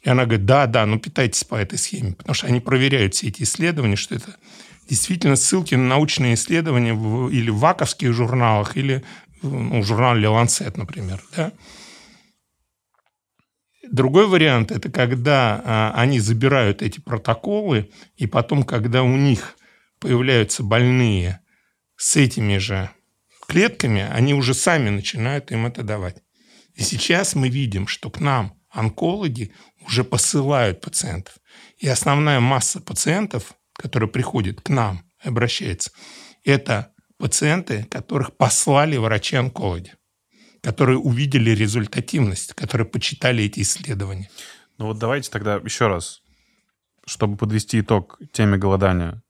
И 0.00 0.08
она 0.08 0.24
говорит, 0.24 0.46
да, 0.46 0.66
да, 0.66 0.86
ну 0.86 0.98
питайтесь 0.98 1.44
по 1.44 1.56
этой 1.56 1.76
схеме. 1.76 2.14
Потому 2.14 2.32
что 2.32 2.46
они 2.46 2.58
проверяют 2.58 3.12
все 3.12 3.28
эти 3.28 3.42
исследования, 3.42 3.96
что 3.96 4.14
это 4.14 4.36
действительно 4.88 5.36
ссылки 5.36 5.74
на 5.74 5.86
научные 5.86 6.36
исследования 6.36 6.94
в, 6.94 7.28
или 7.28 7.50
в 7.50 7.58
ваковских 7.58 8.14
журналах, 8.14 8.78
или 8.78 9.04
ну, 9.42 9.82
в 9.82 9.84
журнале 9.84 10.28
Lancet, 10.28 10.72
например. 10.78 11.22
Да? 11.36 11.52
Другой 13.92 14.26
вариант– 14.26 14.70
это 14.72 14.90
когда 14.90 15.60
а, 15.62 15.92
они 15.96 16.18
забирают 16.18 16.80
эти 16.80 16.98
протоколы, 17.00 17.90
и 18.16 18.26
потом, 18.26 18.62
когда 18.62 19.02
у 19.02 19.16
них 19.18 19.58
появляются 20.00 20.62
больные– 20.62 21.40
с 21.96 22.16
этими 22.16 22.58
же 22.58 22.90
клетками, 23.46 24.02
они 24.02 24.34
уже 24.34 24.54
сами 24.54 24.90
начинают 24.90 25.50
им 25.52 25.66
это 25.66 25.82
давать. 25.82 26.22
И 26.74 26.82
сейчас 26.82 27.34
мы 27.34 27.48
видим, 27.48 27.86
что 27.86 28.10
к 28.10 28.20
нам 28.20 28.60
онкологи 28.70 29.52
уже 29.86 30.04
посылают 30.04 30.80
пациентов. 30.80 31.34
И 31.78 31.88
основная 31.88 32.40
масса 32.40 32.80
пациентов, 32.80 33.54
которые 33.72 34.10
приходят 34.10 34.60
к 34.60 34.68
нам 34.68 35.04
и 35.24 35.28
обращаются, 35.28 35.90
это 36.44 36.92
пациенты, 37.18 37.84
которых 37.84 38.36
послали 38.36 38.96
врачи-онкологи, 38.96 39.94
которые 40.60 40.98
увидели 40.98 41.50
результативность, 41.50 42.52
которые 42.52 42.86
почитали 42.86 43.44
эти 43.44 43.60
исследования. 43.60 44.30
Ну 44.78 44.86
вот 44.86 44.98
давайте 44.98 45.30
тогда 45.30 45.56
еще 45.56 45.86
раз, 45.86 46.22
чтобы 47.06 47.36
подвести 47.36 47.80
итог 47.80 48.18
теме 48.32 48.58
голодания. 48.58 49.22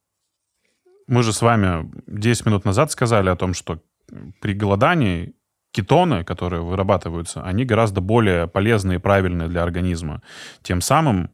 Мы 1.07 1.23
же 1.23 1.33
с 1.33 1.43
вами 1.43 1.91
10 2.07 2.47
минут 2.47 2.65
назад 2.65 2.91
сказали 2.91 3.29
о 3.29 3.37
том, 3.37 3.55
что 3.55 3.81
при 4.41 4.55
голодании 4.55 5.35
кетоны, 5.73 6.25
которые 6.25 6.63
вырабатываются, 6.63 7.43
они 7.43 7.65
гораздо 7.65 8.01
более 8.01 8.47
полезные 8.49 8.97
и 8.99 9.01
правильные 9.01 9.49
для 9.49 9.63
организма. 9.63 10.23
Тем 10.63 10.81
самым 10.81 11.31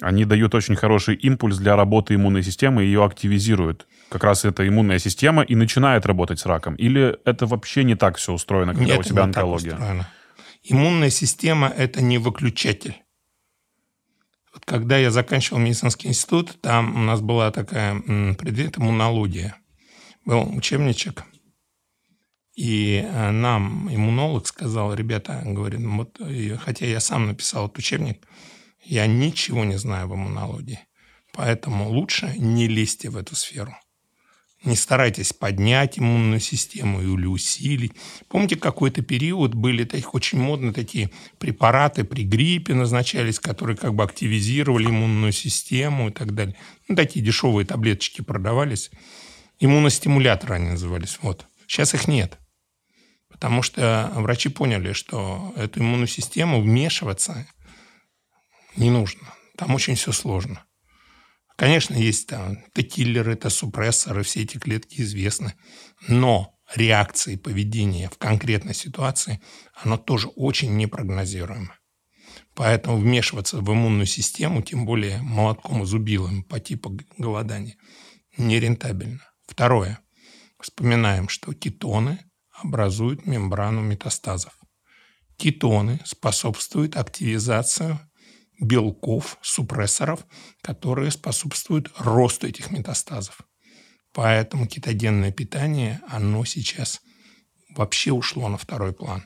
они 0.00 0.24
дают 0.24 0.54
очень 0.54 0.76
хороший 0.76 1.16
импульс 1.16 1.58
для 1.58 1.76
работы 1.76 2.14
иммунной 2.14 2.42
системы 2.42 2.82
и 2.82 2.86
ее 2.86 3.04
активизируют. 3.04 3.86
Как 4.10 4.24
раз 4.24 4.44
эта 4.44 4.66
иммунная 4.66 4.98
система 4.98 5.42
и 5.42 5.54
начинает 5.54 6.06
работать 6.06 6.38
с 6.38 6.46
раком. 6.46 6.76
Или 6.76 7.18
это 7.24 7.46
вообще 7.46 7.84
не 7.84 7.94
так 7.94 8.16
все 8.16 8.32
устроено, 8.32 8.74
когда 8.74 8.86
Нет, 8.86 9.00
у 9.00 9.02
тебя 9.02 9.22
не 9.22 9.28
онкология? 9.28 9.70
Так 9.72 9.80
устроено. 9.80 10.06
Иммунная 10.62 11.10
система– 11.10 11.68
это 11.76 12.02
не 12.02 12.18
выключатель. 12.18 12.96
Вот 14.52 14.64
когда 14.64 14.98
я 14.98 15.10
заканчивал 15.10 15.58
медицинский 15.58 16.08
институт, 16.08 16.60
там 16.60 16.96
у 16.96 17.00
нас 17.00 17.20
была 17.20 17.50
такая 17.50 18.00
предмет 18.34 18.78
иммунология. 18.78 19.56
Был 20.24 20.42
учебничек, 20.54 21.24
и 22.58 23.04
э, 23.04 23.30
нам 23.30 23.88
иммунолог 23.88 24.46
сказал, 24.48 24.92
ребята, 24.92 25.42
говорит, 25.44 25.78
«Ну 25.78 25.98
вот, 25.98 26.20
хотя 26.60 26.86
я 26.86 26.98
сам 26.98 27.28
написал 27.28 27.66
этот 27.66 27.78
учебник, 27.78 28.26
я 28.82 29.06
ничего 29.06 29.64
не 29.64 29.78
знаю 29.78 30.08
в 30.08 30.14
иммунологии. 30.16 30.80
Поэтому 31.34 31.88
лучше 31.88 32.34
не 32.36 32.66
лезьте 32.66 33.10
в 33.10 33.16
эту 33.16 33.36
сферу. 33.36 33.76
Не 34.64 34.74
старайтесь 34.74 35.32
поднять 35.32 36.00
иммунную 36.00 36.40
систему 36.40 37.00
или 37.00 37.26
усилить. 37.26 37.92
Помните, 38.26 38.56
какой-то 38.56 39.02
период 39.02 39.54
были 39.54 39.84
таких 39.84 40.14
очень 40.14 40.40
модные 40.40 40.72
такие 40.72 41.10
препараты 41.38 42.02
при 42.02 42.24
гриппе 42.24 42.74
назначались, 42.74 43.38
которые 43.38 43.76
как 43.76 43.94
бы 43.94 44.02
активизировали 44.02 44.86
иммунную 44.86 45.30
систему 45.30 46.08
и 46.08 46.12
так 46.12 46.34
далее. 46.34 46.56
Ну, 46.88 46.96
такие 46.96 47.24
дешевые 47.24 47.66
таблеточки 47.66 48.20
продавались. 48.20 48.90
Иммуностимуляторы 49.60 50.56
они 50.56 50.70
назывались. 50.70 51.18
Вот. 51.22 51.46
Сейчас 51.68 51.94
их 51.94 52.08
нет. 52.08 52.36
Потому 53.30 53.62
что 53.62 54.10
врачи 54.16 54.48
поняли, 54.48 54.92
что 54.92 55.52
эту 55.56 55.78
иммунную 55.80 56.08
систему 56.08 56.60
вмешиваться 56.60 57.46
не 58.74 58.90
нужно. 58.90 59.32
Там 59.56 59.74
очень 59.74 59.94
все 59.94 60.10
сложно. 60.10 60.64
Конечно, 61.58 61.96
есть 61.96 62.28
там 62.28 62.58
Т-киллеры, 62.72 63.34
Т-супрессоры, 63.34 64.22
все 64.22 64.42
эти 64.42 64.58
клетки 64.58 65.00
известны. 65.00 65.54
Но 66.06 66.56
реакции 66.72 67.34
поведения 67.34 68.08
в 68.08 68.16
конкретной 68.16 68.74
ситуации, 68.74 69.40
оно 69.74 69.98
тоже 69.98 70.28
очень 70.28 70.76
непрогнозируемо. 70.76 71.74
Поэтому 72.54 72.98
вмешиваться 72.98 73.58
в 73.58 73.72
иммунную 73.72 74.06
систему, 74.06 74.62
тем 74.62 74.86
более 74.86 75.20
молотком 75.20 75.82
и 75.82 75.84
зубилом 75.84 76.44
по 76.44 76.60
типу 76.60 76.96
голодания, 77.16 77.76
нерентабельно. 78.36 79.28
Второе. 79.48 79.98
Вспоминаем, 80.60 81.28
что 81.28 81.52
кетоны 81.54 82.20
образуют 82.52 83.26
мембрану 83.26 83.80
метастазов. 83.80 84.56
Кетоны 85.36 86.00
способствуют 86.04 86.96
активизации 86.96 87.98
белков, 88.60 89.38
супрессоров, 89.42 90.26
которые 90.62 91.10
способствуют 91.10 91.92
росту 91.98 92.46
этих 92.46 92.70
метастазов. 92.70 93.40
Поэтому 94.12 94.66
кетогенное 94.66 95.30
питание, 95.32 96.00
оно 96.08 96.44
сейчас 96.44 97.00
вообще 97.76 98.12
ушло 98.12 98.48
на 98.48 98.58
второй 98.58 98.92
план. 98.92 99.24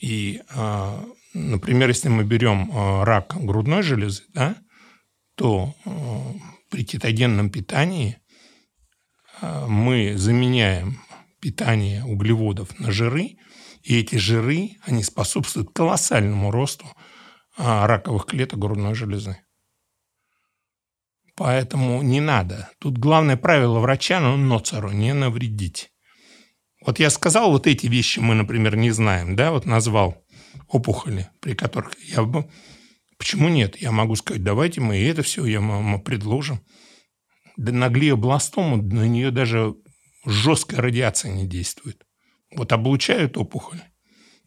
И, 0.00 0.42
а, 0.50 1.04
например, 1.34 1.88
если 1.88 2.08
мы 2.08 2.24
берем 2.24 2.70
а, 2.72 3.04
рак 3.04 3.34
грудной 3.36 3.82
железы, 3.82 4.24
да, 4.28 4.56
то 5.34 5.74
а, 5.84 6.34
при 6.70 6.84
кетогенном 6.84 7.50
питании 7.50 8.18
мы 9.66 10.16
заменяем 10.16 11.00
питание 11.40 12.04
углеводов 12.04 12.78
на 12.78 12.92
жиры, 12.92 13.38
и 13.82 13.98
эти 13.98 14.14
жиры, 14.14 14.76
они 14.82 15.02
способствуют 15.02 15.72
колоссальному 15.72 16.52
росту 16.52 16.86
раковых 17.56 18.26
клеток 18.26 18.58
грудной 18.58 18.94
железы. 18.94 19.38
Поэтому 21.34 22.02
не 22.02 22.20
надо. 22.20 22.70
Тут 22.78 22.98
главное 22.98 23.36
правило 23.36 23.80
врача, 23.80 24.20
ну, 24.20 24.36
ноцеру, 24.36 24.90
не 24.90 25.14
навредить. 25.14 25.90
Вот 26.84 26.98
я 26.98 27.10
сказал, 27.10 27.50
вот 27.50 27.66
эти 27.66 27.86
вещи 27.86 28.18
мы, 28.18 28.34
например, 28.34 28.76
не 28.76 28.90
знаем, 28.90 29.36
да, 29.36 29.50
вот 29.52 29.66
назвал 29.66 30.24
опухоли, 30.68 31.30
при 31.40 31.54
которых 31.54 31.98
я 32.04 32.22
бы... 32.22 32.50
Почему 33.18 33.48
нет? 33.48 33.80
Я 33.80 33.92
могу 33.92 34.16
сказать, 34.16 34.42
давайте 34.42 34.80
мы 34.80 34.98
это 34.98 35.22
все 35.22 35.44
я, 35.44 35.60
мы 35.60 36.00
предложим. 36.00 36.60
Да 37.56 37.70
на 37.70 37.88
глиобластому 37.88 38.76
на 38.76 39.06
нее 39.06 39.30
даже 39.30 39.76
жесткая 40.26 40.80
радиация 40.80 41.32
не 41.32 41.46
действует. 41.46 42.04
Вот 42.54 42.72
облучают 42.72 43.36
опухоль. 43.36 43.80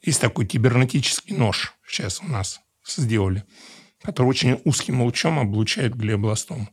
Есть 0.02 0.20
такой 0.20 0.46
кибернетический 0.46 1.36
нож 1.36 1.74
сейчас 1.88 2.22
у 2.22 2.28
нас 2.28 2.65
сделали, 2.88 3.44
который 4.02 4.28
очень 4.28 4.62
узким 4.66 5.02
лучом 5.02 5.40
облучает 5.40 5.96
глиобластому. 5.96 6.70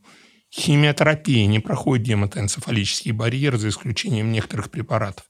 Химиотерапия 0.53 1.47
не 1.47 1.59
проходит 1.59 2.05
гематоэнцефалический 2.05 3.11
барьер, 3.11 3.57
за 3.57 3.69
исключением 3.69 4.31
некоторых 4.31 4.69
препаратов. 4.69 5.25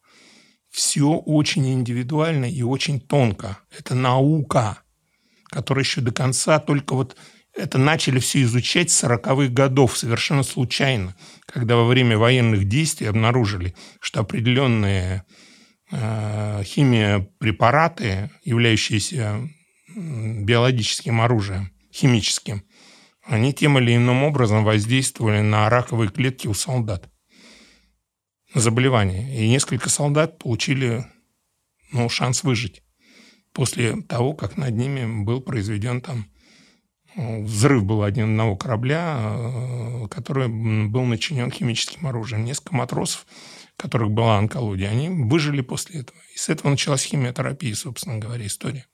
Все 0.70 1.12
очень 1.12 1.72
индивидуально 1.72 2.46
и 2.46 2.62
очень 2.62 3.00
тонко. 3.00 3.60
Это 3.78 3.96
наука, 3.96 4.80
которая 5.46 5.84
еще 5.84 6.02
до 6.02 6.12
конца 6.12 6.60
только 6.60 6.96
вот 6.96 7.16
это 7.56 7.78
начали 7.78 8.20
все 8.20 8.42
изучать 8.42 8.90
с 8.90 9.04
40-х 9.04 9.54
годов 9.54 9.98
совершенно 9.98 10.44
случайно, 10.44 11.16
когда 11.46 11.76
во 11.76 11.86
время 11.86 12.18
военных 12.18 12.68
действий 12.68 13.08
обнаружили, 13.08 13.76
что 14.00 14.22
определенные 14.22 15.24
э, 15.92 16.64
химиопрепараты, 16.66 18.32
являющиеся 18.44 19.48
биологическим 19.96 21.22
оружием, 21.22 21.72
химическим, 21.92 22.64
они 23.24 23.54
тем 23.54 23.78
или 23.80 23.96
иным 23.96 24.24
образом 24.24 24.64
воздействовали 24.64 25.42
на 25.42 25.70
раковые 25.70 26.10
клетки 26.10 26.48
у 26.48 26.54
солдат. 26.54 27.10
На 28.54 28.62
заболевание. 28.62 29.44
И 29.44 29.50
несколько 29.50 29.90
солдат 29.90 30.38
получили 30.38 31.06
ну, 31.92 32.10
шанс 32.10 32.44
выжить 32.44 32.84
после 33.54 34.02
того, 34.02 34.34
как 34.34 34.58
над 34.58 34.76
ними 34.76 35.24
был 35.24 35.42
произведен 35.42 36.02
там 36.02 36.28
взрыв 37.16 37.84
был 37.84 38.04
один 38.04 38.26
одного 38.26 38.56
корабля, 38.56 39.36
э, 39.36 40.08
который 40.10 40.48
был 40.48 41.04
начинен 41.04 41.52
химическим 41.52 42.08
оружием. 42.08 42.46
Несколько 42.46 42.76
матросов, 42.76 43.26
которых 43.78 44.12
была 44.12 44.38
онкология, 44.38 44.90
они 44.90 45.10
выжили 45.10 45.62
после 45.62 46.02
этого. 46.02 46.18
И 46.34 46.38
с 46.38 46.50
этого 46.50 46.72
началась 46.72 47.04
химиотерапия, 47.04 47.76
собственно 47.76 48.18
говоря, 48.18 48.46
история. 48.46 48.86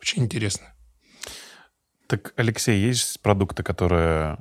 Очень 0.00 0.24
интересно. 0.24 0.66
Так, 2.06 2.32
Алексей, 2.36 2.80
есть 2.80 3.20
продукты, 3.20 3.62
которые 3.62 4.38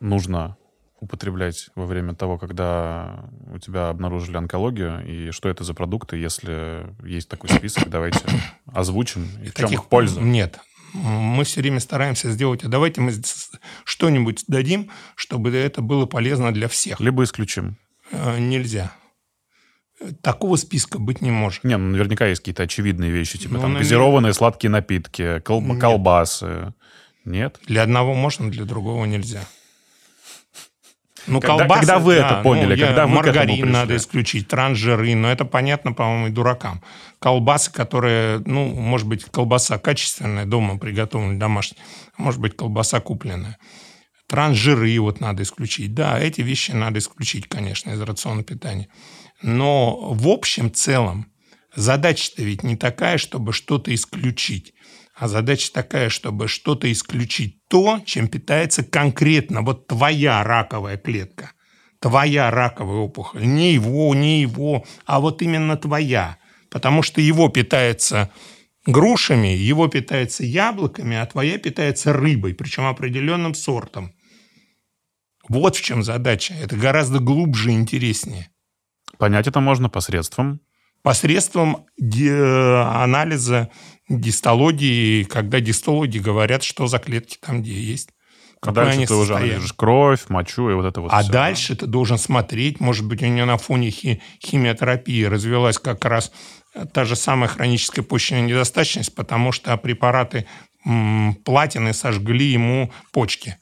нужно 0.00 0.56
употреблять 1.00 1.70
во 1.74 1.86
время 1.86 2.14
того, 2.14 2.38
когда 2.38 3.30
у 3.50 3.58
тебя 3.58 3.88
обнаружили 3.88 4.36
онкологию, 4.36 5.02
и 5.06 5.30
что 5.30 5.48
это 5.48 5.64
за 5.64 5.72
продукты, 5.72 6.18
если 6.18 6.86
есть 7.02 7.28
такой 7.28 7.48
список, 7.50 7.88
давайте 7.88 8.20
озвучим, 8.66 9.26
и, 9.42 9.48
в 9.48 9.54
чем 9.54 9.70
их 9.70 9.86
польза? 9.86 10.20
Нет. 10.20 10.58
Мы 10.92 11.44
все 11.44 11.60
время 11.60 11.80
стараемся 11.80 12.30
сделать, 12.30 12.64
а 12.64 12.68
давайте 12.68 13.00
мы 13.00 13.12
что-нибудь 13.84 14.44
дадим, 14.48 14.90
чтобы 15.14 15.54
это 15.54 15.80
было 15.82 16.04
полезно 16.04 16.52
для 16.52 16.68
всех. 16.68 17.00
Либо 17.00 17.24
исключим. 17.24 17.78
Э, 18.10 18.38
Нельзя. 18.38 18.92
Такого 20.22 20.56
списка 20.56 20.98
быть 20.98 21.20
не 21.20 21.30
может. 21.30 21.62
Не, 21.64 21.76
ну 21.76 21.90
наверняка 21.90 22.26
есть 22.26 22.40
какие-то 22.40 22.62
очевидные 22.62 23.10
вещи, 23.10 23.38
типа 23.38 23.54
Ну, 23.54 23.60
там 23.60 23.72
наверное. 23.72 23.82
газированные 23.84 24.32
сладкие 24.32 24.70
напитки, 24.70 25.40
кол- 25.40 25.60
Нет. 25.60 25.80
колбасы. 25.80 26.72
Нет? 27.26 27.58
Для 27.66 27.82
одного 27.82 28.14
можно, 28.14 28.50
для 28.50 28.64
другого 28.64 29.04
нельзя. 29.04 29.42
Ну, 31.26 31.38
Когда- 31.40 31.68
когда 31.68 31.98
вы 31.98 32.14
это 32.14 32.40
поняли, 32.42 32.74
я- 32.78 32.86
когда 32.86 33.06
вы 33.06 33.14
маргарин 33.16 33.70
надо 33.70 33.94
исключить, 33.96 34.48
транжиры, 34.48 35.14
но 35.14 35.30
это 35.30 35.44
понятно, 35.44 35.92
по-моему, 35.92 36.28
и 36.28 36.30
дуракам. 36.30 36.82
Колбасы, 37.18 37.70
которые, 37.70 38.38
ну, 38.46 38.64
может 38.74 39.06
быть, 39.06 39.26
колбаса 39.26 39.78
качественная, 39.78 40.46
дома 40.46 40.78
приготовленная, 40.78 41.38
домашняя, 41.38 41.78
а 42.16 42.22
может 42.22 42.40
быть, 42.40 42.56
колбаса 42.56 43.00
купленная. 43.00 43.58
Транжиры 44.28 44.98
вот 44.98 45.20
надо 45.20 45.42
исключить. 45.42 45.92
Да, 45.92 46.18
эти 46.18 46.40
вещи 46.40 46.70
надо 46.70 46.98
исключить, 47.00 47.48
конечно, 47.48 47.90
из 47.90 48.00
рациона 48.00 48.42
питания. 48.42 48.88
Но 49.42 50.12
в 50.12 50.28
общем 50.28 50.72
целом 50.72 51.32
задача-то 51.74 52.42
ведь 52.42 52.62
не 52.62 52.76
такая, 52.76 53.18
чтобы 53.18 53.52
что-то 53.52 53.94
исключить. 53.94 54.74
А 55.14 55.28
задача 55.28 55.72
такая, 55.72 56.08
чтобы 56.08 56.48
что-то 56.48 56.90
исключить 56.90 57.58
то, 57.68 58.00
чем 58.06 58.28
питается 58.28 58.82
конкретно 58.82 59.62
вот 59.62 59.86
твоя 59.86 60.42
раковая 60.42 60.96
клетка, 60.96 61.52
твоя 62.00 62.50
раковая 62.50 62.98
опухоль. 62.98 63.46
Не 63.46 63.74
его, 63.74 64.14
не 64.14 64.40
его, 64.40 64.84
а 65.04 65.20
вот 65.20 65.42
именно 65.42 65.76
твоя. 65.76 66.38
Потому 66.70 67.02
что 67.02 67.20
его 67.20 67.48
питается 67.48 68.30
грушами, 68.86 69.48
его 69.48 69.88
питается 69.88 70.44
яблоками, 70.44 71.16
а 71.16 71.26
твоя 71.26 71.58
питается 71.58 72.12
рыбой, 72.12 72.54
причем 72.54 72.86
определенным 72.86 73.54
сортом. 73.54 74.12
Вот 75.48 75.76
в 75.76 75.82
чем 75.82 76.02
задача. 76.02 76.54
Это 76.54 76.76
гораздо 76.76 77.18
глубже 77.18 77.72
и 77.72 77.74
интереснее. 77.74 78.50
Понять 79.20 79.46
это 79.46 79.60
можно 79.60 79.88
посредством 79.88 80.60
Посредством 81.02 81.86
ди- 81.98 82.28
анализа 82.28 83.70
дистологии, 84.08 85.24
когда 85.24 85.60
дистологи 85.60 86.18
говорят, 86.18 86.62
что 86.62 86.86
за 86.88 86.98
клетки 86.98 87.38
там 87.40 87.62
где 87.62 87.72
есть. 87.72 88.10
А 88.62 88.72
дальше 88.72 89.06
ты 89.06 89.14
уже 89.14 89.34
анализируешь 89.36 89.72
кровь, 89.72 90.28
мочу 90.28 90.68
и 90.68 90.74
вот 90.74 90.84
это 90.84 91.00
вот 91.00 91.10
А 91.12 91.22
всё, 91.22 91.32
дальше 91.32 91.76
ты 91.76 91.86
должен 91.86 92.18
смотреть, 92.18 92.80
может 92.80 93.06
быть, 93.06 93.22
у 93.22 93.26
нее 93.26 93.46
на 93.46 93.56
фоне 93.56 93.90
хи- 93.90 94.20
химиотерапии 94.44 95.24
развилась 95.24 95.78
как 95.78 96.04
раз 96.04 96.30
та 96.92 97.04
же 97.06 97.16
самая 97.16 97.48
хроническая 97.48 98.04
почечная 98.04 98.42
недостаточность, 98.42 99.14
потому 99.14 99.52
что 99.52 99.74
препараты 99.78 100.46
м, 100.84 101.34
платины 101.44 101.94
сожгли 101.94 102.46
ему 102.46 102.92
почки. 103.12 103.56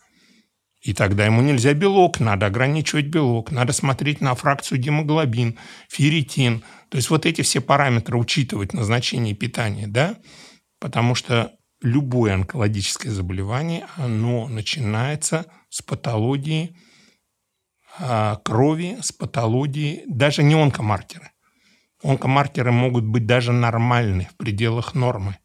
И 0.88 0.94
тогда 0.94 1.26
ему 1.26 1.42
нельзя 1.42 1.74
белок, 1.74 2.18
надо 2.18 2.46
ограничивать 2.46 3.08
белок, 3.08 3.50
надо 3.50 3.74
смотреть 3.74 4.22
на 4.22 4.34
фракцию 4.34 4.80
гемоглобин, 4.80 5.58
ферритин. 5.90 6.64
То 6.88 6.96
есть 6.96 7.10
вот 7.10 7.26
эти 7.26 7.42
все 7.42 7.60
параметры 7.60 8.16
учитывать 8.16 8.70
в 8.70 8.74
назначении 8.74 9.34
питания, 9.34 9.86
да? 9.86 10.16
Потому 10.80 11.14
что 11.14 11.52
любое 11.82 12.32
онкологическое 12.32 13.12
заболевание, 13.12 13.86
оно 13.96 14.48
начинается 14.48 15.44
с 15.68 15.82
патологии 15.82 16.74
а, 17.98 18.36
крови, 18.36 18.96
с 19.02 19.12
патологии, 19.12 20.04
даже 20.08 20.42
не 20.42 20.54
онкомаркеры. 20.54 21.32
Онкомаркеры 22.02 22.72
могут 22.72 23.04
быть 23.04 23.26
даже 23.26 23.52
нормальны 23.52 24.26
в 24.32 24.38
пределах 24.38 24.94
нормы. 24.94 25.36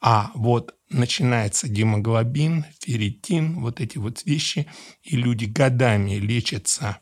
А 0.00 0.32
вот 0.34 0.74
начинается 0.94 1.68
гемоглобин, 1.68 2.64
ферритин, 2.80 3.60
вот 3.60 3.80
эти 3.80 3.98
вот 3.98 4.24
вещи, 4.24 4.66
и 5.02 5.16
люди 5.16 5.44
годами 5.44 6.12
лечатся 6.12 6.98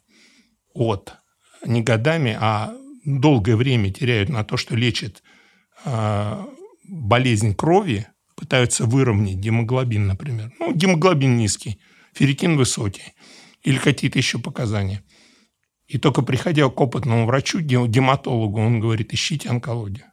от, 0.74 1.14
не 1.64 1.82
годами, 1.82 2.36
а 2.40 2.74
долгое 3.04 3.56
время 3.56 3.92
теряют 3.92 4.28
на 4.28 4.44
то, 4.44 4.56
что 4.56 4.74
лечат 4.74 5.22
а, 5.84 6.46
болезнь 6.88 7.54
крови, 7.54 8.06
пытаются 8.36 8.86
выровнять 8.86 9.36
гемоглобин, 9.36 10.06
например. 10.06 10.52
Ну, 10.58 10.74
гемоглобин 10.74 11.36
низкий, 11.36 11.78
ферритин 12.14 12.56
высокий 12.56 13.14
или 13.62 13.78
какие-то 13.78 14.18
еще 14.18 14.38
показания. 14.38 15.04
И 15.86 15.98
только 15.98 16.22
приходя 16.22 16.68
к 16.68 16.80
опытному 16.80 17.26
врачу, 17.26 17.60
ге- 17.60 17.86
гематологу, 17.86 18.60
он 18.60 18.80
говорит, 18.80 19.12
ищите 19.12 19.50
онкологию. 19.50 20.06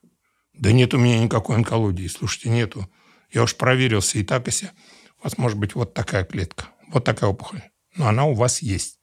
Да 0.54 0.72
нет 0.74 0.94
у 0.94 0.98
меня 0.98 1.20
никакой 1.20 1.56
онкологии. 1.56 2.08
Слушайте, 2.08 2.50
нету. 2.50 2.90
Я 3.32 3.44
уж 3.44 3.56
проверился 3.56 4.18
и 4.20 4.24
так, 4.24 4.48
и 4.48 4.52
сяк. 4.52 4.72
У 5.20 5.24
вас 5.24 5.38
может 5.38 5.58
быть 5.58 5.76
вот 5.76 5.94
такая 5.94 6.24
клетка, 6.24 6.68
вот 6.92 7.04
такая 7.04 7.30
опухоль. 7.30 7.62
Но 7.96 8.08
она 8.08 8.26
у 8.26 8.34
вас 8.34 8.62
есть. 8.62 9.00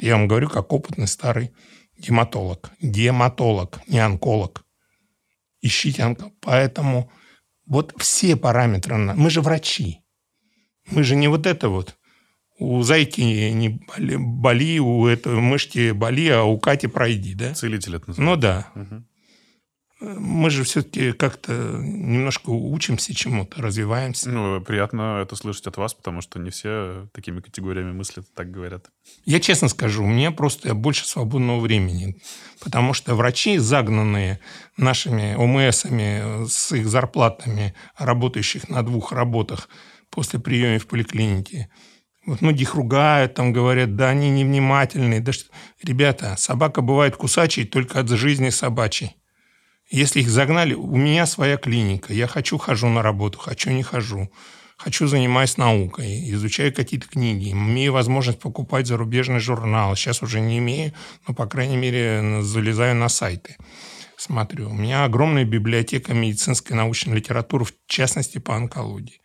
Я 0.00 0.16
вам 0.16 0.26
говорю, 0.28 0.48
как 0.48 0.72
опытный 0.72 1.06
старый 1.06 1.52
гематолог. 1.98 2.70
Гематолог, 2.80 3.80
не 3.86 3.98
онколог. 3.98 4.64
Ищите 5.60 6.02
онколог. 6.02 6.32
Поэтому 6.40 7.10
вот 7.66 7.94
все 7.98 8.36
параметры. 8.36 8.96
на- 8.96 9.14
Мы 9.14 9.30
же 9.30 9.40
врачи. 9.40 10.00
Мы 10.90 11.04
же 11.04 11.14
не 11.14 11.28
вот 11.28 11.46
это 11.46 11.68
вот. 11.68 11.96
У 12.58 12.82
зайки 12.82 13.20
не 13.20 13.68
боли, 13.70 14.16
боли, 14.16 14.78
у 14.78 15.06
этого 15.06 15.40
мышки 15.40 15.92
боли, 15.92 16.28
а 16.28 16.42
у 16.42 16.58
Кати 16.58 16.86
пройди, 16.86 17.34
да? 17.34 17.54
целитель 17.54 17.96
это 17.96 18.04
Ну 18.08 18.36
называется. 18.36 18.40
да. 18.74 18.80
Мгм. 18.80 19.08
Мы 20.02 20.50
же 20.50 20.64
все-таки 20.64 21.12
как-то 21.12 21.52
немножко 21.52 22.50
учимся 22.50 23.14
чему-то, 23.14 23.62
развиваемся. 23.62 24.30
Ну, 24.30 24.60
приятно 24.60 25.20
это 25.22 25.36
слышать 25.36 25.68
от 25.68 25.76
вас, 25.76 25.94
потому 25.94 26.20
что 26.20 26.40
не 26.40 26.50
все 26.50 27.08
такими 27.12 27.40
категориями 27.40 27.92
мыслят, 27.92 28.26
так 28.34 28.50
говорят. 28.50 28.90
Я 29.24 29.38
честно 29.38 29.68
скажу, 29.68 30.02
у 30.02 30.08
меня 30.08 30.32
просто 30.32 30.74
больше 30.74 31.06
свободного 31.06 31.60
времени, 31.60 32.16
потому 32.60 32.94
что 32.94 33.14
врачи, 33.14 33.58
загнанные 33.58 34.40
нашими 34.76 35.34
ОМСами 35.34 36.48
с 36.48 36.72
их 36.72 36.88
зарплатами, 36.88 37.74
работающих 37.96 38.68
на 38.68 38.82
двух 38.82 39.12
работах 39.12 39.68
после 40.10 40.40
приема 40.40 40.80
в 40.80 40.86
поликлинике, 40.88 41.70
вот 42.26 42.40
многие 42.40 42.62
их 42.62 42.74
ругают, 42.74 43.34
там 43.34 43.52
говорят, 43.52 43.96
да 43.96 44.10
они 44.10 44.30
невнимательные. 44.30 45.20
Да 45.20 45.32
что... 45.32 45.50
Ребята, 45.82 46.36
собака 46.38 46.80
бывает 46.80 47.16
кусачей 47.16 47.64
только 47.64 47.98
от 47.98 48.08
жизни 48.08 48.50
собачьей. 48.50 49.16
Если 49.92 50.20
их 50.20 50.30
загнали, 50.30 50.72
у 50.72 50.96
меня 50.96 51.26
своя 51.26 51.58
клиника, 51.58 52.14
я 52.14 52.26
хочу, 52.26 52.56
хожу 52.56 52.88
на 52.88 53.02
работу, 53.02 53.38
хочу, 53.38 53.68
не 53.70 53.82
хожу. 53.82 54.32
Хочу, 54.78 55.06
занимаюсь 55.06 55.58
наукой, 55.58 56.30
изучаю 56.30 56.72
какие-то 56.72 57.06
книги, 57.06 57.52
имею 57.52 57.92
возможность 57.92 58.40
покупать 58.40 58.86
зарубежный 58.86 59.38
журнал. 59.38 59.94
Сейчас 59.94 60.22
уже 60.22 60.40
не 60.40 60.58
имею, 60.58 60.94
но, 61.28 61.34
по 61.34 61.46
крайней 61.46 61.76
мере, 61.76 62.40
залезаю 62.40 62.96
на 62.96 63.10
сайты, 63.10 63.58
смотрю. 64.16 64.70
У 64.70 64.74
меня 64.74 65.04
огромная 65.04 65.44
библиотека 65.44 66.14
медицинской 66.14 66.74
научной 66.74 67.16
литературы, 67.16 67.66
в 67.66 67.74
частности, 67.86 68.38
по 68.38 68.56
онкологии. 68.56 69.20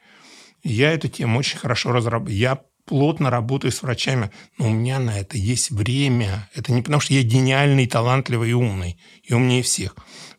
Я 0.64 0.92
эту 0.92 1.08
тему 1.08 1.40
очень 1.40 1.60
хорошо 1.60 1.94
разрабатываю. 1.94 2.38
Я 2.38 2.60
плотно 2.88 3.30
работаю 3.30 3.72
с 3.72 3.82
врачами, 3.84 4.32
но 4.58 4.70
у 4.70 4.74
меня 4.74 5.00
на 5.00 5.18
это 5.18 5.38
есть 5.38 5.72
время. 5.72 6.50
Это 6.54 6.74
не 6.74 6.82
потому, 6.82 7.00
что 7.00 7.14
я 7.14 7.24
гениальный, 7.24 7.88
талантливый 7.88 8.50
и 8.50 8.54
умный, 8.54 9.00
и 9.24 9.34
умнее 9.34 9.64
всех. 9.64 9.96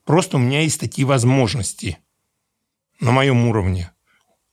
Просто 0.08 0.38
у 0.38 0.40
меня 0.40 0.62
есть 0.62 0.80
такие 0.80 1.06
возможности 1.06 1.98
на 2.98 3.10
моем 3.10 3.46
уровне. 3.46 3.92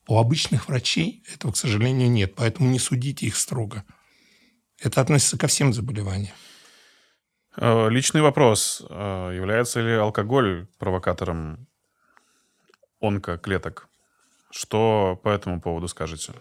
У 0.06 0.20
обычных 0.20 0.68
врачей 0.68 1.24
этого, 1.34 1.54
к 1.54 1.56
сожалению, 1.56 2.12
нет, 2.12 2.36
поэтому 2.36 2.70
не 2.70 2.78
судите 2.78 3.26
их 3.26 3.38
строго. 3.38 3.86
Это 4.82 5.00
относится 5.00 5.38
ко 5.38 5.48
всем 5.48 5.72
заболеваниям. 5.72 6.36
Э, 7.56 7.88
личный 7.90 8.22
вопрос. 8.22 8.86
Э, 8.90 9.32
является 9.34 9.80
ли 9.80 9.94
алкоголь 9.94 10.68
провокатором 10.78 11.68
онкоклеток? 13.00 13.88
Что 14.52 15.18
по 15.24 15.30
этому 15.30 15.62
поводу 15.62 15.88
скажете? 15.88 16.34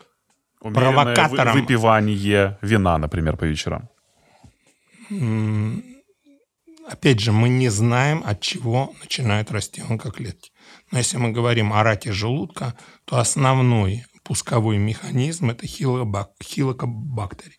Умеренное 0.60 1.14
Провокатором. 1.14 1.52
выпивание 1.52 2.58
вина, 2.62 2.98
например, 2.98 3.36
по 3.36 3.44
вечерам. 3.44 3.88
Опять 6.86 7.20
же, 7.20 7.32
мы 7.32 7.48
не 7.48 7.70
знаем, 7.70 8.22
от 8.24 8.40
чего 8.40 8.94
начинают 9.00 9.50
расти 9.50 9.80
онкоклетки. 9.80 10.52
Но 10.90 10.98
если 10.98 11.16
мы 11.16 11.32
говорим 11.32 11.72
о 11.72 11.82
раке 11.82 12.12
желудка, 12.12 12.76
то 13.06 13.18
основной 13.18 14.04
пусковой 14.22 14.78
механизм– 14.78 15.50
это 15.50 15.66
хилокобактерии. 15.66 17.58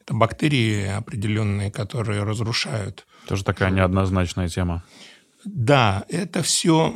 Это 0.00 0.14
бактерии 0.14 0.86
определенные, 0.86 1.70
которые 1.72 2.22
разрушают. 2.22 3.06
Тоже 3.26 3.44
такая 3.44 3.70
неоднозначная 3.70 4.48
тема. 4.48 4.84
Да, 5.44 6.04
это 6.08 6.42
все... 6.42 6.94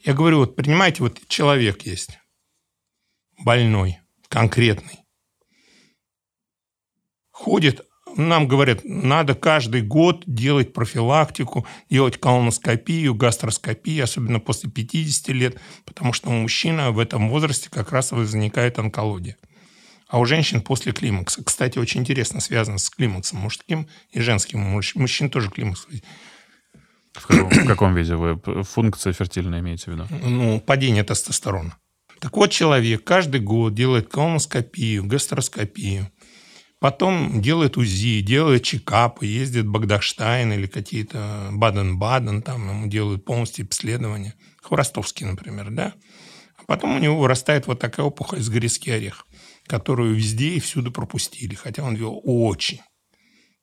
Я 0.00 0.14
говорю, 0.14 0.38
вот 0.38 0.56
принимайте, 0.56 1.02
вот 1.02 1.20
человек 1.28 1.82
есть, 1.82 2.18
больной, 3.44 3.98
конкретный. 4.28 5.00
Ходит, 7.30 7.87
нам 8.18 8.48
говорят, 8.48 8.80
надо 8.84 9.34
каждый 9.34 9.82
год 9.82 10.24
делать 10.26 10.72
профилактику, 10.72 11.66
делать 11.88 12.18
колоноскопию, 12.18 13.14
гастроскопию, 13.14 14.04
особенно 14.04 14.40
после 14.40 14.68
50 14.68 15.28
лет, 15.28 15.60
потому 15.84 16.12
что 16.12 16.28
у 16.28 16.32
мужчины 16.32 16.90
в 16.90 16.98
этом 16.98 17.30
возрасте 17.30 17.70
как 17.70 17.92
раз 17.92 18.10
возникает 18.12 18.78
онкология. 18.78 19.36
А 20.08 20.18
у 20.18 20.24
женщин 20.24 20.62
после 20.62 20.92
климакса. 20.92 21.44
Кстати, 21.44 21.78
очень 21.78 22.00
интересно 22.00 22.40
связано 22.40 22.78
с 22.78 22.90
климаксом 22.90 23.40
мужским 23.40 23.88
и 24.10 24.20
женским. 24.20 24.74
У 24.74 24.80
мужчин 24.96 25.30
тоже 25.30 25.50
климакс. 25.50 25.86
В 27.12 27.26
каком, 27.26 27.50
в 27.50 27.66
каком 27.66 27.94
виде 27.94 28.16
вы 28.16 28.40
функция 28.64 29.12
фертильная 29.12 29.60
имеете 29.60 29.90
в 29.90 29.94
виду? 29.94 30.06
Ну, 30.22 30.60
падение 30.60 31.04
тестостерона. 31.04 31.76
Так 32.20 32.36
вот, 32.36 32.50
человек 32.50 33.04
каждый 33.04 33.40
год 33.40 33.74
делает 33.74 34.08
колоноскопию, 34.08 35.04
гастроскопию, 35.04 36.10
потом 36.80 37.40
делает 37.40 37.76
УЗИ, 37.76 38.20
делает 38.20 38.62
чекапы, 38.64 39.26
ездит 39.26 39.66
в 39.66 39.70
Багдахштайн 39.70 40.52
или 40.52 40.66
какие-то 40.66 41.50
Баден-Баден, 41.52 42.42
там 42.42 42.68
ему 42.68 42.86
делают 42.88 43.24
полностью 43.24 43.64
обследования. 43.64 44.34
Хворостовский, 44.62 45.26
например, 45.26 45.70
да? 45.70 45.94
А 46.56 46.64
потом 46.66 46.96
у 46.96 46.98
него 46.98 47.18
вырастает 47.18 47.66
вот 47.66 47.80
такая 47.80 48.06
опухоль 48.06 48.40
с 48.40 48.48
грецкий 48.48 48.94
орех, 48.94 49.26
которую 49.66 50.14
везде 50.14 50.50
и 50.50 50.60
всюду 50.60 50.92
пропустили, 50.92 51.54
хотя 51.54 51.82
он 51.82 51.94
вел 51.94 52.20
очень 52.24 52.80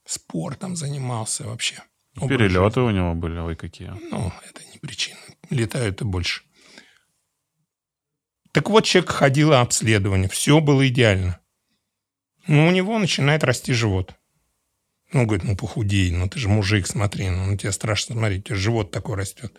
спортом 0.05 0.75
занимался 0.75 1.43
вообще. 1.45 1.83
Перелеты 2.15 2.79
у 2.79 2.91
него 2.91 3.13
были, 3.13 3.37
ой, 3.39 3.55
какие. 3.55 3.89
Ну, 4.11 4.31
это 4.49 4.61
не 4.71 4.79
причина. 4.79 5.17
Летают 5.49 6.01
и 6.01 6.05
больше. 6.05 6.43
Так 8.53 8.69
вот, 8.69 8.85
человек 8.85 9.11
ходил 9.11 9.53
обследование, 9.53 10.29
все 10.29 10.61
было 10.61 10.87
идеально. 10.87 11.41
Но 12.47 12.67
у 12.67 12.71
него 12.71 12.97
начинает 12.99 13.43
расти 13.43 13.73
живот. 13.73 14.15
Ну, 15.13 15.25
говорит, 15.25 15.45
ну 15.45 15.55
похудей, 15.55 16.11
ну 16.11 16.27
ты 16.27 16.39
же 16.39 16.49
мужик, 16.49 16.87
смотри, 16.87 17.29
ну 17.29 17.45
на 17.45 17.57
тебя 17.57 17.71
страшно 17.71 18.15
смотреть, 18.15 18.41
у 18.41 18.43
тебя 18.43 18.55
живот 18.55 18.91
такой 18.91 19.15
растет. 19.15 19.53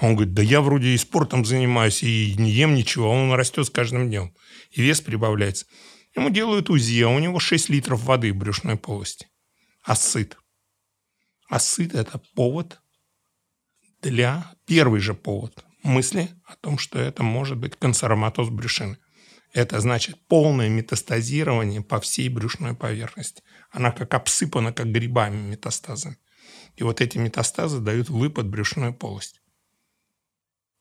Он 0.00 0.14
говорит, 0.14 0.34
да 0.34 0.42
я 0.42 0.60
вроде 0.60 0.88
и 0.88 0.98
спортом 0.98 1.44
занимаюсь, 1.44 2.02
и 2.02 2.34
не 2.36 2.50
ем 2.50 2.74
ничего, 2.74 3.06
а 3.06 3.14
он 3.14 3.32
растет 3.32 3.66
с 3.66 3.70
каждым 3.70 4.08
днем. 4.08 4.34
И 4.72 4.82
вес 4.82 5.00
прибавляется. 5.00 5.66
Ему 6.14 6.30
делают 6.30 6.68
УЗИ, 6.68 7.02
а 7.02 7.08
у 7.08 7.18
него 7.18 7.38
6 7.38 7.68
литров 7.68 8.02
воды 8.02 8.32
в 8.32 8.36
брюшной 8.36 8.76
полости. 8.76 9.28
А 9.84 9.94
сыт. 9.94 10.36
А 11.48 11.58
сыт– 11.58 11.94
это 11.94 12.20
повод 12.34 12.80
для, 14.02 14.52
первый 14.66 15.00
же 15.00 15.14
повод 15.14 15.64
мысли 15.82 16.28
о 16.44 16.56
том, 16.56 16.78
что 16.78 16.98
это 16.98 17.22
может 17.22 17.56
быть 17.56 17.76
канцероматоз 17.76 18.50
брюшины. 18.50 18.98
Это 19.52 19.80
значит 19.80 20.16
полное 20.26 20.68
метастазирование 20.68 21.80
по 21.80 22.00
всей 22.00 22.28
брюшной 22.28 22.74
поверхности. 22.74 23.42
Она 23.70 23.90
как 23.90 24.14
обсыпана, 24.14 24.72
как 24.72 24.92
грибами 24.92 25.36
метастазами. 25.36 26.18
И 26.76 26.82
вот 26.82 27.00
эти 27.00 27.18
метастазы 27.18 27.80
дают 27.80 28.08
выпад 28.08 28.46
брюшной 28.46 28.92
полости. 28.92 29.40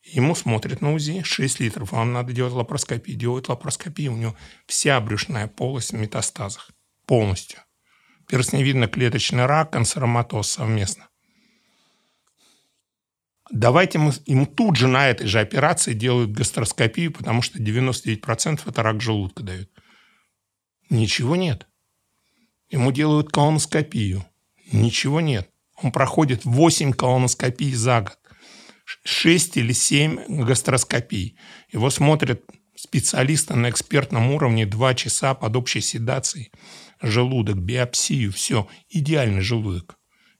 Ему 0.04 0.36
смотрят 0.36 0.82
на 0.82 0.94
УЗИ 0.94 1.24
6 1.24 1.60
литров. 1.60 1.92
Вам 1.92 2.14
надо 2.14 2.34
делать 2.34 2.54
лапароскопию. 2.54 3.18
Делают 3.18 3.50
лапароскопию. 3.50 4.14
У 4.14 4.18
него 4.18 4.36
вся 4.66 5.00
брюшная 5.02 5.48
полость 5.48 5.92
в 5.92 5.96
метастазах. 5.96 6.72
Полностью. 7.06 7.60
Перстневидно-клеточный 8.28 9.46
рак, 9.46 9.72
канцероматоз 9.72 10.50
совместно. 10.50 11.08
Давайте 13.50 13.98
мы 13.98 14.14
ему 14.26 14.46
тут 14.46 14.76
же 14.76 14.88
на 14.88 15.10
этой 15.10 15.28
же 15.28 15.40
операции 15.40 15.94
делают 15.94 16.32
гастроскопию, 16.32 17.14
потому 17.14 17.42
что 17.42 17.60
99% 17.60 18.62
это 18.66 18.84
рак 18.84 19.02
желудка 19.02 19.44
дают. 19.44 19.70
Ничего 20.90 21.36
нет. 21.36 21.68
Ему 22.70 22.92
делают 22.92 23.30
колоноскопию. 23.30 24.26
Ничего 24.72 25.22
нет. 25.22 25.50
Он 25.82 25.92
проходит 25.92 26.44
8 26.44 26.92
колоноскопий 26.94 27.74
за 27.74 28.02
год. 28.02 28.18
6 29.04 29.58
или 29.58 29.74
7 29.74 30.44
гастроскопий. 30.44 31.38
Его 31.72 31.90
смотрят 31.90 32.44
специалисты 32.76 33.56
на 33.56 33.70
экспертном 33.70 34.32
уровне 34.32 34.66
2 34.66 34.96
часа 34.96 35.34
под 35.34 35.56
общей 35.56 35.82
седацией. 35.82 36.52
Желудок, 37.02 37.58
биопсию, 37.58 38.32
все. 38.32 38.68
Идеальный 38.90 39.42
желудок. 39.42 39.98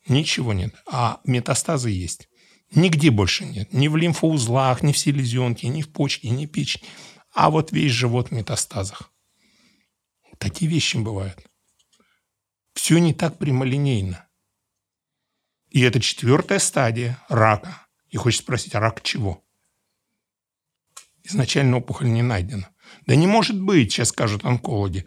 Ничего 0.08 0.54
нет. 0.54 0.74
А 0.90 1.20
метастазы 1.26 1.90
есть. 1.90 2.30
Нигде 2.72 3.12
больше 3.12 3.46
нет. 3.46 3.72
Ни 3.74 3.88
в 3.88 3.96
лимфоузлах, 3.96 4.84
ни 4.84 4.92
в 4.92 4.98
селезенке, 4.98 5.68
ни 5.70 5.82
в 5.82 5.90
почке, 5.90 6.30
ни 6.30 6.46
в 6.46 6.50
печени. 6.50 6.84
А 7.34 7.50
вот 7.50 7.72
весь 7.72 7.92
живот 7.92 8.30
в 8.30 8.32
метастазах. 8.32 9.12
Такие 10.38 10.70
вещи 10.70 10.98
бывают. 10.98 11.40
Все 12.74 12.98
не 13.00 13.14
так 13.14 13.38
прямолинейно. 13.38 14.28
И 15.70 15.82
это 15.82 16.00
четвертая 16.00 16.60
стадия 16.60 17.24
рака. 17.30 17.88
И 18.10 18.18
хочется 18.18 18.44
спросить, 18.44 18.76
а 18.76 18.80
рак 18.80 19.02
чего? 19.02 19.44
Изначально 21.24 21.78
опухоль 21.78 22.10
не 22.10 22.22
найдена. 22.22 22.70
Да 23.06 23.16
не 23.16 23.28
может 23.28 23.60
быть, 23.60 23.92
сейчас 23.92 24.10
скажут 24.10 24.46
онкологи. 24.46 25.06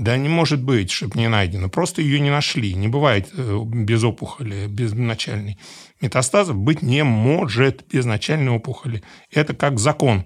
Да 0.00 0.16
не 0.16 0.30
может 0.30 0.62
быть, 0.62 0.90
чтобы 0.90 1.18
не 1.18 1.28
найдено. 1.28 1.68
Просто 1.68 2.00
ее 2.00 2.20
не 2.20 2.30
нашли. 2.30 2.72
Не 2.72 2.88
бывает 2.88 3.28
э, 3.34 3.60
без 3.66 4.02
опухоли, 4.02 4.66
без 4.66 4.94
начальной 4.94 5.58
метастазов. 6.00 6.56
Быть 6.56 6.80
не 6.80 7.04
может 7.04 7.86
без 7.86 8.06
начальной 8.06 8.50
опухоли. 8.50 9.02
Это 9.30 9.54
как 9.54 9.78
закон. 9.78 10.24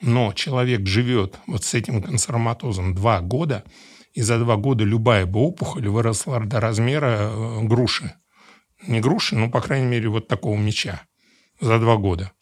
Но 0.00 0.32
человек 0.32 0.86
живет 0.86 1.38
вот 1.46 1.64
с 1.64 1.74
этим 1.74 2.02
канцероматозом 2.02 2.94
два 2.94 3.20
года, 3.20 3.64
и 4.14 4.22
за 4.22 4.38
два 4.38 4.56
года 4.56 4.84
любая 4.84 5.26
бы 5.26 5.40
опухоль 5.40 5.86
выросла 5.86 6.40
до 6.40 6.58
размера 6.58 7.28
э, 7.30 7.60
груши. 7.64 8.14
Не 8.86 9.00
груши, 9.00 9.36
но, 9.36 9.50
по 9.50 9.60
крайней 9.60 9.86
мере, 9.86 10.08
вот 10.08 10.28
такого 10.28 10.56
меча 10.56 11.02
за 11.60 11.78
два 11.78 11.98
года. 11.98 12.32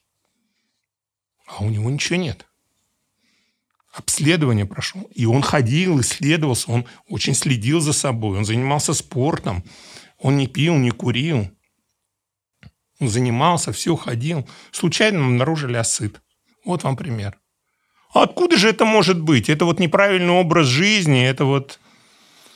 А 1.48 1.64
у 1.64 1.70
него 1.70 1.90
ничего 1.90 2.20
нет 2.20 2.46
обследование 3.92 4.66
прошел. 4.66 5.02
И 5.14 5.26
он 5.26 5.42
ходил, 5.42 6.00
исследовался, 6.00 6.70
он 6.70 6.86
очень 7.08 7.34
следил 7.34 7.80
за 7.80 7.92
собой, 7.92 8.38
он 8.38 8.44
занимался 8.44 8.94
спортом, 8.94 9.62
он 10.18 10.36
не 10.36 10.46
пил, 10.46 10.76
не 10.76 10.90
курил. 10.90 11.50
Он 13.00 13.08
занимался, 13.08 13.72
все 13.72 13.96
ходил. 13.96 14.48
Случайно 14.70 15.26
обнаружили 15.26 15.76
осыт. 15.76 16.22
Вот 16.64 16.84
вам 16.84 16.96
пример. 16.96 17.38
А 18.14 18.22
откуда 18.22 18.56
же 18.56 18.68
это 18.68 18.84
может 18.84 19.20
быть? 19.20 19.48
Это 19.48 19.64
вот 19.64 19.80
неправильный 19.80 20.32
образ 20.32 20.66
жизни, 20.66 21.24
это 21.24 21.44
вот... 21.44 21.80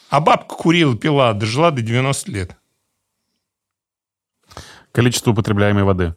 А 0.09 0.21
бабка 0.21 0.55
курила, 0.55 0.97
пила, 0.97 1.33
дожила 1.33 1.73
до 1.73 1.83
90 1.83 2.31
лет. 2.31 2.57
Количество 4.93 5.33
употребляемой 5.33 5.83
воды 5.83 6.15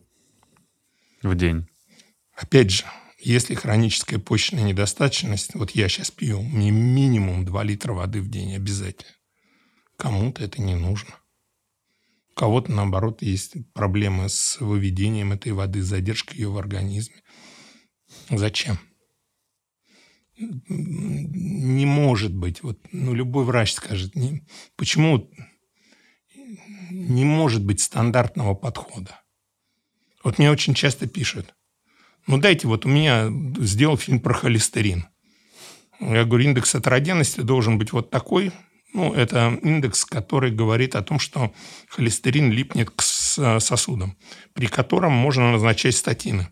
в 1.23 1.33
день. 1.35 1.67
Опять 2.35 2.69
же, 2.69 2.85
если 3.19 3.53
хроническая 3.53 4.19
почечная 4.19 4.63
недостаточность, 4.63 5.55
вот 5.55 5.71
я 5.71 5.89
сейчас 5.89 6.11
пью, 6.11 6.41
мне 6.41 6.71
минимум 6.71 7.45
2 7.45 7.63
литра 7.63 7.93
воды 7.93 8.21
в 8.21 8.29
день 8.29 8.55
обязательно. 8.55 9.11
Кому-то 9.97 10.43
это 10.43 10.61
не 10.61 10.75
нужно. 10.75 11.15
У 12.31 12.39
кого-то, 12.39 12.71
наоборот, 12.71 13.21
есть 13.21 13.55
проблемы 13.73 14.29
с 14.29 14.59
выведением 14.61 15.33
этой 15.33 15.51
воды, 15.51 15.81
задержка 15.81 16.33
ее 16.33 16.49
в 16.49 16.57
организме. 16.57 17.21
Зачем? 18.29 18.79
не 20.39 21.85
может 21.85 22.33
быть. 22.33 22.63
Вот, 22.63 22.79
ну, 22.91 23.13
любой 23.13 23.43
врач 23.43 23.73
скажет, 23.73 24.15
не, 24.15 24.45
почему 24.75 25.29
не 26.89 27.25
может 27.25 27.63
быть 27.63 27.81
стандартного 27.81 28.55
подхода. 28.55 29.21
Вот 30.23 30.37
мне 30.37 30.51
очень 30.51 30.73
часто 30.73 31.07
пишут, 31.07 31.55
ну 32.27 32.37
дайте, 32.37 32.67
вот 32.67 32.85
у 32.85 32.89
меня 32.89 33.29
сделал 33.59 33.97
фильм 33.97 34.19
про 34.19 34.33
холестерин. 34.33 35.05
Я 35.99 36.23
говорю, 36.25 36.45
индекс 36.45 36.75
атерогенности 36.75 37.41
должен 37.41 37.77
быть 37.77 37.91
вот 37.91 38.09
такой. 38.09 38.51
Ну, 38.93 39.13
это 39.13 39.59
индекс, 39.61 40.05
который 40.05 40.51
говорит 40.51 40.95
о 40.95 41.03
том, 41.03 41.19
что 41.19 41.53
холестерин 41.89 42.51
липнет 42.51 42.89
к 42.89 43.01
сосудам, 43.01 44.17
при 44.53 44.67
котором 44.67 45.11
можно 45.11 45.51
назначать 45.51 45.95
статины. 45.95 46.47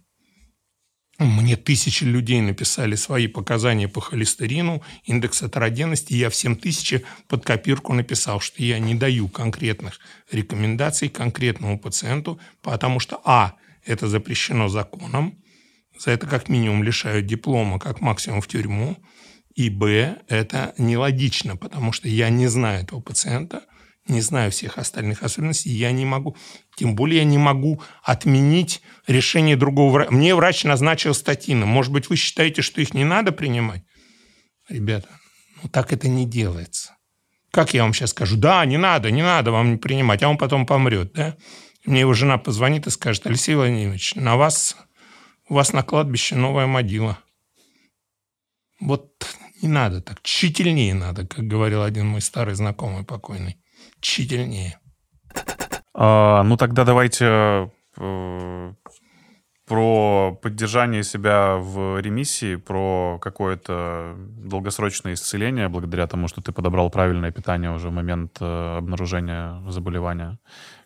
Мне 1.19 1.55
тысячи 1.55 2.03
людей 2.03 2.41
написали 2.41 2.93
свои 2.93 3.25
показания 3.25 3.87
по 3.87 4.01
холестерину, 4.01 4.83
индекс 5.03 5.41
атерогенности. 5.41 6.13
Я 6.13 6.29
всем 6.29 6.55
тысячи 6.55 7.03
под 7.27 7.43
копирку 7.43 7.93
написал, 7.93 8.39
что 8.39 8.61
я 8.61 8.77
не 8.77 8.93
даю 8.93 9.27
конкретных 9.27 9.99
рекомендаций 10.31 11.09
конкретному 11.09 11.79
пациенту, 11.79 12.39
потому 12.61 12.99
что, 12.99 13.19
а, 13.25 13.55
это 13.83 14.07
запрещено 14.07 14.67
законом, 14.67 15.39
за 15.99 16.11
это 16.11 16.27
как 16.27 16.49
минимум 16.49 16.83
лишают 16.83 17.25
диплома, 17.25 17.79
как 17.79 18.01
максимум 18.01 18.41
в 18.41 18.47
тюрьму, 18.47 18.97
и, 19.55 19.69
б, 19.69 20.17
это 20.27 20.73
нелогично, 20.77 21.55
потому 21.57 21.91
что 21.91 22.07
я 22.07 22.29
не 22.29 22.47
знаю 22.47 22.83
этого 22.83 23.01
пациента– 23.01 23.63
не 24.07 24.21
знаю 24.21 24.51
всех 24.51 24.77
остальных 24.77 25.23
особенностей, 25.23 25.69
я 25.69 25.91
не 25.91 26.05
могу, 26.05 26.35
тем 26.75 26.95
более 26.95 27.19
я 27.19 27.23
не 27.25 27.37
могу 27.37 27.81
отменить 28.03 28.81
решение 29.05 29.55
другого 29.55 29.91
врача. 29.91 30.11
Мне 30.11 30.35
врач 30.35 30.63
назначил 30.63 31.13
статины. 31.13 31.65
Может 31.65 31.91
быть, 31.91 32.09
вы 32.09 32.15
считаете, 32.15 32.61
что 32.61 32.81
их 32.81 32.93
не 32.93 33.03
надо 33.03 33.31
принимать? 33.31 33.83
Ребята, 34.69 35.09
ну 35.61 35.69
так 35.69 35.91
это 35.93 36.07
не 36.07 36.25
делается. 36.25 36.95
Как 37.51 37.73
я 37.73 37.83
вам 37.83 37.93
сейчас 37.93 38.11
скажу? 38.11 38.37
Да, 38.37 38.63
не 38.65 38.77
надо, 38.77 39.11
не 39.11 39.23
надо 39.23 39.51
вам 39.51 39.77
принимать, 39.79 40.23
а 40.23 40.29
он 40.29 40.37
потом 40.37 40.65
помрет, 40.65 41.13
да? 41.13 41.35
Мне 41.85 42.01
его 42.01 42.13
жена 42.13 42.37
позвонит 42.37 42.85
и 42.87 42.89
скажет, 42.89 43.25
Алексей 43.27 43.55
Владимирович, 43.55 44.15
на 44.15 44.35
вас, 44.35 44.75
у 45.49 45.53
вас 45.53 45.73
на 45.73 45.83
кладбище 45.83 46.35
новая 46.35 46.67
могила. 46.67 47.17
Вот 48.79 49.27
не 49.61 49.67
надо 49.67 50.01
так, 50.01 50.21
тщательнее 50.21 50.93
надо, 50.93 51.27
как 51.27 51.45
говорил 51.45 51.83
один 51.83 52.07
мой 52.07 52.21
старый 52.21 52.55
знакомый 52.55 53.03
покойный 53.03 53.57
тщательнее. 53.99 54.79
А, 55.93 56.43
ну 56.43 56.57
тогда 56.57 56.83
давайте 56.83 57.71
э, 57.97 58.73
про 59.67 60.39
поддержание 60.41 61.03
себя 61.03 61.57
в 61.57 61.99
ремиссии, 61.99 62.55
про 62.55 63.17
какое-то 63.19 64.15
долгосрочное 64.17 65.15
исцеление 65.15 65.69
благодаря 65.69 66.07
тому, 66.07 66.27
что 66.27 66.41
ты 66.41 66.51
подобрал 66.51 66.89
правильное 66.89 67.31
питание 67.31 67.71
уже 67.71 67.89
в 67.89 67.93
момент 67.93 68.37
э, 68.39 68.77
обнаружения 68.77 69.61
заболевания. 69.69 70.39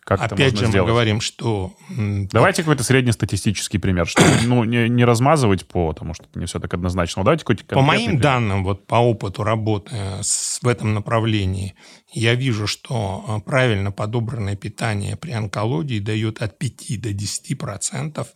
Как 0.04 0.20
Опять 0.20 0.58
же, 0.58 0.66
сделать? 0.66 0.88
мы 0.88 0.92
говорим, 0.92 1.20
что... 1.20 1.76
Давайте 1.88 2.62
какой-то 2.62 2.82
среднестатистический 2.82 3.78
пример, 3.78 4.08
чтобы 4.08 4.28
ну, 4.46 4.64
не, 4.64 4.88
не 4.88 5.04
размазывать 5.04 5.66
по, 5.66 5.92
потому 5.92 6.12
что 6.12 6.24
это 6.24 6.40
не 6.40 6.46
все 6.46 6.58
так 6.58 6.74
однозначно. 6.74 7.20
Но 7.20 7.24
давайте 7.24 7.44
какой-то 7.44 7.64
По 7.66 7.82
моим 7.82 8.06
пример. 8.06 8.22
данным, 8.22 8.64
вот 8.64 8.86
по 8.86 8.96
опыту 8.96 9.44
работы 9.44 9.94
с, 10.22 10.60
в 10.60 10.66
этом 10.66 10.94
направлении, 10.94 11.76
я 12.12 12.34
вижу, 12.34 12.66
что 12.66 13.24
э, 13.28 13.48
правильно 13.48 13.92
подобранное 13.92 14.56
питание 14.56 15.16
при 15.16 15.30
онкологии 15.30 16.00
дает 16.00 16.42
от 16.42 16.58
5 16.58 17.00
до 17.00 17.12
10 17.12 17.56
процентов 17.56 18.28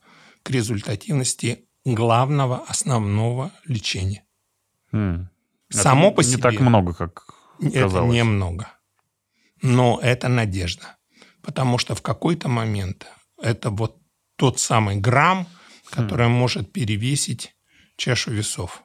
к 0.45 0.51
результативности 0.51 1.65
главного, 1.85 2.63
основного 2.69 3.51
лечения. 3.65 4.23
Хм. 4.93 5.29
Само 5.71 6.09
это 6.09 6.17
по 6.17 6.23
себе... 6.23 6.37
Не 6.37 6.43
так 6.43 6.61
много, 6.61 6.95
как 6.95 7.25
казалось. 7.59 8.15
Это 8.15 8.25
немного. 8.25 8.69
Но 9.63 9.99
это 10.01 10.29
надежда 10.29 10.96
потому 11.47 11.79
что 11.79 11.95
в 11.95 12.03
какой-то 12.03 12.49
момент 12.49 13.07
это 13.41 13.71
вот 13.71 13.97
тот 14.37 14.59
самый 14.59 14.97
грамм, 14.97 15.47
который 15.91 16.27
mm. 16.27 16.31
может 16.31 16.73
перевесить 16.73 17.55
чашу 17.97 18.33
весов. 18.33 18.83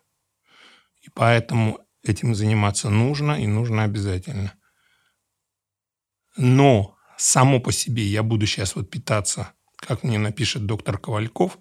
И 1.01 1.09
поэтому 1.09 1.80
этим 2.03 2.36
заниматься 2.36 2.89
нужно 2.91 3.41
и 3.41 3.47
нужно 3.47 3.84
обязательно. 3.84 4.53
Но 6.38 6.95
само 7.18 7.59
по 7.59 7.72
себе 7.72 8.03
я 8.03 8.22
буду 8.22 8.45
сейчас 8.45 8.76
вот 8.76 8.91
питаться, 8.91 9.53
как 9.76 10.03
мне 10.03 10.20
напишет 10.20 10.68
доктор 10.68 10.99
Ковальков, 10.99 11.57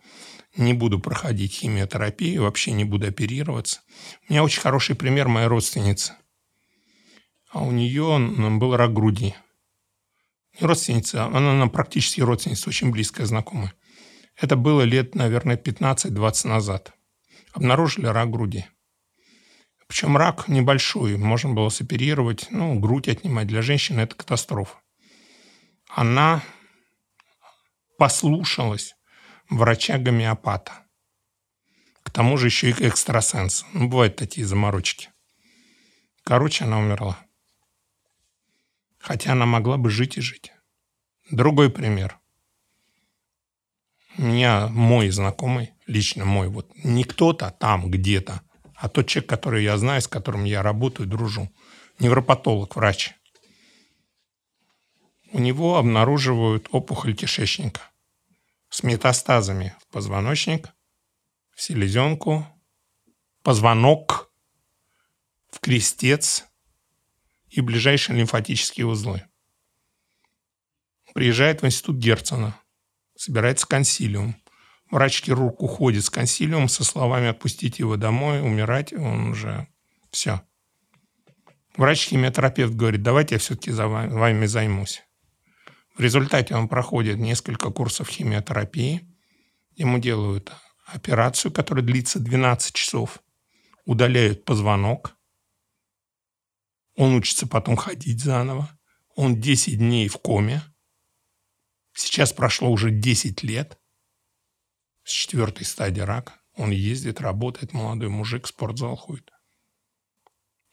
не 0.55 0.75
буду 0.75 1.01
проходить 1.01 1.55
химиотерапию, 1.55 2.43
вообще 2.43 2.73
не 2.73 2.85
буду 2.85 3.07
оперироваться. 3.07 3.81
У 4.29 4.33
меня 4.33 4.45
очень 4.45 4.61
хороший 4.61 4.97
пример 4.97 5.29
моей 5.29 5.47
родственницы. 5.47 6.13
А 7.51 7.63
у 7.63 7.71
нее 7.71 8.19
был 8.59 8.77
рак 8.77 8.93
груди 8.93 9.35
родственница, 10.61 11.25
она 11.27 11.55
нам 11.55 11.71
практически 11.71 12.21
родственница, 12.21 12.69
очень 12.69 12.91
близкая 12.91 13.27
знакомая. 13.27 13.73
Это 14.37 14.57
было 14.57 14.83
лет, 14.83 15.15
наверное, 15.15 15.57
15-20 15.57 16.49
назад. 16.49 16.93
Обнаружили 17.53 18.07
рак 18.07 18.31
груди. 18.31 18.67
Причем 19.87 20.17
рак 20.17 20.47
небольшой, 20.49 21.17
можно 21.17 21.53
было 21.53 21.69
соперировать, 21.69 22.47
ну, 22.51 22.79
грудь 22.79 23.09
отнимать. 23.09 23.49
Для 23.49 23.61
женщины 23.61 24.01
это 24.01 24.15
катастрофа. 24.15 24.79
Она 25.89 26.43
послушалась 27.99 28.95
врача-гомеопата. 29.51 30.87
К 32.05 32.11
тому 32.11 32.37
же 32.37 32.47
еще 32.47 32.71
и 32.71 32.89
экстрасенс. 32.89 33.67
Ну, 33.73 33.89
бывают 33.89 34.17
такие 34.17 34.47
заморочки. 34.47 35.11
Короче, 36.25 36.65
она 36.65 36.79
умерла. 36.79 37.19
Хотя 39.01 39.33
она 39.33 39.47
могла 39.47 39.79
бы 39.79 39.91
жить 39.91 40.19
и 40.19 40.21
жить. 40.21 40.53
Другой 41.31 41.71
пример. 41.71 42.19
У 44.19 44.23
меня 44.23 44.69
мой 44.69 45.09
знакомый, 45.11 45.73
лично 45.87 46.25
мой, 46.25 46.49
вот 46.49 46.71
не 46.85 47.05
кто-то 47.05 47.51
там 47.51 47.91
где-то, 47.91 48.43
а 48.75 48.89
тот 48.89 49.07
человек, 49.07 49.31
который 49.31 49.65
я 49.65 49.79
знаю, 49.79 50.03
с 50.03 50.09
которым 50.09 50.45
я 50.45 50.63
работаю, 50.63 51.09
дружу, 51.09 51.51
невропатолог, 51.99 52.77
врач. 52.77 53.15
У 55.33 55.39
него 55.39 55.77
обнаруживают 55.77 56.69
опухоль 56.73 57.15
кишечника 57.15 57.83
с 58.69 58.83
метастазами 58.83 59.75
в 59.81 59.93
позвоночник, 59.93 60.69
в 61.55 61.63
селезенку, 61.63 62.47
позвонок, 63.43 64.33
в 65.51 65.61
крестец 65.61 66.47
и 67.51 67.61
ближайшие 67.61 68.17
лимфатические 68.17 68.87
узлы. 68.87 69.25
Приезжает 71.13 71.63
в 71.63 71.67
институт 71.67 71.97
Герцена, 71.97 72.59
собирается 73.17 73.67
консилиум. 73.67 74.37
Врач-хирург 74.91 75.61
уходит 75.63 76.05
с 76.05 76.11
консилиум 76.11 76.69
со 76.69 76.85
словами 76.85 77.29
«отпустите 77.29 77.83
его 77.83 77.97
домой, 77.97 78.41
умирать, 78.41 78.93
он 78.93 79.31
уже 79.31 79.69
все». 80.11 80.43
Врач-химиотерапевт 81.77 82.75
говорит, 82.75 83.03
давайте 83.03 83.37
я 83.37 83.39
все-таки 83.39 83.71
за 83.71 83.87
вами 83.87 84.47
займусь. 84.47 85.03
В 85.97 86.01
результате 86.01 86.55
он 86.55 86.69
проходит 86.69 87.19
несколько 87.19 87.71
курсов 87.71 88.09
химиотерапии. 88.09 89.07
Ему 89.77 89.99
делают 89.99 90.53
операцию, 90.87 91.53
которая 91.53 91.85
длится 91.85 92.19
12 92.19 92.75
часов. 92.75 93.23
Удаляют 93.85 94.45
позвонок. 94.45 95.17
Он 97.01 97.15
учится 97.15 97.47
потом 97.47 97.77
ходить 97.77 98.23
заново. 98.23 98.79
Он 99.17 99.41
10 99.41 99.79
дней 99.79 100.07
в 100.09 100.19
коме. 100.19 100.61
Сейчас 101.95 102.35
прошло 102.35 102.71
уже 102.71 102.91
10 102.91 103.43
лет 103.43 103.81
с 105.05 105.11
четвертой 105.11 105.65
стадии 105.65 106.03
рака. 106.03 106.35
Он 106.57 106.71
ездит, 106.73 107.23
работает, 107.23 107.73
молодой 107.73 108.11
мужик, 108.11 108.47
спортзал 108.47 108.97
ходит. 108.97 109.31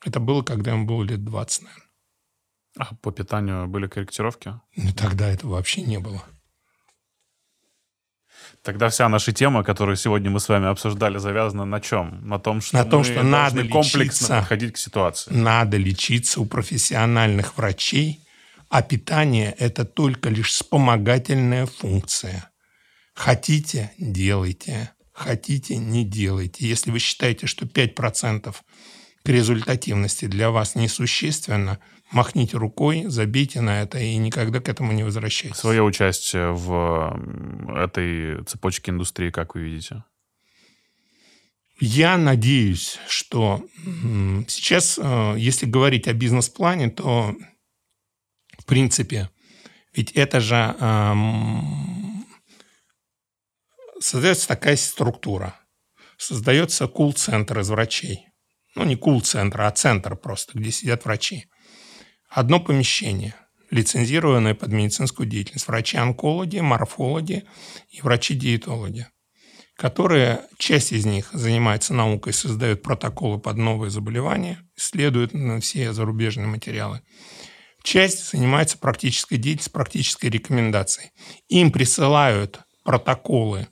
Это 0.04 0.20
было, 0.20 0.44
когда 0.44 0.72
ему 0.72 0.86
было 0.86 1.02
лет 1.02 1.24
20, 1.24 1.62
наверное. 1.62 1.92
А 2.78 2.96
по 2.96 3.14
питанию 3.14 3.66
были 3.70 3.88
корректировки? 3.88 4.60
Ну, 4.76 4.94
тогда 4.94 5.30
этого 5.30 5.52
вообще 5.52 5.82
не 5.82 5.98
было. 5.98 6.26
Тогда 8.68 8.90
вся 8.90 9.08
наша 9.08 9.32
тема, 9.32 9.64
которую 9.64 9.96
сегодня 9.96 10.30
мы 10.30 10.42
с 10.42 10.50
вами 10.50 10.68
обсуждали, 10.68 11.20
завязана 11.20 11.64
на 11.64 11.80
чем? 11.80 12.28
На 12.28 12.38
том, 12.38 12.60
что 12.60 12.76
на 12.76 12.84
том, 12.84 13.06
что 13.06 13.24
надо 13.24 13.66
комплексно 13.66 14.00
лечиться, 14.04 14.40
подходить 14.42 14.74
к 14.74 14.78
ситуации. 14.78 15.32
Надо 15.34 15.78
лечиться 15.78 16.42
у 16.42 16.46
профессиональных 16.46 17.56
врачей, 17.56 18.20
а 18.68 18.82
питание– 18.82 19.56
это 19.58 19.86
только 19.86 20.28
лишь 20.28 20.50
вспомогательная 20.50 21.66
функция. 21.66 22.50
Хотите– 23.14 23.94
делайте, 23.98 24.92
хотите– 25.14 25.78
не 25.78 26.04
делайте. 26.04 26.68
Если 26.68 26.92
вы 26.92 27.00
считаете, 27.00 27.48
что 27.48 27.66
5% 27.66 28.54
к 29.24 29.30
результативности 29.30 30.26
для 30.26 30.52
вас 30.52 30.76
несущественно, 30.76 31.80
махните 32.12 32.58
рукой, 32.58 33.06
забейте 33.08 33.62
на 33.62 33.82
это 33.82 34.00
и 34.00 34.16
никогда 34.18 34.60
к 34.60 34.70
этому 34.70 34.92
не 34.94 35.04
возвращайтесь. 35.04 35.58
Свое 35.58 35.84
участие 35.84 36.52
в 36.52 37.20
этой 37.76 38.44
цепочке 38.46 38.92
индустрии, 38.92 39.30
как 39.30 39.56
вы 39.56 39.62
видите? 39.62 40.04
Я 41.80 42.18
надеюсь, 42.18 42.98
что 43.08 43.64
сейчас, 44.48 45.00
э, 45.02 45.36
если 45.38 45.68
говорить 45.68 46.08
о 46.08 46.14
бизнес-плане, 46.14 46.90
то, 46.90 47.36
в 48.58 48.66
принципе, 48.66 49.30
ведь 49.94 50.12
это 50.14 50.40
же 50.40 50.76
эм, 50.80 52.26
создается 54.00 54.48
такая 54.48 54.76
структура. 54.76 55.56
Создается 56.18 56.88
кул-центр 56.88 57.60
из 57.60 57.70
врачей. 57.70 58.28
Ну, 58.76 58.84
не 58.84 58.96
кул-центр, 58.96 59.62
а 59.62 59.72
центр 59.72 60.16
просто, 60.16 60.58
где 60.58 60.72
сидят 60.72 61.06
врачи. 61.06 61.46
Одно 62.38 62.60
помещение, 62.60 63.34
лицензированное 63.72 64.54
под 64.54 64.72
медицинскую 64.72 65.28
деятельность. 65.28 65.68
Врачи-онкологи, 65.68 66.60
морфологи 66.60 67.46
и 67.90 68.00
врачи-диетологи 68.02 69.08
которые, 69.76 70.42
часть 70.58 70.92
из 70.92 71.06
них 71.06 71.30
занимается 71.34 71.94
наукой, 71.94 72.34
создают 72.34 72.82
протоколы 72.82 73.40
под 73.40 73.58
новые 73.58 73.92
заболевания, 73.92 74.60
исследуют 74.76 75.34
все 75.62 75.94
зарубежные 75.94 76.48
материалы. 76.48 77.02
Часть 77.84 78.32
занимается 78.32 78.80
практической 78.80 79.38
деятельностью, 79.38 79.74
практической 79.74 80.28
рекомендацией. 80.28 81.12
Им 81.48 81.72
присылают 81.72 82.60
протоколы, 82.84 83.68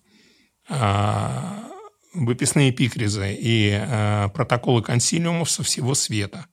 а, 0.69 1.65
выписные 2.13 2.69
эпикризы 2.69 3.33
и 3.33 3.71
а, 3.73 4.29
протоколы 4.29 4.83
консилиумов 4.83 5.49
со 5.49 5.63
всего 5.63 5.95
света. 5.95 6.45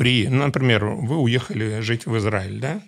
При, 0.00 0.28
например, 0.28 0.86
вы 0.86 1.18
уехали 1.18 1.80
жить 1.80 2.06
в 2.06 2.16
Израиль, 2.16 2.58
да? 2.58 2.82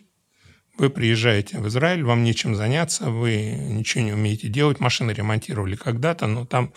Вы 0.78 0.88
приезжаете 0.88 1.58
в 1.58 1.68
Израиль, 1.68 2.04
вам 2.04 2.24
нечем 2.24 2.54
заняться, 2.54 3.10
вы 3.10 3.50
ничего 3.50 4.02
не 4.02 4.14
умеете 4.14 4.48
делать, 4.48 4.80
машины 4.80 5.10
ремонтировали 5.10 5.76
когда-то, 5.76 6.26
но 6.26 6.46
там 6.46 6.72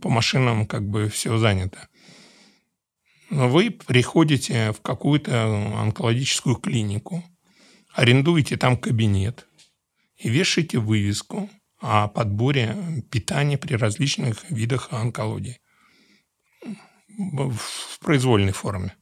по 0.00 0.08
машинам 0.08 0.66
как 0.66 0.88
бы 0.88 1.10
все 1.10 1.36
занято. 1.36 1.90
Но 3.28 3.50
вы 3.50 3.70
приходите 3.70 4.72
в 4.72 4.80
какую-то 4.80 5.44
онкологическую 5.82 6.56
клинику, 6.56 7.22
арендуете 7.92 8.56
там 8.56 8.78
кабинет 8.78 9.46
и 10.16 10.30
вешаете 10.30 10.78
вывеску 10.78 11.50
о 11.82 12.08
подборе 12.08 13.04
питания 13.10 13.58
при 13.58 13.74
различных 13.74 14.50
видах 14.50 14.88
онкологии 14.90 15.60
в 17.18 17.98
произвольной 18.00 18.52
форме. 18.52 18.96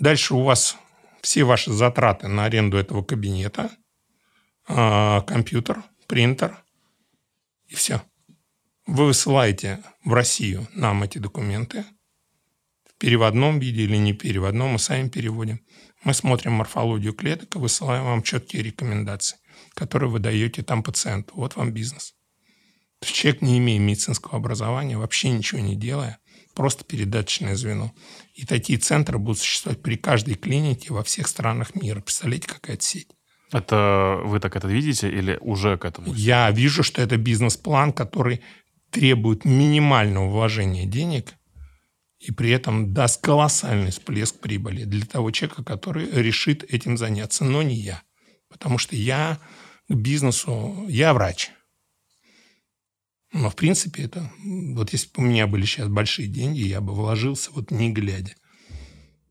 Дальше 0.00 0.34
у 0.34 0.42
вас 0.42 0.78
все 1.20 1.44
ваши 1.44 1.70
затраты 1.70 2.26
на 2.26 2.46
аренду 2.46 2.78
этого 2.78 3.02
кабинета, 3.02 3.70
а, 4.66 5.20
компьютер, 5.20 5.84
принтер 6.06 6.64
и 7.68 7.74
все. 7.74 8.02
Вы 8.86 9.04
высылаете 9.04 9.82
в 10.02 10.14
Россию 10.14 10.66
нам 10.72 11.02
эти 11.02 11.18
документы 11.18 11.84
в 12.88 12.98
переводном 12.98 13.58
виде 13.58 13.82
или 13.82 13.96
не 13.96 14.14
переводном, 14.14 14.70
мы 14.70 14.78
сами 14.78 15.10
переводим. 15.10 15.60
Мы 16.02 16.14
смотрим 16.14 16.52
морфологию 16.52 17.12
клеток 17.12 17.56
и 17.56 17.58
высылаем 17.58 18.04
вам 18.04 18.22
четкие 18.22 18.62
рекомендации, 18.62 19.36
которые 19.74 20.08
вы 20.08 20.18
даете 20.18 20.62
там 20.62 20.82
пациенту. 20.82 21.34
Вот 21.36 21.56
вам 21.56 21.72
бизнес. 21.72 22.14
Человек, 23.02 23.42
не 23.42 23.58
имея 23.58 23.78
медицинского 23.78 24.36
образования, 24.36 24.96
вообще 24.96 25.28
ничего 25.28 25.60
не 25.60 25.76
делая, 25.76 26.20
просто 26.60 26.84
передаточное 26.84 27.56
звено. 27.56 27.90
И 28.34 28.44
такие 28.44 28.78
центры 28.78 29.16
будут 29.16 29.38
существовать 29.38 29.80
при 29.80 29.96
каждой 29.96 30.34
клинике 30.34 30.92
во 30.92 31.02
всех 31.02 31.26
странах 31.26 31.74
мира. 31.74 32.02
Представляете, 32.02 32.48
какая 32.48 32.74
это 32.74 32.84
сеть? 32.84 33.08
Это 33.50 34.20
вы 34.24 34.40
так 34.40 34.56
это 34.56 34.68
видите 34.68 35.08
или 35.08 35.38
уже 35.40 35.78
к 35.78 35.86
этому? 35.86 36.12
Я 36.12 36.50
вижу, 36.50 36.82
что 36.82 37.00
это 37.00 37.16
бизнес-план, 37.16 37.94
который 37.94 38.42
требует 38.90 39.46
минимального 39.46 40.28
вложения 40.28 40.84
денег 40.84 41.32
и 42.18 42.30
при 42.30 42.50
этом 42.50 42.92
даст 42.92 43.22
колоссальный 43.22 43.90
всплеск 43.90 44.38
прибыли 44.40 44.84
для 44.84 45.06
того 45.06 45.30
человека, 45.30 45.64
который 45.64 46.10
решит 46.10 46.62
этим 46.64 46.98
заняться, 46.98 47.42
но 47.46 47.62
не 47.62 47.76
я. 47.76 48.02
Потому 48.50 48.76
что 48.76 48.96
я 48.96 49.38
к 49.88 49.94
бизнесу, 49.94 50.84
я 50.90 51.14
врач– 51.14 51.52
но, 53.32 53.48
в 53.50 53.56
принципе, 53.56 54.04
это... 54.04 54.30
Вот 54.74 54.92
если 54.92 55.08
бы 55.08 55.22
у 55.22 55.26
меня 55.26 55.46
были 55.46 55.64
сейчас 55.64 55.88
большие 55.88 56.28
деньги, 56.28 56.60
я 56.60 56.80
бы 56.80 56.94
вложился 56.94 57.50
вот 57.52 57.70
не 57.70 57.92
глядя. 57.92 58.34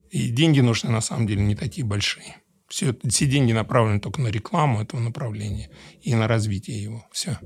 И 0.10 0.30
деньги 0.30 0.62
нужны, 0.62 0.89
на 0.89 1.02
самом 1.02 1.28
деле, 1.28 1.41
не 1.41 1.56
такие 1.56 1.86
большие. 1.86 2.38
Все, 2.68 2.95
все 3.08 3.26
деньги 3.26 3.52
направлены 3.52 4.00
только 4.00 4.22
на 4.22 4.28
рекламу 4.28 4.82
этого 4.82 5.00
направления 5.02 5.70
и 6.02 6.16
на 6.16 6.28
развитие 6.28 6.82
его. 6.82 7.06
Все. 7.12 7.38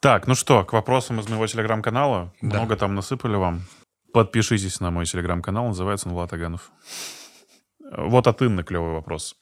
Так, 0.00 0.26
ну 0.26 0.34
что, 0.34 0.64
к 0.64 0.72
вопросам 0.72 1.20
из 1.20 1.28
моего 1.28 1.46
телеграм-канала. 1.46 2.32
Да. 2.40 2.58
Много 2.58 2.76
там 2.76 2.94
насыпали 2.94 3.36
вам. 3.36 3.64
Подпишитесь 4.12 4.80
на 4.80 4.90
мой 4.90 5.04
телеграм-канал, 5.04 5.66
называется 5.68 6.08
он 6.08 6.14
Влад 6.14 6.32
Аганов. 6.32 6.72
Вот 7.96 8.26
от 8.26 8.40
Инны 8.42 8.62
клевый 8.62 8.92
вопрос. 8.92 9.36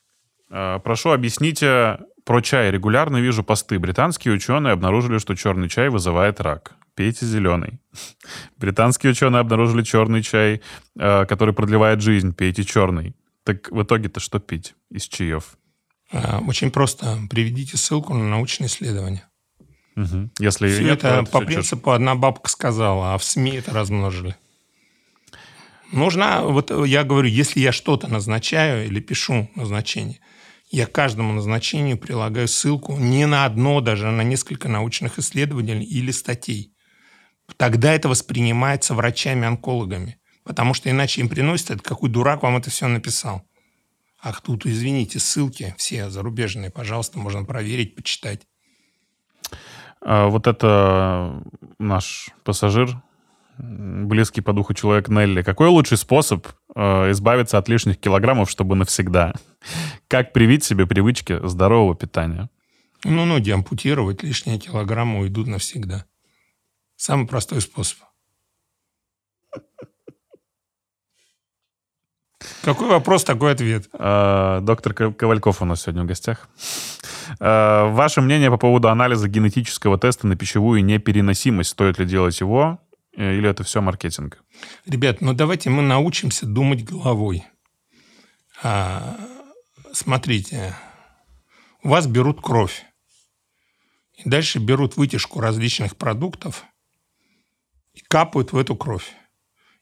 Э, 0.50 0.78
прошу, 0.82 1.10
объясните 1.10 1.98
про 2.28 2.42
чай. 2.42 2.70
Регулярно 2.70 3.16
вижу 3.16 3.42
посты. 3.42 3.78
Британские 3.78 4.34
ученые 4.34 4.74
обнаружили, 4.74 5.16
что 5.16 5.34
черный 5.34 5.70
чай 5.70 5.88
вызывает 5.88 6.42
рак. 6.42 6.74
Пейте 6.94 7.24
зеленый. 7.24 7.80
Британские 8.58 9.12
ученые 9.12 9.40
обнаружили 9.40 9.82
черный 9.82 10.22
чай, 10.22 10.60
э, 10.98 11.24
который 11.24 11.54
продлевает 11.54 12.02
жизнь. 12.02 12.34
Пейте 12.34 12.64
черный. 12.64 13.16
Так 13.44 13.70
в 13.70 13.82
итоге-то 13.82 14.20
что 14.20 14.40
пить 14.40 14.74
из 14.90 15.08
чаев? 15.08 15.56
А, 16.12 16.42
очень 16.46 16.70
просто. 16.70 17.18
Приведите 17.30 17.78
ссылку 17.78 18.12
на 18.12 18.28
научное 18.28 18.68
исследование. 18.68 19.24
Угу. 19.96 20.30
Если 20.38 20.68
Все 20.68 20.84
нет, 20.84 20.98
это 20.98 21.24
то 21.24 21.30
по 21.32 21.38
все 21.38 21.46
принципу 21.46 21.84
чушь. 21.86 21.94
одна 21.94 22.14
бабка 22.14 22.50
сказала, 22.50 23.14
а 23.14 23.18
в 23.18 23.24
СМИ 23.24 23.52
это 23.52 23.72
размножили. 23.72 24.36
Нужна, 25.92 26.42
вот 26.42 26.70
я 26.86 27.04
говорю, 27.04 27.28
если 27.28 27.60
я 27.60 27.72
что-то 27.72 28.06
назначаю 28.06 28.84
или 28.84 29.00
пишу 29.00 29.50
назначение, 29.54 30.20
я 30.70 30.86
каждому 30.86 31.32
назначению 31.32 31.98
прилагаю 31.98 32.48
ссылку 32.48 32.96
не 32.96 33.26
на 33.26 33.44
одно, 33.44 33.80
даже 33.80 34.08
а 34.08 34.12
на 34.12 34.22
несколько 34.22 34.68
научных 34.68 35.18
исследований 35.18 35.84
или 35.84 36.10
статей. 36.10 36.74
Тогда 37.56 37.94
это 37.94 38.08
воспринимается 38.08 38.94
врачами-онкологами. 38.94 40.18
Потому 40.44 40.72
что 40.72 40.90
иначе 40.90 41.20
им 41.20 41.28
приносят, 41.28 41.70
это 41.70 41.82
какой 41.82 42.08
дурак 42.08 42.42
вам 42.42 42.56
это 42.56 42.70
все 42.70 42.86
написал. 42.88 43.42
Ах, 44.20 44.40
тут, 44.40 44.66
извините, 44.66 45.18
ссылки 45.18 45.74
все 45.76 46.10
зарубежные, 46.10 46.70
пожалуйста, 46.70 47.18
можно 47.18 47.44
проверить, 47.44 47.94
почитать. 47.94 48.46
А, 50.00 50.28
вот 50.28 50.46
это 50.46 51.42
наш 51.78 52.30
пассажир, 52.44 53.02
близкий 53.58 54.40
по 54.40 54.52
духу 54.52 54.74
человек 54.74 55.08
Нелли. 55.08 55.42
Какой 55.42 55.68
лучший 55.68 55.96
способ 55.98 56.46
э, 56.74 57.10
избавиться 57.10 57.58
от 57.58 57.68
лишних 57.68 57.98
килограммов, 57.98 58.50
чтобы 58.50 58.76
навсегда? 58.76 59.34
Как 60.06 60.32
привить 60.32 60.64
себе 60.64 60.86
привычки 60.86 61.38
здорового 61.46 61.94
питания? 61.94 62.48
Ну, 63.04 63.24
ноги 63.24 63.50
ампутировать, 63.50 64.22
лишние 64.22 64.58
килограммы 64.58 65.20
уйдут 65.20 65.46
навсегда. 65.46 66.04
Самый 66.96 67.26
простой 67.26 67.60
способ. 67.60 67.98
Какой 72.62 72.88
вопрос, 72.88 73.24
такой 73.24 73.52
ответ. 73.52 73.88
Э, 73.92 74.60
доктор 74.62 74.94
Ко- 74.94 75.12
Ковальков 75.12 75.62
у 75.62 75.64
нас 75.64 75.82
сегодня 75.82 76.04
в 76.04 76.06
гостях. 76.06 76.48
Э, 77.40 77.88
ваше 77.90 78.20
мнение 78.20 78.50
по 78.50 78.58
поводу 78.58 78.88
анализа 78.88 79.28
генетического 79.28 79.98
теста 79.98 80.26
на 80.26 80.36
пищевую 80.36 80.84
непереносимость. 80.84 81.70
Стоит 81.70 81.98
ли 81.98 82.06
делать 82.06 82.38
его 82.40 82.78
или 83.18 83.48
это 83.48 83.64
все 83.64 83.80
маркетинг? 83.80 84.42
Ребят, 84.86 85.20
ну 85.20 85.32
давайте 85.32 85.70
мы 85.70 85.82
научимся 85.82 86.46
думать 86.46 86.84
головой. 86.84 87.44
А, 88.62 89.18
смотрите, 89.92 90.74
у 91.82 91.88
вас 91.88 92.06
берут 92.06 92.40
кровь. 92.40 92.84
И 94.16 94.28
дальше 94.28 94.60
берут 94.60 94.96
вытяжку 94.96 95.40
различных 95.40 95.96
продуктов 95.96 96.64
и 97.92 98.00
капают 98.00 98.52
в 98.52 98.56
эту 98.56 98.76
кровь. 98.76 99.12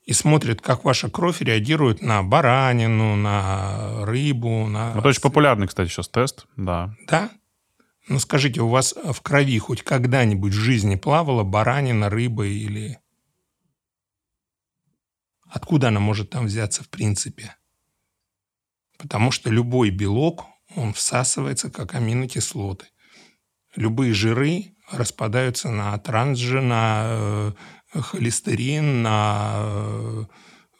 И 0.04 0.12
смотрят, 0.12 0.62
как 0.62 0.84
ваша 0.84 1.10
кровь 1.10 1.40
реагирует 1.40 2.00
на 2.00 2.22
баранину, 2.22 3.16
на 3.16 4.04
рыбу, 4.06 4.66
на... 4.66 4.94
Это 4.96 5.08
очень 5.08 5.20
популярный, 5.20 5.66
кстати, 5.66 5.88
сейчас 5.88 6.08
тест, 6.08 6.46
да. 6.56 6.94
Да? 7.06 7.30
Ну 8.08 8.18
скажите, 8.18 8.60
у 8.60 8.68
вас 8.68 8.94
в 8.94 9.20
крови 9.20 9.58
хоть 9.58 9.82
когда-нибудь 9.82 10.52
в 10.52 10.56
жизни 10.56 10.94
плавала 10.94 11.42
баранина, 11.42 12.08
рыба 12.08 12.46
или... 12.46 12.98
Откуда 15.56 15.88
она 15.88 16.00
может 16.00 16.28
там 16.28 16.44
взяться 16.44 16.82
в 16.82 16.90
принципе? 16.90 17.56
Потому 18.98 19.30
что 19.30 19.48
любой 19.48 19.88
белок, 19.88 20.44
он 20.74 20.92
всасывается 20.92 21.70
как 21.70 21.94
аминокислоты. 21.94 22.84
Любые 23.74 24.12
жиры 24.12 24.74
распадаются 24.90 25.70
на 25.70 25.96
трансжир, 25.96 26.60
на 26.60 27.04
э, 27.08 27.52
холестерин, 27.94 29.00
на 29.00 30.26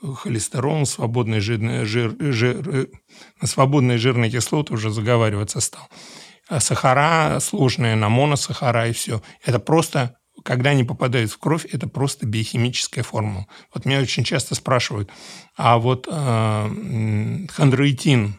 э, 0.03 0.13
холестерол, 0.15 0.85
свободные 0.85 1.41
жирные, 1.41 1.87
жир, 1.87 2.15
жир, 2.21 2.69
э, 2.69 2.87
на 3.41 3.49
свободные 3.49 3.97
жирные 3.97 4.31
кислоты 4.31 4.75
уже 4.75 4.91
заговариваться 4.91 5.61
стал. 5.61 5.89
А 6.49 6.61
сахара 6.61 7.41
сложные, 7.41 7.97
на 7.97 8.11
моносахара 8.11 8.89
и 8.89 8.93
все. 8.93 9.23
Это 9.43 9.59
просто 9.59 10.19
когда 10.43 10.71
они 10.71 10.85
попадают 10.85 11.31
в 11.31 11.39
кровь, 11.39 11.67
это 11.67 11.89
просто 11.89 12.27
биохимическая 12.27 13.05
формула. 13.05 13.47
Вот 13.75 13.85
меня 13.85 14.01
очень 14.01 14.25
часто 14.25 14.55
спрашивают, 14.55 15.11
а 15.57 15.79
вот 15.79 16.09
э, 16.11 17.47
хондроитин 17.51 18.39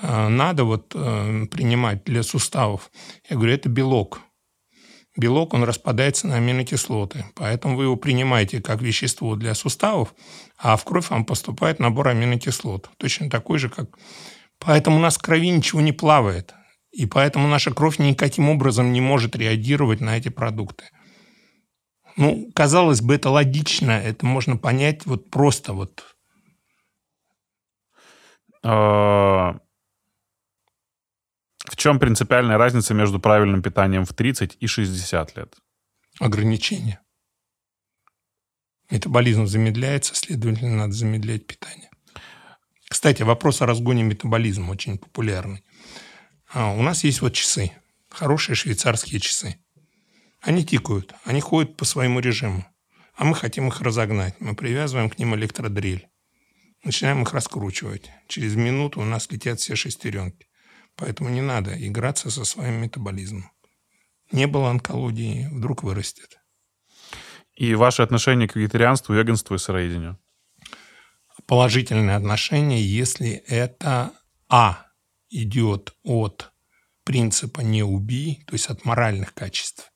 э, 0.00 0.28
надо 0.28 0.64
вот 0.64 0.92
э, 0.94 1.46
принимать 1.50 2.04
для 2.04 2.22
суставов? 2.22 2.90
Я 3.28 3.36
говорю, 3.36 3.54
это 3.54 3.68
белок. 3.68 4.20
Белок, 5.16 5.54
он 5.54 5.62
распадается 5.62 6.26
на 6.26 6.36
аминокислоты, 6.36 7.24
поэтому 7.36 7.76
вы 7.76 7.84
его 7.84 7.94
принимаете 7.96 8.60
как 8.60 8.82
вещество 8.82 9.36
для 9.36 9.54
суставов, 9.54 10.12
а 10.58 10.76
в 10.76 10.84
кровь 10.84 11.08
вам 11.10 11.24
поступает 11.24 11.78
набор 11.78 12.08
аминокислот, 12.08 12.90
точно 12.96 13.30
такой 13.30 13.58
же, 13.58 13.68
как... 13.68 13.96
Поэтому 14.58 14.96
у 14.96 15.00
нас 15.00 15.16
в 15.16 15.22
крови 15.22 15.50
ничего 15.50 15.80
не 15.80 15.92
плавает, 15.92 16.54
и 16.94 17.06
поэтому 17.06 17.48
наша 17.48 17.72
кровь 17.72 17.98
никаким 17.98 18.48
образом 18.48 18.92
не 18.92 19.00
может 19.00 19.34
реагировать 19.34 20.00
на 20.00 20.16
эти 20.16 20.28
продукты. 20.28 20.84
Ну, 22.16 22.52
казалось 22.54 23.00
бы, 23.00 23.16
это 23.16 23.30
логично, 23.30 23.90
это 23.90 24.24
можно 24.24 24.56
понять 24.56 25.04
вот 25.04 25.28
просто 25.30 25.72
вот. 25.72 26.04
А, 28.62 29.58
в 31.64 31.76
чем 31.76 31.98
принципиальная 31.98 32.58
разница 32.58 32.94
между 32.94 33.18
правильным 33.18 33.60
питанием 33.60 34.04
в 34.04 34.12
30 34.12 34.56
и 34.60 34.66
60 34.68 35.36
лет? 35.36 35.56
Ограничения. 36.20 37.00
Метаболизм 38.88 39.46
замедляется, 39.46 40.14
следовательно, 40.14 40.76
надо 40.76 40.92
замедлять 40.92 41.46
питание. 41.48 41.90
Кстати, 42.88 43.22
вопрос 43.22 43.60
о 43.60 43.66
разгоне 43.66 44.04
метаболизма 44.04 44.70
очень 44.70 44.98
популярный. 44.98 45.63
А, 46.54 46.70
у 46.72 46.82
нас 46.82 47.02
есть 47.02 47.20
вот 47.20 47.34
часы, 47.34 47.72
хорошие 48.08 48.54
швейцарские 48.54 49.18
часы. 49.18 49.58
Они 50.40 50.64
тикают, 50.64 51.12
они 51.24 51.40
ходят 51.40 51.76
по 51.76 51.84
своему 51.84 52.20
режиму. 52.20 52.64
А 53.16 53.24
мы 53.24 53.34
хотим 53.34 53.66
их 53.68 53.80
разогнать. 53.80 54.40
Мы 54.40 54.54
привязываем 54.54 55.10
к 55.10 55.18
ним 55.18 55.34
электродрель. 55.34 56.08
Начинаем 56.84 57.22
их 57.22 57.32
раскручивать. 57.32 58.10
Через 58.28 58.54
минуту 58.54 59.00
у 59.00 59.04
нас 59.04 59.28
летят 59.30 59.58
все 59.58 59.74
шестеренки. 59.74 60.46
Поэтому 60.94 61.28
не 61.28 61.40
надо 61.40 61.74
играться 61.74 62.30
со 62.30 62.44
своим 62.44 62.74
метаболизмом. 62.74 63.50
Не 64.30 64.46
было 64.46 64.70
онкологии, 64.70 65.48
вдруг 65.50 65.82
вырастет. 65.82 66.38
И 67.56 67.74
ваше 67.74 68.02
отношение 68.02 68.46
к 68.46 68.54
вегетарианству, 68.54 69.12
веганству 69.12 69.56
и 69.56 69.58
сыроедению? 69.58 70.20
Положительное 71.46 72.16
отношение, 72.16 72.84
если 72.84 73.30
это 73.30 74.12
А 74.48 74.84
идет 75.34 75.94
от 76.04 76.52
принципа 77.04 77.60
«не 77.60 77.82
убий», 77.82 78.44
то 78.46 78.54
есть 78.54 78.68
от 78.68 78.84
моральных 78.84 79.34
качеств 79.34 79.92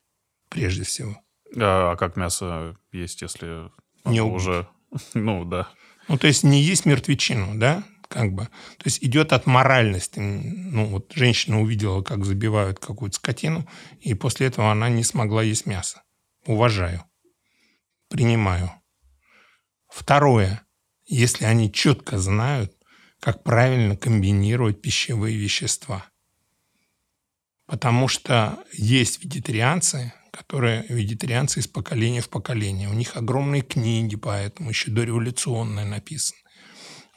прежде 0.48 0.84
всего. 0.84 1.16
А, 1.56 1.92
а 1.92 1.96
как 1.96 2.16
мясо 2.16 2.76
есть, 2.92 3.22
если 3.22 3.70
не 4.04 4.20
уже... 4.20 4.68
Ну, 5.14 5.44
да. 5.44 5.68
Ну, 6.08 6.16
то 6.16 6.26
есть 6.26 6.42
не 6.42 6.62
есть 6.62 6.86
мертвечину, 6.86 7.58
да? 7.58 7.84
Как 8.08 8.32
бы. 8.32 8.44
То 8.44 8.86
есть 8.86 9.04
идет 9.04 9.34
от 9.34 9.44
моральности. 9.44 10.18
Ну, 10.18 10.86
вот 10.86 11.12
женщина 11.14 11.60
увидела, 11.60 12.02
как 12.02 12.24
забивают 12.24 12.78
какую-то 12.78 13.16
скотину, 13.16 13.68
и 14.00 14.14
после 14.14 14.46
этого 14.46 14.72
она 14.72 14.88
не 14.88 15.04
смогла 15.04 15.42
есть 15.42 15.66
мясо. 15.66 16.02
Уважаю. 16.46 17.04
Принимаю. 18.08 18.72
Второе. 19.90 20.62
Если 21.04 21.44
они 21.44 21.70
четко 21.70 22.18
знают, 22.18 22.72
как 23.20 23.42
правильно 23.42 23.96
комбинировать 23.96 24.80
пищевые 24.80 25.36
вещества. 25.36 26.06
Потому 27.66 28.08
что 28.08 28.58
есть 28.72 29.22
вегетарианцы, 29.22 30.12
которые 30.30 30.86
вегетарианцы 30.88 31.60
из 31.60 31.66
поколения 31.66 32.20
в 32.20 32.28
поколение. 32.28 32.88
У 32.88 32.94
них 32.94 33.16
огромные 33.16 33.62
книги, 33.62 34.16
поэтому 34.16 34.70
еще 34.70 34.90
дореволюционные 34.90 35.84
написаны. 35.84 36.38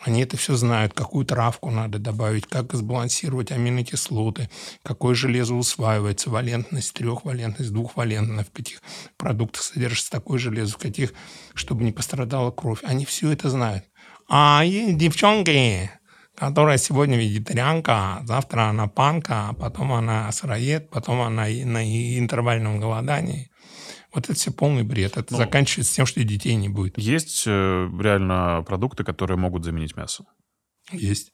Они 0.03 0.23
это 0.23 0.35
все 0.35 0.55
знают, 0.55 0.93
какую 0.93 1.25
травку 1.25 1.69
надо 1.69 1.99
добавить, 1.99 2.47
как 2.47 2.73
сбалансировать 2.73 3.51
аминокислоты, 3.51 4.49
какое 4.81 5.13
железо 5.13 5.53
усваивается, 5.53 6.31
валентность 6.31 6.93
трехвалентность, 6.93 7.71
двухвалентная, 7.71 8.43
в 8.43 8.49
каких 8.49 8.81
продуктах 9.17 9.61
содержится 9.61 10.09
такое 10.09 10.39
железо, 10.39 10.73
в 10.73 10.77
каких, 10.77 11.13
чтобы 11.53 11.83
не 11.83 11.91
пострадала 11.91 12.49
кровь. 12.49 12.79
Они 12.81 13.05
все 13.05 13.31
это 13.31 13.51
знают. 13.51 13.85
А 14.33 14.63
есть 14.63 14.97
девчонки, 14.97 15.91
которая 16.37 16.77
сегодня 16.77 17.17
вегетарианка, 17.17 18.21
завтра 18.23 18.69
она 18.69 18.87
панка, 18.87 19.49
а 19.49 19.53
потом 19.53 19.91
она 19.91 20.31
сыроед, 20.31 20.89
потом 20.89 21.19
она 21.19 21.47
на 21.47 22.17
интервальном 22.17 22.79
голодании. 22.79 23.51
Вот 24.13 24.23
это 24.23 24.33
все 24.33 24.51
полный 24.51 24.83
бред. 24.83 25.17
Это 25.17 25.33
ну, 25.33 25.37
заканчивается 25.37 25.93
тем, 25.93 26.05
что 26.05 26.23
детей 26.23 26.55
не 26.55 26.69
будет. 26.69 26.97
Есть 26.97 27.43
э, 27.45 27.89
реально 27.99 28.63
продукты, 28.65 29.03
которые 29.03 29.37
могут 29.37 29.65
заменить 29.65 29.97
мясо? 29.97 30.23
Есть. 30.93 31.33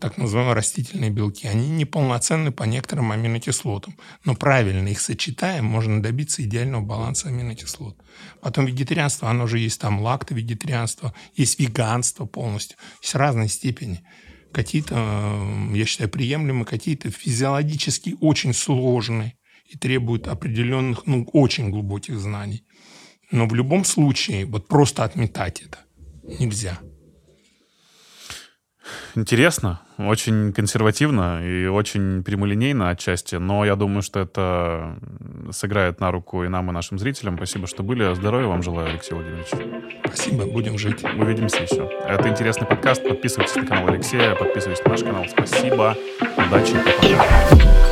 Так 0.00 0.16
называемые 0.16 0.54
растительные 0.54 1.10
белки. 1.10 1.46
Они 1.46 1.68
неполноценны 1.68 2.52
по 2.52 2.62
некоторым 2.62 3.12
аминокислотам. 3.12 3.94
Но 4.24 4.34
правильно 4.34 4.88
их 4.88 4.98
сочетаем, 4.98 5.66
можно 5.66 6.02
добиться 6.02 6.42
идеального 6.42 6.80
баланса 6.80 7.28
аминокислот. 7.28 7.98
Потом 8.40 8.64
вегетарианство, 8.64 9.28
оно 9.28 9.46
же 9.46 9.58
есть 9.58 9.78
там 9.78 10.00
лакто-вегетарианство, 10.00 11.14
есть 11.36 11.60
веганство 11.60 12.24
полностью. 12.24 12.78
Есть 13.02 13.14
разные 13.14 13.48
степени. 13.48 14.02
Какие-то, 14.52 14.94
э, 14.96 15.76
я 15.76 15.84
считаю, 15.84 16.08
приемлемы, 16.08 16.64
какие-то 16.64 17.10
физиологически 17.10 18.16
очень 18.20 18.54
сложные 18.54 19.34
и 19.66 19.76
требуют 19.76 20.28
определенных, 20.28 21.06
ну, 21.06 21.28
очень 21.34 21.68
глубоких 21.68 22.18
знаний. 22.18 22.64
Но 23.30 23.46
в 23.46 23.54
любом 23.54 23.84
случае, 23.84 24.46
вот 24.46 24.66
просто 24.66 25.04
отметать 25.04 25.60
это 25.60 25.78
нельзя. 26.22 26.80
Интересно, 29.14 29.80
очень 29.98 30.52
консервативно 30.52 31.44
и 31.44 31.66
очень 31.66 32.22
прямолинейно 32.22 32.90
отчасти, 32.90 33.36
но 33.36 33.64
я 33.64 33.76
думаю, 33.76 34.02
что 34.02 34.20
это 34.20 34.96
сыграет 35.50 36.00
на 36.00 36.10
руку 36.10 36.44
и 36.44 36.48
нам, 36.48 36.70
и 36.70 36.72
нашим 36.72 36.98
зрителям. 36.98 37.36
Спасибо, 37.36 37.66
что 37.66 37.82
были. 37.82 38.14
Здоровья 38.14 38.46
вам 38.46 38.62
желаю, 38.62 38.90
Алексей 38.90 39.14
Владимирович. 39.14 39.48
Спасибо, 40.04 40.46
будем 40.46 40.78
жить. 40.78 41.04
Увидимся 41.04 41.62
еще. 41.62 41.90
Это 42.06 42.28
интересный 42.28 42.66
подкаст. 42.66 43.06
Подписывайтесь 43.06 43.56
на 43.56 43.66
канал 43.66 43.88
Алексея, 43.88 44.34
подписывайтесь 44.34 44.84
на 44.84 44.90
наш 44.90 45.02
канал. 45.02 45.24
Спасибо, 45.28 45.96
удачи 46.36 46.74
пока. 46.74 47.89